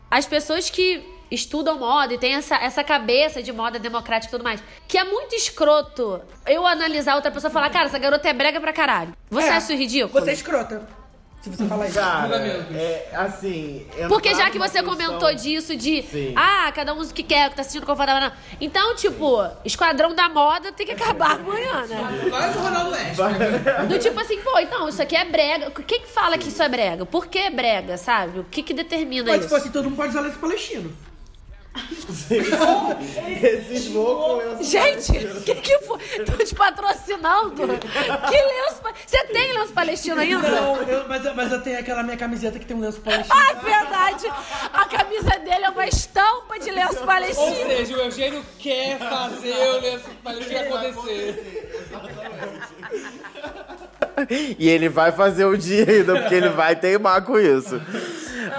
[0.09, 4.43] as pessoas que estudam moda e têm essa, essa cabeça de moda democrática e tudo
[4.43, 8.33] mais, que é muito escroto eu analisar outra pessoa e falar, cara, essa garota é
[8.33, 9.13] brega pra caralho.
[9.29, 10.13] Você É, acha isso ridículo?
[10.19, 10.87] Você é escrota.
[11.47, 11.99] Se você falar isso.
[11.99, 13.85] Cara, é assim.
[14.09, 16.33] Porque já que você questão- comentou disso de Sim.
[16.35, 18.35] ah, cada um usa o que quer, o que tá se sentindo confortável não.
[18.59, 22.27] Então, tipo, esquadrão da moda tem que acabar amanhã, né?
[22.29, 23.87] Vai o Ronaldo Oeste.
[23.87, 25.71] Do tipo assim, pô, então, isso aqui é brega.
[25.71, 27.05] Quem que fala que isso é brega?
[27.05, 28.39] Por que é brega, sabe?
[28.39, 29.55] O que que determina Mas se isso?
[29.55, 30.91] fosse todo mundo pode usar lenço palestino.
[33.43, 34.67] Esses loucos.
[34.67, 35.11] Gente,
[35.45, 35.97] que que foi?
[36.25, 37.53] Tô te patrocinando?
[37.67, 38.81] Que lenço?
[39.05, 40.47] Você tem lenço palestino ainda?
[40.49, 43.35] Não, eu- mas, eu- mas eu tenho aquela minha camiseta que tem um lenço palestino.
[43.39, 44.27] Ah, verdade!
[44.73, 47.55] A camisa dele é uma estampa de lenço Ou palestino.
[47.67, 51.67] seja, o Eugênio quer fazer o lenço palestino acontecer.
[54.57, 57.79] E ele vai fazer o dia ainda, porque ele vai teimar com isso.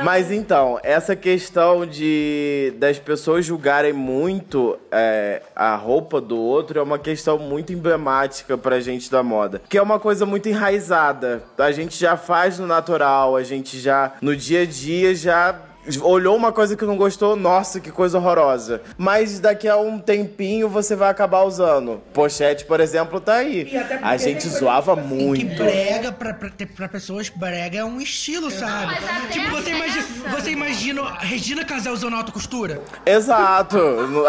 [0.03, 6.83] Mas então, essa questão de das pessoas julgarem muito é, a roupa do outro é
[6.83, 9.61] uma questão muito emblemática pra gente da moda.
[9.69, 11.43] Que é uma coisa muito enraizada.
[11.57, 15.68] A gente já faz no natural, a gente já, no dia a dia, já
[16.03, 18.83] olhou uma coisa que não gostou, nossa, que coisa horrorosa.
[18.97, 22.01] Mas daqui a um tempinho você vai acabar usando.
[22.13, 23.77] Pochete, por exemplo, tá aí.
[23.77, 25.57] Até A gente zoava Que muito.
[25.57, 28.87] brega, pra, pra, pra pessoas, brega é um estilo, sabe?
[28.95, 32.81] Mas até Tipo, você imagina, você imagina a Regina Casé usando alta costura?
[33.05, 33.79] Exato.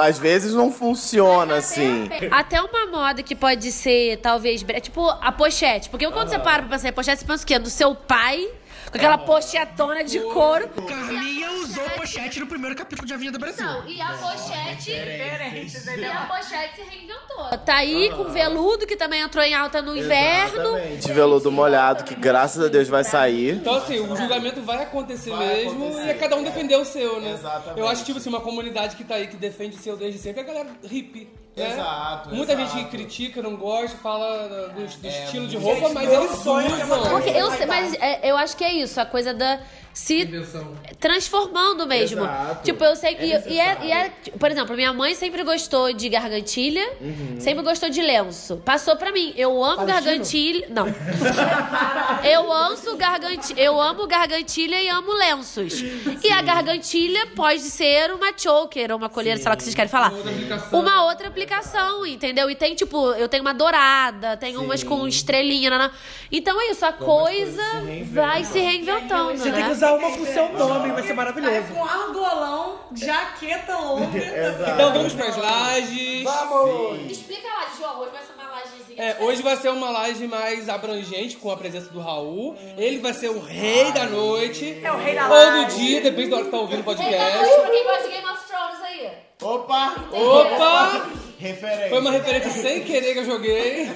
[0.01, 2.09] Às vezes não funciona assim.
[2.31, 5.89] Até uma moda que pode ser, talvez, tipo a pochete.
[5.89, 7.59] Porque quando você para pra pensar em pochete, você pensa o quê?
[7.59, 8.47] Do seu pai,
[8.89, 10.67] com aquela pochetona de couro.
[10.87, 13.65] Carminha usou pochete no primeiro capítulo de Avenida Brasil.
[13.65, 14.91] Não, e a pochete.
[14.91, 17.57] E a pochete se reinventou.
[17.65, 20.79] Tá aí com veludo, que também entrou em alta no inverno.
[20.99, 23.55] De veludo molhado, que graças a Deus vai sair.
[23.55, 27.39] Então, assim, o julgamento vai acontecer mesmo e é cada um defender o seu, né?
[27.75, 30.41] Eu acho, tipo assim, uma comunidade que tá aí, que defende o seu desde sempre,
[30.41, 31.29] é a galera hippie.
[31.59, 31.73] Né?
[31.73, 32.77] Exato, Muita exato.
[32.77, 36.97] gente critica, não gosta, fala do, do estilo de gente, roupa, mas eles é uma
[36.97, 37.11] usam.
[37.11, 39.59] Porque eu sei, mas é, eu acho que é isso, a coisa da
[39.93, 40.27] se
[40.99, 42.23] transformando mesmo.
[42.23, 42.63] Exato.
[42.63, 43.33] Tipo, eu sei que.
[43.33, 46.87] É e, é, e é- por exemplo, minha mãe sempre gostou de gargantilha,
[47.39, 48.57] sempre gostou de lenço.
[48.57, 49.33] Passou pra mim.
[49.35, 50.05] Eu amo Palestino?
[50.05, 50.67] gargantilha.
[50.69, 50.85] Não.
[52.23, 53.61] eu amo gargantilha.
[53.61, 55.81] Eu amo gargantilha e amo lenços.
[56.23, 59.75] E a gargantilha pode ser uma choker, ou uma colheira, sei lá o que vocês
[59.75, 60.11] querem falar.
[60.71, 62.49] Uma outra aplicação, entendeu?
[62.49, 65.69] E tem, tipo, eu tenho uma dourada, tem umas com estrelinha.
[65.69, 65.91] naná.
[66.31, 67.63] Então é isso, a coisa
[68.11, 69.37] vai se reinventando.
[69.37, 69.69] Você tem né?
[69.69, 71.73] que usar uma pro seu nome, vai ser maravilhoso.
[71.73, 74.19] Com argolão, jaqueta longa.
[74.79, 76.23] Então vamos pras lajes.
[76.23, 77.11] Vamos!
[77.11, 79.01] Explica lá, João, hoje vai ser uma lajezinha.
[79.01, 82.55] É, hoje vai ser uma laje mais abrangente com a presença do Raul.
[82.77, 84.79] Ele vai ser o rei da noite.
[84.83, 85.65] É o rei da Ou laje.
[85.65, 87.37] do dia, depende da hora que tá ouvindo o podcast.
[87.61, 89.09] Pra quem gosta de Game of Thrones aí.
[89.41, 89.95] Opa!
[90.11, 91.09] Opa!
[91.39, 91.89] Referência.
[91.89, 93.89] Foi uma referência sem querer que eu joguei.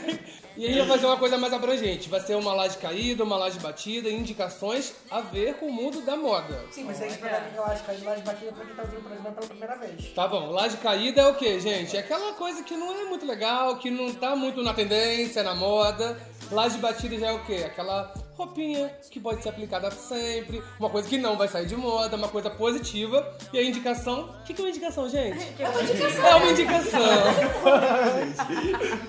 [0.55, 2.09] E a gente vai fazer uma coisa mais abrangente.
[2.09, 6.15] Vai ser uma laje caída, uma laje batida, indicações a ver com o mundo da
[6.15, 6.63] moda.
[6.71, 8.99] Sim, mas a gente vai dar aquela laje caída, laje batida pra quem tá ouvindo
[8.99, 10.13] o programa pela primeira vez.
[10.13, 11.97] Tá bom, laje caída é o que, gente?
[11.97, 15.55] É aquela coisa que não é muito legal, que não tá muito na tendência, na
[15.55, 16.19] moda.
[16.51, 17.63] Laje batida já é o quê?
[17.65, 22.17] Aquela roupinha que pode ser aplicada sempre, uma coisa que não vai sair de moda,
[22.17, 23.25] uma coisa positiva.
[23.51, 24.29] E a indicação.
[24.41, 25.53] O que, que é uma indicação, gente?
[25.63, 26.25] É uma indicação.
[26.25, 26.99] É uma indicação.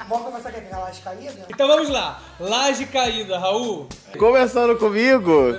[0.08, 1.46] Vamos começar com aquela laje caída?
[1.48, 2.22] Então vamos lá.
[2.38, 3.88] Laje caída, Raul.
[4.18, 5.58] Começando comigo?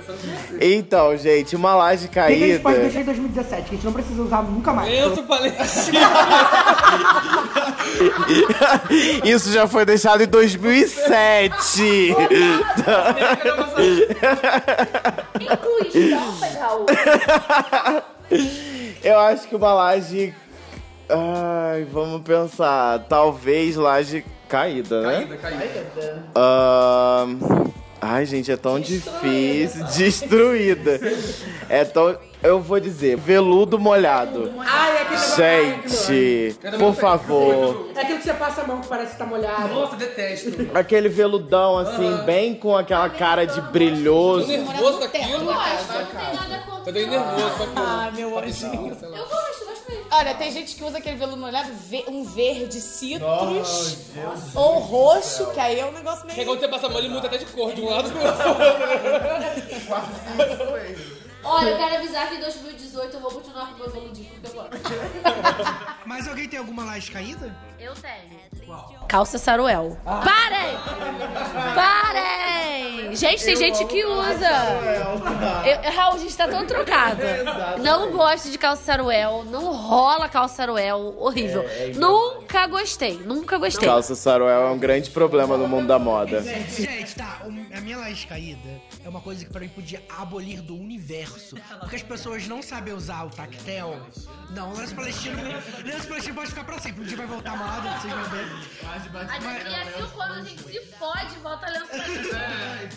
[0.60, 2.60] Então, gente, uma laje que a gente caída.
[2.60, 4.90] pode deixar em 2017, que a gente não precisa usar nunca mais.
[4.90, 5.98] Lenço palestino.
[9.24, 12.14] Isso já foi deixado em 2007.
[15.40, 16.86] Inclui estampas, Raul.
[19.02, 20.34] Eu acho que uma laje.
[21.08, 23.00] Ai, vamos pensar.
[23.08, 25.28] Talvez laje caída, né?
[26.34, 27.38] Ahn,
[28.00, 29.84] Ai, gente, é tão difícil.
[29.96, 31.00] Destruída.
[31.68, 32.16] É tão.
[32.46, 34.52] Eu vou dizer, veludo molhado.
[34.60, 37.90] Ai, é aquele aquilo- Gente, por favor.
[37.94, 39.68] É aquilo que você passa a mão que parece que tá molhado.
[39.74, 40.50] Nossa, detesto.
[40.74, 44.46] Aquele veludão assim, bem com aquela cara de Tô brilhoso.
[44.46, 45.32] nervoso daquilo.
[45.32, 46.84] Eu gosto, eu não tenho nada contra.
[46.84, 47.86] Tô bem nervoso com aquilo.
[47.86, 48.96] Ai, meu anjinho.
[49.02, 50.04] Eu gosto, gosto mesmo.
[50.10, 51.70] Olha, tem gente que usa aquele veludo molhado,
[52.08, 53.96] um verde citrus
[54.54, 56.46] ou roxo, que aí é um negócio Que é meio.
[56.48, 58.46] quando você passa a mão, ele muda até de cor de um lado pro outro.
[61.48, 64.48] Olha, eu quero avisar que em 2018 eu vou continuar com o meu veludinho, porque
[64.58, 64.76] eu gosto.
[66.04, 67.56] Mas alguém tem alguma laje caída?
[67.78, 68.40] Eu tenho.
[69.08, 69.96] Calça saruel.
[70.04, 70.76] Parem!
[71.74, 73.16] Parem!
[73.16, 74.50] Gente, tem gente que usa.
[75.64, 77.22] Eu, Raul, a gente tá tão trocado.
[77.82, 79.44] Não gosto de calça saruel.
[79.44, 81.14] Não rola calça saruel.
[81.18, 81.64] Horrível.
[81.96, 83.18] Nunca gostei.
[83.24, 83.88] Nunca gostei.
[83.88, 86.42] Calça saruel é um grande problema no mundo da moda.
[86.42, 87.40] Gente, tá,
[87.74, 88.68] a minha laje caída
[89.04, 91.56] é uma coisa que pra mim podia abolir do universo.
[91.80, 93.96] Porque as pessoas não sabem usar o tactel.
[94.50, 95.36] Não, o lenço palestino.
[95.84, 97.02] lenço palestino pode ficar pra sempre.
[97.02, 98.46] Um dia vai voltar moda, vocês vão ver.
[99.12, 101.86] Daqui a cinco anos a gente se fode, volta a lenço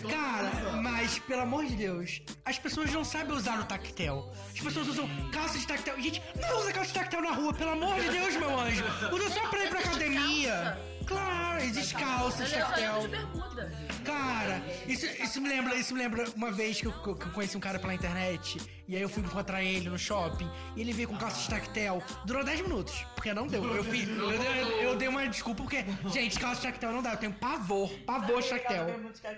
[0.08, 4.32] Cara, mas pelo amor de Deus, as pessoas não sabem usar o tactel.
[4.54, 6.00] As pessoas usam calça de tactel.
[6.00, 8.84] Gente, não usa calça de tactel na rua, pelo amor de Deus, meu anjo.
[9.12, 10.89] Usa só pra ir pra academia.
[11.14, 13.02] Claro, existe calça tactel.
[14.04, 17.56] Cara, isso, isso me lembra, isso me lembra uma vez que eu, que eu conheci
[17.56, 18.58] um cara pela internet
[18.88, 22.02] e aí eu fui encontrar ele no shopping e ele veio com calça de tactel.
[22.24, 23.62] Durou 10 minutos, porque não deu.
[23.74, 27.12] Eu, fiz, eu, dei- eu dei uma desculpa porque, gente, calça de tactel não dá.
[27.12, 28.86] Eu tenho pavor, pavor de tactel.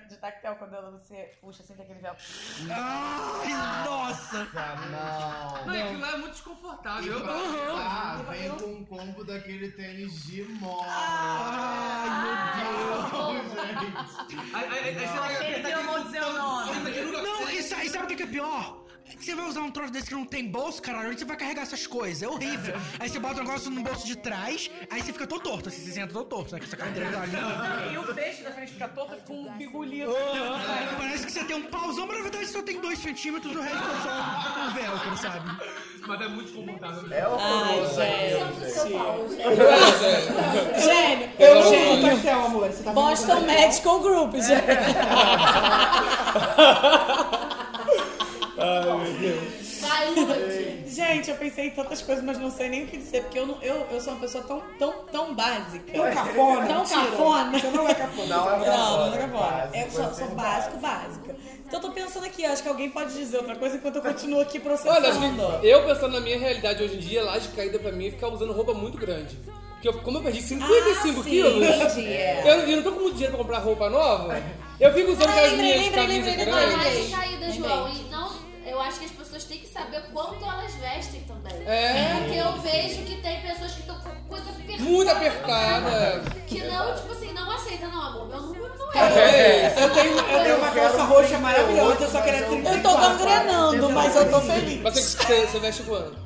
[0.09, 2.15] de tactel quando você puxa assim daquele véu.
[2.71, 4.45] Ai, nossa!
[4.45, 5.67] Não.
[5.67, 7.13] Não, aquilo lá é muito desconfortável.
[7.19, 10.87] Eu Ah, vem com um combo daquele tênis de moda.
[11.65, 13.53] Ai, meu Deus!
[14.53, 17.32] Aí, aí, aí você vai Aquele que eu não vou dizer o nome.
[17.83, 18.81] Não, e sabe o que que é pior?
[19.19, 21.63] Você vai usar um troço desse que não tem bolso, caralho, onde você vai carregar
[21.63, 22.23] essas coisas?
[22.23, 22.75] É horrível.
[22.99, 25.83] Aí você bota o negócio no bolso de trás, aí você fica todo torto, assim,
[25.83, 26.61] você senta todo torto, né?
[26.61, 27.95] Com essa cadeira tá ali.
[27.95, 30.11] E o peixe da frente fica torto, fica um bigulito.
[30.17, 33.61] Aí Parece que você tem um pauzão, mas na verdade só tem dois centímetros, o
[33.61, 35.51] resto é só um velcro, sabe?
[36.07, 37.13] Mas é muito confortável.
[37.13, 38.01] É horroroso
[40.81, 42.01] Gênio, Eu eu não gênio.
[42.01, 42.69] sou pastel, amor.
[42.69, 44.53] Você tá Boston Medical Group, gente.
[49.81, 50.83] Vai, Lud.
[50.89, 53.47] Gente, eu pensei em tantas coisas, mas não sei nem o que dizer, porque eu,
[53.47, 55.93] não, eu, eu sou uma pessoa tão, tão, tão básica.
[55.93, 57.01] Tão cafona, Tão mentira.
[57.01, 57.59] cafona.
[57.59, 58.27] Você não é cafona.
[58.29, 59.71] Não, é Não, cafona, não é cafona.
[59.75, 61.37] Eu sou, é sou básico, básica.
[61.67, 64.41] Então eu tô pensando aqui, acho que alguém pode dizer outra coisa enquanto eu continuo
[64.43, 65.61] aqui Olha, processando.
[65.61, 68.29] que eu pensando na minha realidade hoje em dia, laje caída pra mim é ficar
[68.29, 69.39] usando roupa muito grande.
[69.73, 72.43] Porque eu- como eu perdi 55 Ah, sim, quilos, entendi, é.
[72.45, 74.41] eu, eu não tô com muito dinheiro pra comprar roupa nova,
[74.79, 76.71] eu fico usando Ah, aquelas lembrei, minhas lembrei, camisas lembrei, grandes.
[76.77, 76.95] lembrei.
[77.01, 77.53] Laje caída, Lembrei.
[77.69, 77.89] João.
[77.89, 78.33] E não,
[78.65, 81.53] eu acho que as pessoas têm que saber quanto elas vestem também.
[81.67, 82.17] É.
[82.19, 84.83] Porque eu vejo que tem pessoas que estão com coisa apertada.
[84.83, 86.23] Muito apertada.
[86.47, 88.29] Que não, tipo assim, não aceita, não, amor.
[88.29, 89.19] Meu número não é.
[89.19, 89.75] É.
[89.85, 92.77] Eu tenho, eu tenho uma calça roxa maravilhosa, eu só queria 34.
[92.77, 94.81] Eu tô gangrenando, mas eu tô feliz.
[94.83, 96.17] Mas você, você, você veste quanto?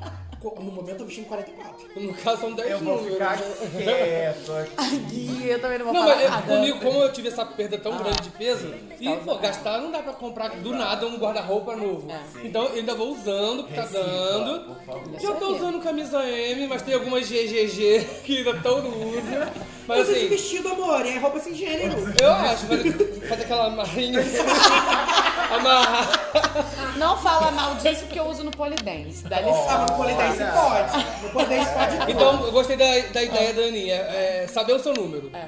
[0.43, 1.87] No momento eu tô vestindo 44.
[2.01, 3.13] No caso são 10 Eu vou números.
[3.13, 5.47] ficar quieto aqui.
[5.47, 6.47] Eu também não vou Não, falar mas eu- nada.
[6.55, 9.99] comigo, como eu tive essa perda tão grande de peso, e, pô, gastar não dá
[10.03, 12.07] pra comprar do nada um guarda-roupa novo.
[12.43, 14.75] Então eu ainda vou usando o que tá dando.
[15.21, 19.67] Eu tô usando camisa M, mas tem algumas GGG que ainda estão no uso.
[19.87, 21.95] Mas Usa de assim, vestido, amor, e é roupa sem gênero.
[22.21, 22.65] eu acho,
[23.27, 24.19] fazer aquela amarrinha.
[25.49, 26.97] Amarrar.
[26.97, 29.23] Não fala mal disso porque eu uso no polidense.
[29.29, 29.77] Dá Ah, licença.
[29.77, 31.23] mas no polidense pode.
[31.23, 32.11] No polidense pode tudo.
[32.11, 35.31] Então eu gostei da, da ideia da Aninha, é saber o seu número.
[35.33, 35.47] É.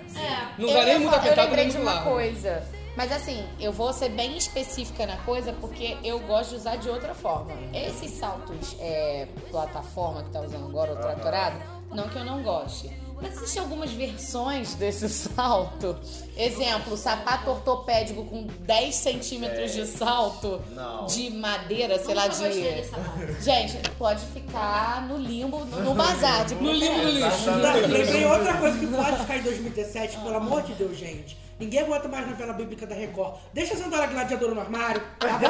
[0.58, 2.10] Não Eu usar nem muito apertado nem muito uma largo.
[2.12, 2.64] coisa.
[2.96, 6.90] Mas assim, eu vou ser bem específica na coisa porque eu gosto de usar de
[6.90, 7.52] outra forma.
[7.74, 11.58] Esses saltos é, plataforma que tá usando agora, o tratorado,
[11.92, 12.90] não que eu não goste.
[13.22, 15.98] Mas existem algumas versões desse salto.
[16.38, 21.06] Exemplo, sapato ortopédico com 10 centímetros de salto Não.
[21.06, 22.40] de madeira, sei lá, de.
[23.42, 26.46] Gente, pode ficar no limbo, no bazar.
[26.46, 27.52] De No limbo do lixo.
[27.52, 31.38] Não, lembrei outra coisa que pode ficar em 2017, pelo amor de Deus, gente.
[31.60, 33.36] Ninguém aguenta mais novela bíblica da Record.
[33.54, 35.46] Deixa a sandália gladiadora no armário, tá bom?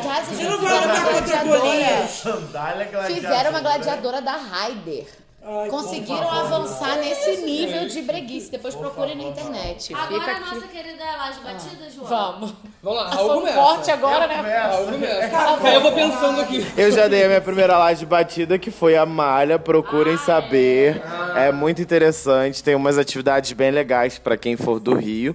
[0.00, 1.22] Aliás, Você não vai com gladiadora.
[1.60, 2.10] trampolinas.
[2.10, 3.14] Sandália gladiadora.
[3.14, 5.06] Fizeram uma gladiadora da Raider.
[5.42, 6.54] Ai, Conseguiram por favor.
[6.54, 8.50] avançar nesse nível de breguice.
[8.50, 9.94] Depois procurem na internet.
[9.94, 10.68] Agora Fica a nossa aqui.
[10.68, 12.06] querida Laje Batida, João.
[12.06, 12.54] Vamos.
[12.82, 13.54] Vamos lá, Raul um começa.
[13.56, 14.34] corte agora, né?
[14.36, 15.66] Raul começa.
[15.68, 16.66] Aí eu vou pensando aqui.
[16.76, 19.58] Eu já dei a minha primeira laje batida, que foi a malha.
[19.58, 21.02] Procurem saber.
[21.34, 22.62] É muito interessante.
[22.62, 25.34] Tem umas atividades bem legais pra quem for do Rio,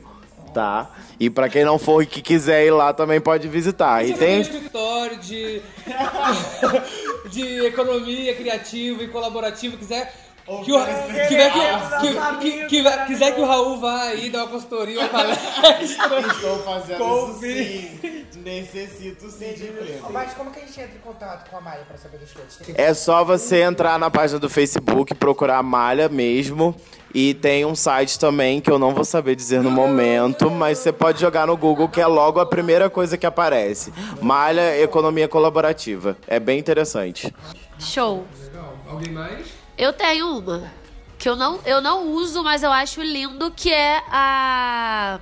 [0.54, 0.88] tá?
[1.20, 4.04] E pra quem não for e que quiser ir lá também pode visitar.
[4.06, 5.62] E Você tem um tem escritório de,
[7.36, 10.14] de economia criativa e colaborativa, quiser
[10.46, 14.48] que o, quiser que, que, que, que- quiser que o Raul vá aí dar uma
[14.52, 16.20] consultoria, uma palestra.
[16.20, 18.00] Estou fazendo Convite.
[18.02, 18.26] sim.
[18.46, 20.08] Necessito sim de emprego.
[20.12, 22.56] Mas como que a gente entra em contato com a Maia pra saber dos coisas?
[22.58, 26.76] Tem- É só você entrar na página do Facebook, procurar malha mesmo.
[27.14, 30.92] E tem um site também que eu não vou saber dizer no momento, mas você
[30.92, 33.92] pode jogar no Google, que é logo a primeira coisa que aparece.
[34.22, 36.18] Malha Economia Colaborativa.
[36.28, 37.34] É bem interessante.
[37.80, 38.26] Show.
[38.44, 38.74] Legal.
[38.90, 39.48] Alguém mais?
[39.78, 40.72] Eu tenho uma
[41.18, 45.20] que eu não, eu não uso, mas eu acho lindo, que é a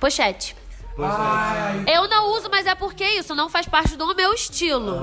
[0.00, 0.56] pochete.
[1.86, 5.00] Eu não uso, mas é porque isso não faz parte do meu estilo.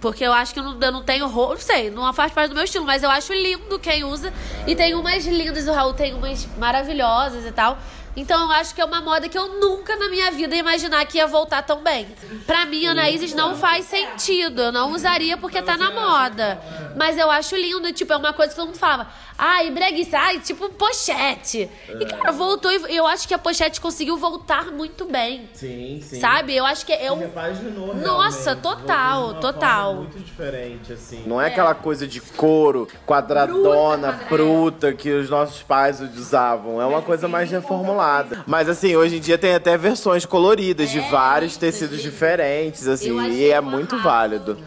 [0.00, 2.48] Porque eu acho que eu não, eu não tenho roupa, não sei, não faz parte
[2.48, 4.32] do meu estilo, mas eu acho lindo quem usa.
[4.66, 7.78] E tem umas lindas, o Raul tem umas maravilhosas e tal.
[8.16, 11.04] Então eu acho que é uma moda que eu nunca na minha vida ia imaginar
[11.06, 12.06] que ia voltar tão bem.
[12.46, 14.62] Pra mim, Anaíses não faz sentido.
[14.62, 16.60] Eu não usaria porque tá na moda.
[16.96, 19.08] Mas eu acho lindo, tipo, é uma coisa que todo mundo falava.
[19.42, 21.66] Ai, breguice, ai, tipo, pochete.
[21.98, 25.48] E, cara, voltou e eu acho que a pochete conseguiu voltar muito bem.
[25.54, 26.20] Sim, sim.
[26.20, 26.54] Sabe?
[26.54, 27.18] Eu acho que é um.
[27.20, 28.62] Repaginou, Nossa, realmente.
[28.62, 29.84] total, Voltou de uma total.
[29.94, 31.22] forma muito diferente, assim.
[31.26, 36.78] Não é aquela coisa de couro, quadradona, bruta, que os nossos pais usavam.
[36.78, 38.44] É uma coisa mais reformulada.
[38.46, 43.18] Mas, assim, hoje em dia tem até versões coloridas de vários tecidos diferentes, assim.
[43.30, 44.58] E é muito válido.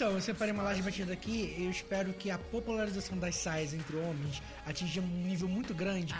[0.00, 1.54] Então, eu separei uma laje batida aqui.
[1.58, 6.14] Eu espero que a popularização das saias entre homens atinja um nível muito grande.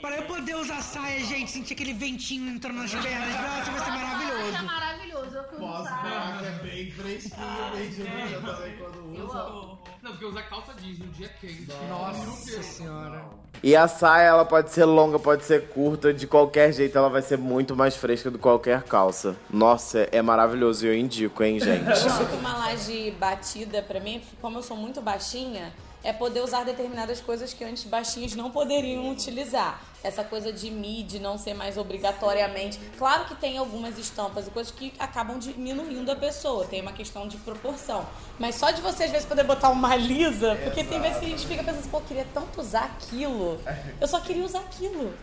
[0.00, 3.28] Para eu poder usar saia, gente, sentir aquele ventinho entrando nas pernas.
[3.40, 4.64] Nossa, vai ser maravilhoso.
[4.66, 5.36] maravilhoso.
[5.36, 9.73] Eu Posso falar que é bem fresquinho, bem de já também quando usa.
[10.04, 11.66] Não, porque usar calça jeans no dia quente.
[11.88, 13.24] Nossa senhora.
[13.62, 17.22] E a saia, ela pode ser longa, pode ser curta, de qualquer jeito ela vai
[17.22, 19.34] ser muito mais fresca do que qualquer calça.
[19.48, 21.86] Nossa, é maravilhoso e eu indico, hein, gente?
[21.86, 25.72] Eu acho que uma laje batida pra mim, porque como eu sou muito baixinha,
[26.04, 29.82] é poder usar determinadas coisas que antes baixinhas não poderiam utilizar.
[30.02, 32.78] Essa coisa de mid não ser mais obrigatoriamente.
[32.98, 37.26] Claro que tem algumas estampas e coisas que acabam diminuindo a pessoa, tem uma questão
[37.26, 38.06] de proporção.
[38.38, 41.28] Mas só de você às vezes poder botar uma lisa, porque tem vezes que a
[41.30, 43.58] gente fica pensando assim, pô, eu queria tanto usar aquilo.
[43.98, 45.14] Eu só queria usar aquilo.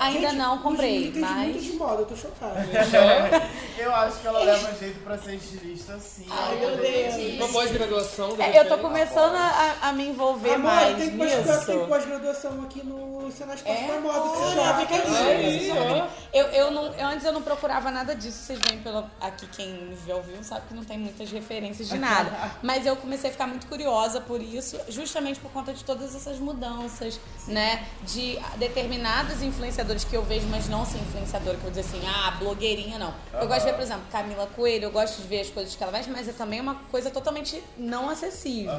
[0.00, 1.64] Ainda Gente, não comprei, Júlio entende muito mas.
[1.64, 2.54] de moda, eu tô chocada.
[3.78, 6.26] Eu acho que ela leva jeito pra ser estilista sim.
[6.30, 7.34] Ai, meu Deus.
[7.40, 8.34] Uma pós-graduação.
[8.36, 11.30] de É, eu tô começando a, a me envolver Amor, mais tem pós-
[11.64, 11.86] tem nisso.
[11.88, 13.86] pós-graduação aqui no Senado Espaço É?
[13.88, 14.18] da Moda.
[14.20, 16.04] Olha, você já fica fica aí.
[16.32, 18.38] Eu, eu, não, eu antes eu não procurava nada disso.
[18.44, 21.88] Vocês veem pelo, aqui, quem me vê ao vivo sabe que não tem muitas referências
[21.88, 22.30] de nada.
[22.62, 26.38] Mas eu comecei a ficar muito curiosa por isso, justamente por conta de todas essas
[26.38, 27.18] mudanças,
[27.48, 27.84] né?
[28.04, 29.61] De determinados influenciadores
[30.08, 33.14] que eu vejo, mas não ser influenciadora, que eu vou dizer assim, ah, blogueirinha não.
[33.32, 35.82] Eu gosto de ver, por exemplo, Camila Coelho, eu gosto de ver as coisas que
[35.82, 38.72] ela faz, mas é também uma coisa totalmente não acessível.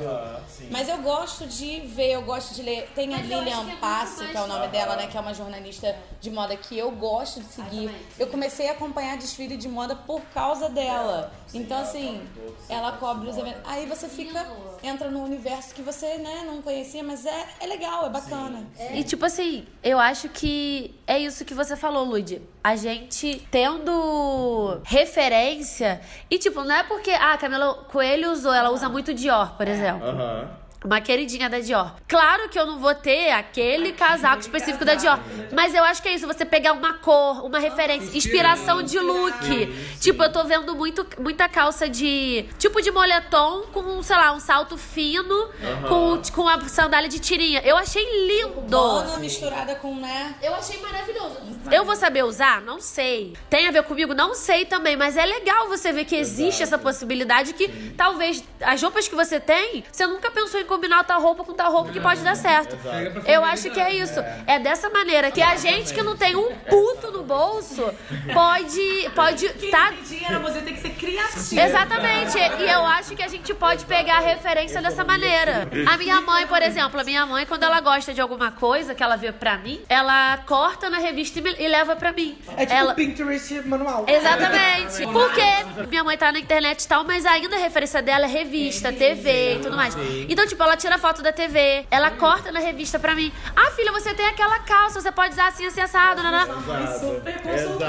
[0.49, 0.67] Sim.
[0.71, 2.89] Mas eu gosto de ver, eu gosto de ler.
[2.93, 4.95] Tem a Mas acho Lilian que é muito Passe, mais- que é o nome dela,
[4.95, 5.07] né?
[5.07, 7.89] Que é uma jornalista de moda que eu gosto de seguir.
[8.19, 11.31] Eu comecei a acompanhar desfile de moda por causa dela.
[11.53, 12.21] Então, assim,
[12.67, 13.61] ela cobre os eventos.
[13.65, 14.45] Aí você fica,
[14.81, 18.65] entra no universo que você, né, não conhecia, mas é, é legal, é bacana.
[18.93, 20.72] E tipo assim, eu acho que
[21.05, 22.41] é isso que você falou, Lud.
[22.63, 26.01] A gente tendo referência.
[26.29, 29.67] E tipo, não é porque ah, a Camila Coelho usou, ela usa muito Dior, por
[29.67, 30.07] exemplo.
[30.07, 30.62] Aham.
[30.83, 31.95] Uma queridinha da Dior.
[32.07, 35.17] Claro que eu não vou ter aquele casaco específico da Dior.
[35.51, 39.93] Mas eu acho que é isso, você pegar uma cor, uma referência, inspiração de look.
[39.99, 42.45] Tipo, eu tô vendo muito, muita calça de.
[42.59, 45.49] Tipo de moletom com, sei lá, um salto fino,
[45.87, 47.61] com, com a sandália de tirinha.
[47.63, 48.61] Eu achei lindo.
[48.61, 50.35] Bana misturada com, né?
[50.41, 51.37] Eu achei maravilhoso.
[51.71, 52.61] Eu vou saber usar?
[52.61, 53.33] Não sei.
[53.49, 54.13] Tem a ver comigo?
[54.13, 58.81] Não sei também, mas é legal você ver que existe essa possibilidade que talvez as
[58.81, 61.99] roupas que você tem, você nunca pensou em combinar tal roupa com tal roupa que
[61.99, 62.77] pode dar certo.
[63.25, 64.19] Eu acho que é isso.
[64.47, 67.83] É dessa maneira que a gente que não tem um puto no bolso
[68.33, 71.59] pode pode tá Dinheiro, você tem que ser criativo.
[71.61, 72.37] Exatamente.
[72.37, 75.67] E eu acho que a gente pode pegar a referência dessa maneira.
[75.91, 79.03] A minha mãe, por exemplo, a minha mãe, quando ela gosta de alguma coisa que
[79.03, 82.37] ela vê pra mim, ela corta na revista e, me- e leva pra mim.
[82.57, 82.93] É tipo ela...
[82.93, 84.05] Pinterest manual.
[84.07, 85.03] Exatamente.
[85.11, 88.91] Porque minha mãe tá na internet e tal, mas ainda a referência dela é revista,
[88.91, 89.95] TV e tudo mais.
[90.29, 93.31] Então, tipo, ela tira foto da TV, ela corta na revista pra mim.
[93.55, 96.47] Ah, filha, você tem aquela calça, você pode usar assim, assim, assado, nanã.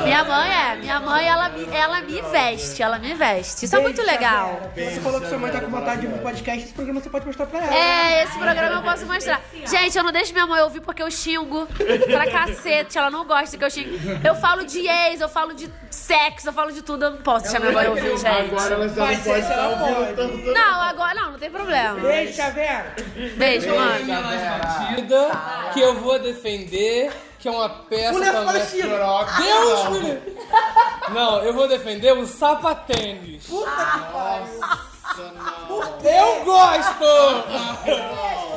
[0.04, 3.64] Minha mãe é, minha mãe, ela me, ela me veste, ela me veste.
[3.64, 4.70] Isso é muito legal.
[4.74, 7.26] Você falou que sua mãe tá com vontade de ouvir podcast, esse programa você pode
[7.26, 7.74] mostrar pra ela.
[7.74, 9.40] É, esse programa eu posso mostrar.
[9.66, 11.66] Gente, eu não deixo minha mãe ouvir porque eu xingo
[12.06, 12.98] pra cacete.
[12.98, 13.90] Ela não gosta que eu xingo.
[14.24, 17.04] Eu falo de ex, eu falo de sexo, eu falo de tudo.
[17.04, 18.26] Eu não posso deixar minha mãe ouvir, gente.
[18.26, 20.52] Agora ela já não pode estar ouvindo.
[20.52, 22.00] Não, agora não, não tem problema.
[22.00, 22.32] Beijo,
[23.36, 24.04] Beijo, mãe.
[24.04, 25.30] Minha laje batida,
[25.72, 27.12] que eu vou defender,
[27.44, 28.82] que é uma peça Mulher também.
[28.96, 29.42] Troca.
[29.42, 30.22] Deus, mulher!
[31.10, 33.46] Não, eu vou defender o sapatênis.
[36.02, 37.04] Eu gosto!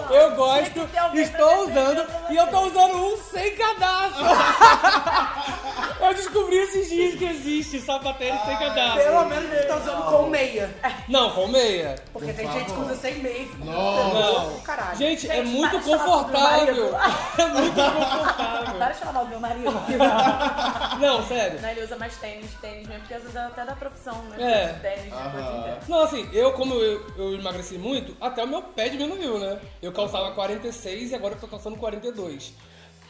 [0.09, 4.23] Eu gosto, estou usando e eu tô usando um sem cadastro.
[5.99, 9.26] Eu descobri esses dias que existe sapatênis sem Pelo cadastro.
[9.26, 10.76] menos você tá usando com meia.
[11.09, 11.95] Não, com meia.
[12.14, 13.47] Porque tem gente que usa sem meia.
[13.59, 14.49] Não.
[14.51, 14.97] do caralho.
[14.97, 16.95] Gente, é muito confortável.
[17.38, 18.76] É muito confortável.
[18.77, 19.71] Para de falar mal do meu marido.
[20.99, 21.61] Não, sério.
[21.61, 24.37] Não, ele usa mais tênis, tênis mesmo, porque às vezes até da profissão, né?
[24.39, 24.73] É.
[24.73, 25.79] Tênis a coisa inteira.
[25.87, 29.59] Não, assim, eu como eu, eu emagreci muito, até o meu pé diminuiu, né?
[29.81, 32.53] Eu calçava 46 e agora eu tô calçando 42.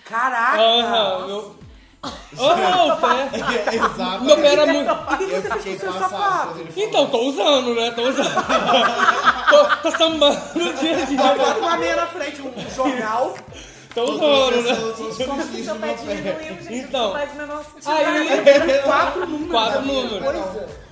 [0.06, 0.62] Caraca!
[0.62, 1.56] Aham, meu...
[2.40, 3.76] Aham, o pé.
[3.76, 4.24] Exato.
[4.24, 4.90] Meu pé era muito...
[4.90, 6.68] Eu passado sapato?
[6.76, 7.92] Então, tô usando, né?
[7.92, 8.30] Tô usando.
[9.50, 11.18] tô, tô sambando no dia a dia.
[11.18, 13.36] Bota uma meia na frente, um jornal.
[14.04, 15.64] Usando, né?
[15.64, 16.74] Seu pé diminuiu, gente?
[16.76, 17.92] Então, faz o menor sentido.
[17.92, 19.52] Aí, Quatro números.
[19.52, 20.44] quatro números.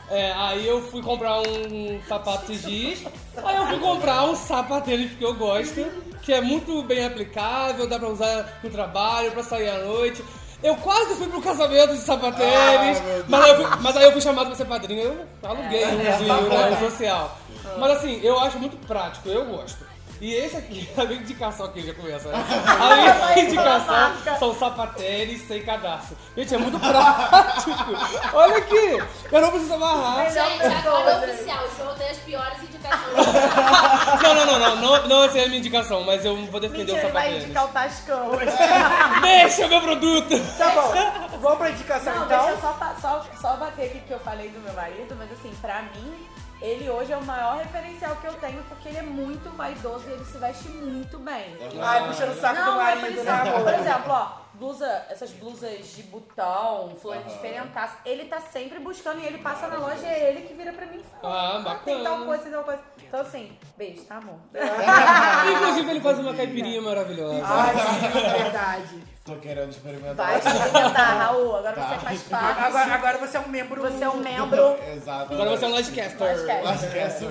[0.09, 3.03] É, aí eu fui comprar um sapato esses dias.
[3.43, 5.85] Aí eu fui comprar um sapatênis que eu gosto,
[6.21, 10.23] que é muito bem aplicável, dá pra usar no trabalho, pra sair à noite.
[10.63, 14.21] Eu quase fui pro casamento de sapatênis, mas, aí eu fui, mas aí eu fui
[14.21, 15.19] chamado pra ser padrinho.
[15.43, 17.37] Eu aluguei umzinho, né, um social.
[17.77, 19.85] Mas assim, eu acho muito prático, eu gosto.
[20.21, 22.45] E esse aqui, a minha indicação aqui já começa, né?
[22.79, 26.15] A minha indicação são sapatênis sem cadastro.
[26.37, 27.71] Gente, é muito prático.
[28.33, 30.31] Olha aqui, eu não preciso amarrar.
[30.31, 31.65] Gente, agora é oficial.
[31.65, 32.75] O show tem as piores indicações.
[34.21, 36.93] Não, não, não, não, não, não essa é a minha indicação, mas eu vou defender
[36.93, 38.31] Mentira, o ele vai sapato indicar o Tascão.
[39.21, 40.57] Deixa o meu produto!
[40.57, 42.45] Tá bom, vamos pra indicação Não, então.
[42.45, 45.53] deixa eu só, só, só bater aqui que eu falei do meu marido, mas assim,
[45.61, 46.27] pra mim,
[46.65, 50.13] ele hoje é o maior referencial que eu tenho, porque ele é muito vaidoso e
[50.13, 51.55] ele se veste muito bem.
[51.81, 53.61] Ai, puxando o saco Não, do é por marido, isso, né, amor?
[53.63, 59.25] Por exemplo, ó, blusa, essas blusas de botão, flores diferentadas, ele tá sempre buscando e
[59.25, 61.59] ele passa na loja e é ele que vira pra mim e fala.
[61.69, 62.25] Ah, Tem tal bacana.
[62.25, 62.81] coisa, tem tal coisa.
[63.03, 64.39] Então assim, beijo, tá amor?
[65.55, 67.43] Inclusive, ele faz uma caipirinha maravilhosa.
[67.45, 69.14] Ai, sim, é verdade.
[69.25, 70.13] Tô querendo experimentar.
[70.15, 71.55] Vai experimentar, Raul.
[71.55, 71.87] Agora Tá.
[71.89, 72.59] você faz parte.
[72.63, 73.81] Agora, agora você é um membro.
[73.81, 74.75] Você é um membro.
[74.95, 75.33] Exato.
[75.33, 76.27] Agora você é um Lodcaster.
[76.63, 77.27] Lodcaster.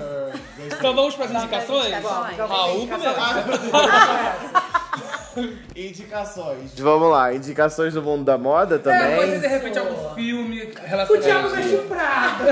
[0.77, 1.87] Então vamos para as indicações?
[1.93, 2.37] indicações.
[2.37, 2.85] Raul
[5.75, 6.71] Indicações.
[6.77, 8.97] Vamos lá, indicações do mundo da moda É, pode
[9.31, 9.49] ser de também.
[9.49, 11.23] repente algum filme O relacionado.
[11.23, 12.43] diabo vestiu prata.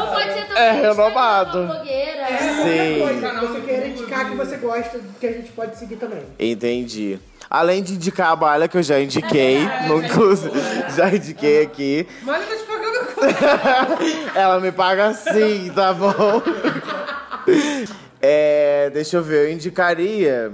[0.00, 1.66] Ou pode ser também É renovado.
[1.66, 2.22] blogueira.
[2.22, 3.00] É, Sim.
[3.06, 6.22] coisa você queira indicar que você gosta, que a gente pode seguir também.
[6.38, 7.18] Entendi.
[7.50, 9.58] Além de indicar a malha que eu já indiquei,
[9.88, 10.00] no
[10.94, 12.06] já indiquei aqui.
[12.22, 16.40] Ele tá te pagando Ela me paga sim, tá bom?
[18.22, 20.52] É, deixa eu ver, eu indicaria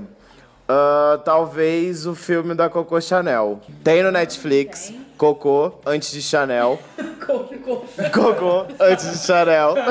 [0.69, 3.61] ah, talvez o filme da Coco Chanel.
[3.85, 6.79] Tem no Netflix, Coco, antes de Chanel.
[8.13, 9.75] Coco, antes de Chanel.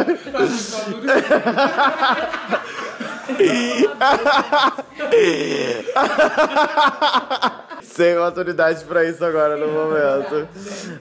[7.82, 10.48] Sem autoridade pra isso agora no momento.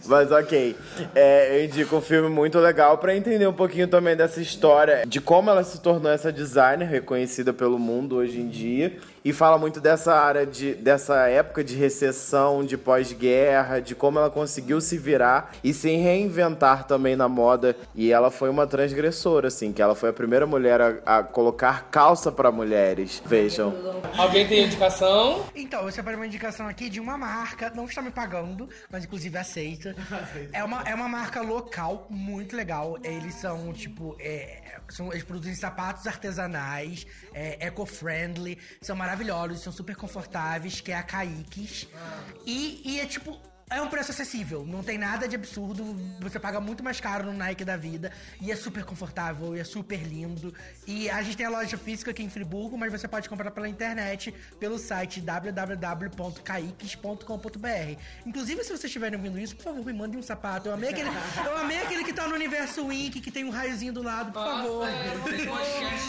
[0.06, 0.76] Mas ok.
[1.14, 5.20] É, eu indico um filme muito legal pra entender um pouquinho também dessa história, de
[5.20, 8.96] como ela se tornou essa designer reconhecida pelo mundo hoje em dia.
[9.24, 14.28] E fala muito dessa área de dessa época de recessão, de pós-guerra, de como ela
[14.28, 17.74] conseguiu se virar e se reinventar também na moda.
[17.94, 21.88] E ela foi uma transgressora, assim, que ela foi a primeira mulher a, a colocar
[21.90, 23.22] calça pra mulheres.
[23.24, 23.74] Vejam.
[24.18, 25.46] Alguém tem indicação?
[25.54, 29.38] Então, eu separei uma indicação aqui de uma marca, não está me pagando, mas inclusive
[29.38, 29.94] aceita.
[30.52, 32.98] É uma, é uma marca local muito legal.
[33.02, 39.13] Eles são, tipo, é, são, eles produzem sapatos artesanais, é, eco-friendly, são maravilhosos,
[39.60, 41.88] são super confortáveis, que é a Caíques.
[42.46, 43.38] E, e é tipo.
[43.70, 45.96] É um preço acessível, não tem nada de absurdo.
[46.20, 49.64] Você paga muito mais caro no Nike da vida e é super confortável e é
[49.64, 50.52] super lindo.
[50.86, 53.66] E a gente tem a loja física aqui em Friburgo, mas você pode comprar pela
[53.66, 58.00] internet pelo site www.caíques.com.br.
[58.26, 60.68] Inclusive, se vocês estiverem ouvindo isso, por favor, me mandem um sapato.
[60.68, 61.08] Eu amei aquele,
[61.44, 64.44] eu amei aquele que tá no universo Wink, que tem um raiozinho do lado, por
[64.44, 64.86] favor.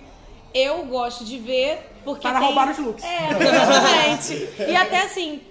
[0.53, 1.79] Eu gosto de ver
[2.13, 2.21] porque.
[2.27, 3.03] Para tem- roubar os looks.
[3.03, 4.49] É, exatamente.
[4.71, 5.41] e até assim,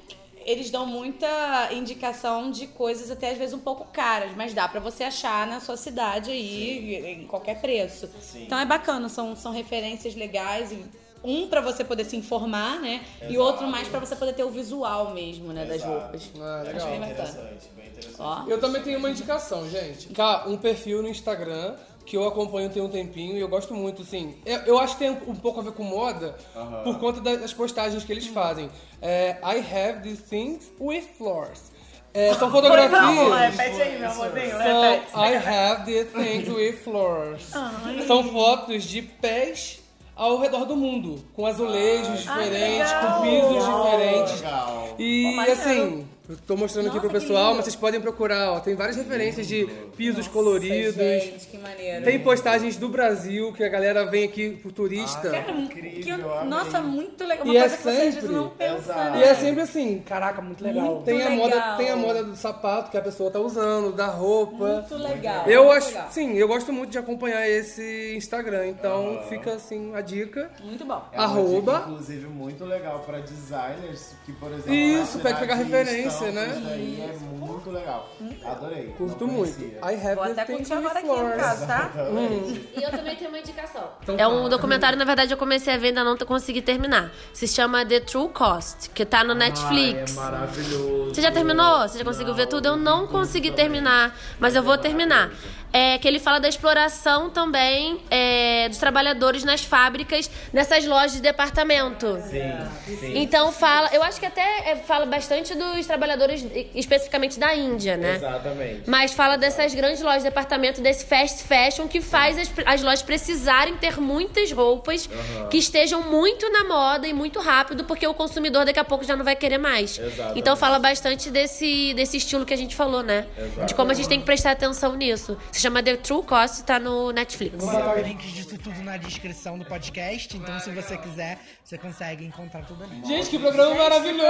[0.45, 4.81] eles dão muita indicação de coisas até às vezes um pouco caras, mas dá pra
[4.81, 8.09] você achar na sua cidade aí, em qualquer preço.
[8.37, 10.73] Então é bacana, são, são referências legais.
[10.73, 10.85] e
[11.23, 13.03] Um pra você poder se informar, né?
[13.23, 13.41] E Exato.
[13.41, 15.93] outro mais pra você poder ter o visual mesmo, né, das Exato.
[15.93, 16.31] roupas.
[16.41, 16.89] Ah, Acho legal.
[16.89, 17.13] bem bacana.
[17.29, 18.17] Interessante, bem interessante.
[18.21, 18.45] Ó.
[18.47, 20.09] Eu também tenho uma indicação, gente.
[20.47, 21.75] Um perfil no Instagram
[22.09, 24.35] que eu acompanho tem um tempinho e eu gosto muito, assim.
[24.47, 26.35] Eu, eu acho que tem um pouco a ver com moda
[26.83, 28.71] por conta da- das postagens que eles fazem.
[29.03, 31.71] É, I have these things with floors.
[32.15, 32.91] É, são fotografias.
[33.03, 35.13] Não, repete aí, meu amorzinho, repete.
[35.15, 37.51] I have these things with floors.
[37.55, 38.03] Ai.
[38.07, 39.81] São fotos de pés
[40.17, 43.83] ao redor do mundo, com azulejos diferentes, com pisos Legal.
[43.85, 44.41] diferentes.
[44.41, 44.95] Legal.
[44.99, 48.53] E Pô, assim, eu tô mostrando aqui Nossa, pro que pessoal, mas vocês podem procurar,
[48.55, 48.59] ó.
[48.61, 49.69] Tem várias referências de
[49.99, 50.95] pisos Nossa, coloridos.
[50.95, 52.05] Gente, que maneiro.
[52.05, 55.29] Tem postagens do Brasil, que a galera vem aqui por turista.
[55.31, 56.17] Cara, que-
[56.47, 57.45] nossa, muito legal.
[57.45, 59.19] Uma E é coisa que você às vezes sempre- não pensa, né?
[59.19, 59.99] E é sempre assim.
[60.07, 60.85] Caraca, muito legal.
[60.85, 61.37] Muito Tem a, legal.
[61.49, 64.67] moda, tem a moda do sapato que a pessoa tá usando, da roupa.
[64.89, 65.47] Muito legal.
[65.49, 66.09] Eu muito acho, legal.
[66.13, 70.51] sim, eu gosto muito de acompanhar esse Instagram, então fica assim a dica.
[70.63, 71.03] Muito bom.
[71.13, 71.79] É Arroba.
[71.79, 76.63] dica, inclusive, muito legal pra dezers que, por exemplo, Isso, pra pegar referência, né?
[76.65, 78.09] Daí é muito legal.
[78.45, 78.95] Adorei.
[78.97, 79.55] Curto muito.
[79.57, 79.79] conhecia.
[79.91, 81.91] I have Vou até curtir agora aqui em casa, tá?
[82.11, 82.59] Hum.
[82.77, 83.89] E eu também tenho uma indicação.
[84.03, 84.49] Então é um fala.
[84.49, 87.11] documentário, na verdade, eu comecei a ver, ainda não consegui terminar.
[87.33, 90.17] Se chama The True Cost, que tá no Netflix.
[90.19, 91.15] Ai, é maravilhoso.
[91.15, 91.81] Você já terminou?
[91.89, 92.67] Você já conseguiu ver tudo?
[92.67, 95.31] Eu não consegui terminar, mas eu vou terminar.
[95.73, 101.21] É que ele fala da exploração também é, dos trabalhadores nas fábricas, nessas lojas de
[101.21, 102.19] departamento.
[102.23, 103.19] Sim, sim.
[103.19, 108.17] Então fala, eu acho que até é, fala bastante dos trabalhadores especificamente da Índia, né?
[108.17, 108.83] Exatamente.
[108.87, 113.03] Mas fala dessas grandes lojas de departamento, desse fast fashion que faz as, as lojas
[113.03, 115.49] precisarem ter muitas roupas Aham.
[115.49, 119.15] que estejam muito na moda e muito rápido, porque o consumidor daqui a pouco já
[119.15, 119.99] não vai querer mais.
[119.99, 120.39] Exatamente.
[120.39, 123.27] Então fala bastante desse, desse estilo que a gente falou, né?
[123.67, 125.37] De como a gente tem que prestar atenção nisso.
[125.59, 127.57] Se chama The True Cost, tá no Netflix.
[127.59, 131.77] Vou botar os links disso tudo na descrição do podcast, então se você quiser, você
[131.77, 133.05] consegue encontrar tudo ali.
[133.05, 134.23] Gente, que programa maravilhoso!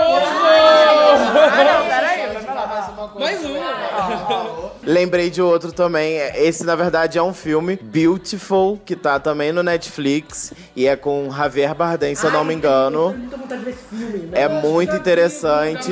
[1.87, 3.31] Peraí, vai falar mais uma coisa.
[3.31, 4.71] Mais um.
[4.83, 6.17] Lembrei de outro também.
[6.17, 10.55] Esse, na verdade, é um filme, Beautiful, que tá também no Netflix.
[10.75, 13.13] E é com Javier Bardem, se eu não me engano.
[13.13, 14.41] Muita vontade de ver esse filme, né?
[14.41, 15.91] É muito interessante.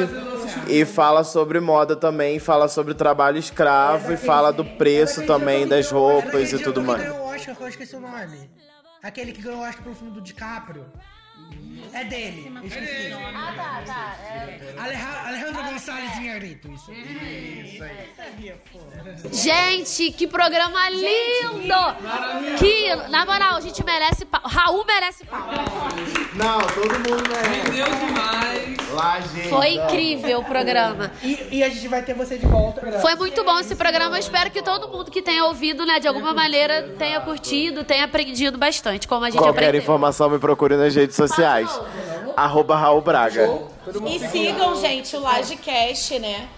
[0.68, 5.90] E fala sobre moda também, fala sobre trabalho escravo e fala do preço também das
[5.90, 7.02] roupas e tudo mais.
[9.02, 10.84] Aquele que ganhou o Oscar pelo filme do DiCaprio.
[11.92, 13.12] É dele, eu esqueci.
[13.34, 14.82] Ah, tá, tá.
[14.82, 16.92] Aleja- Alejandro Gonçalves Inharito, isso.
[16.92, 19.32] Isso aí.
[19.32, 22.56] Gente, que programa lindo!
[22.58, 24.42] Que, na moral, a gente merece pau.
[24.44, 25.48] Raul merece pau.
[26.34, 27.70] Não, todo mundo merece.
[27.72, 28.76] Meu demais.
[28.92, 29.48] Lá, gente.
[29.48, 31.12] Foi incrível o programa.
[31.22, 32.80] E, e a gente vai ter você de volta.
[33.00, 34.16] Foi muito bom esse programa.
[34.16, 38.04] Eu espero que todo mundo que tenha ouvido, né, de alguma maneira, tenha curtido, tenha
[38.04, 39.80] aprendido bastante, como a gente Qualquer aprendeu.
[39.82, 41.25] informação me procure nas redes sociais.
[42.36, 43.60] Arroba Raul Braga.
[44.06, 46.48] E sigam, gente, o Lagecast, né?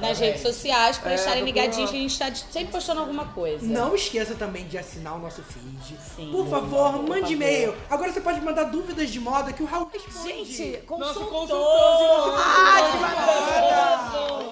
[0.00, 3.64] Nas redes sociais, pra É, estarem ligadinhos, que a gente tá sempre postando alguma coisa.
[3.66, 5.96] Não esqueça também de assinar o nosso feed.
[6.16, 6.30] Sim.
[6.32, 7.74] Por favor, mande e-mail.
[7.88, 10.28] Agora você pode mandar dúvidas de moda que o Raul responde.
[10.28, 11.30] Gente, Nosso consultor.
[11.30, 14.50] consultor de Ah, que bacana!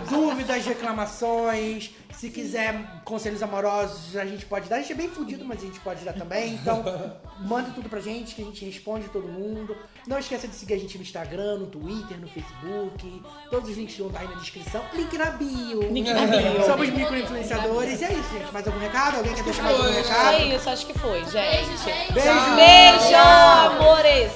[0.09, 4.77] dúvidas, reclamações, se quiser conselhos amorosos, a gente pode dar.
[4.77, 6.55] A gente é bem fudido, mas a gente pode dar também.
[6.55, 6.82] Então,
[7.41, 9.77] manda tudo pra gente, que a gente responde todo mundo.
[10.07, 13.23] Não esqueça de seguir a gente no Instagram, no Twitter, no Facebook.
[13.51, 14.82] Todos os links vão estar aí na descrição.
[14.95, 15.82] Link na bio.
[15.93, 16.65] Link na bio.
[16.66, 18.01] Somos micro-influenciadores.
[18.01, 18.53] E é isso, gente.
[18.53, 19.16] Mais algum recado?
[19.19, 20.43] Alguém quer deixar mais algum É recado?
[20.55, 22.12] isso, acho que foi, gente.
[22.12, 22.57] Beijo.
[22.57, 24.32] Beijo, amores!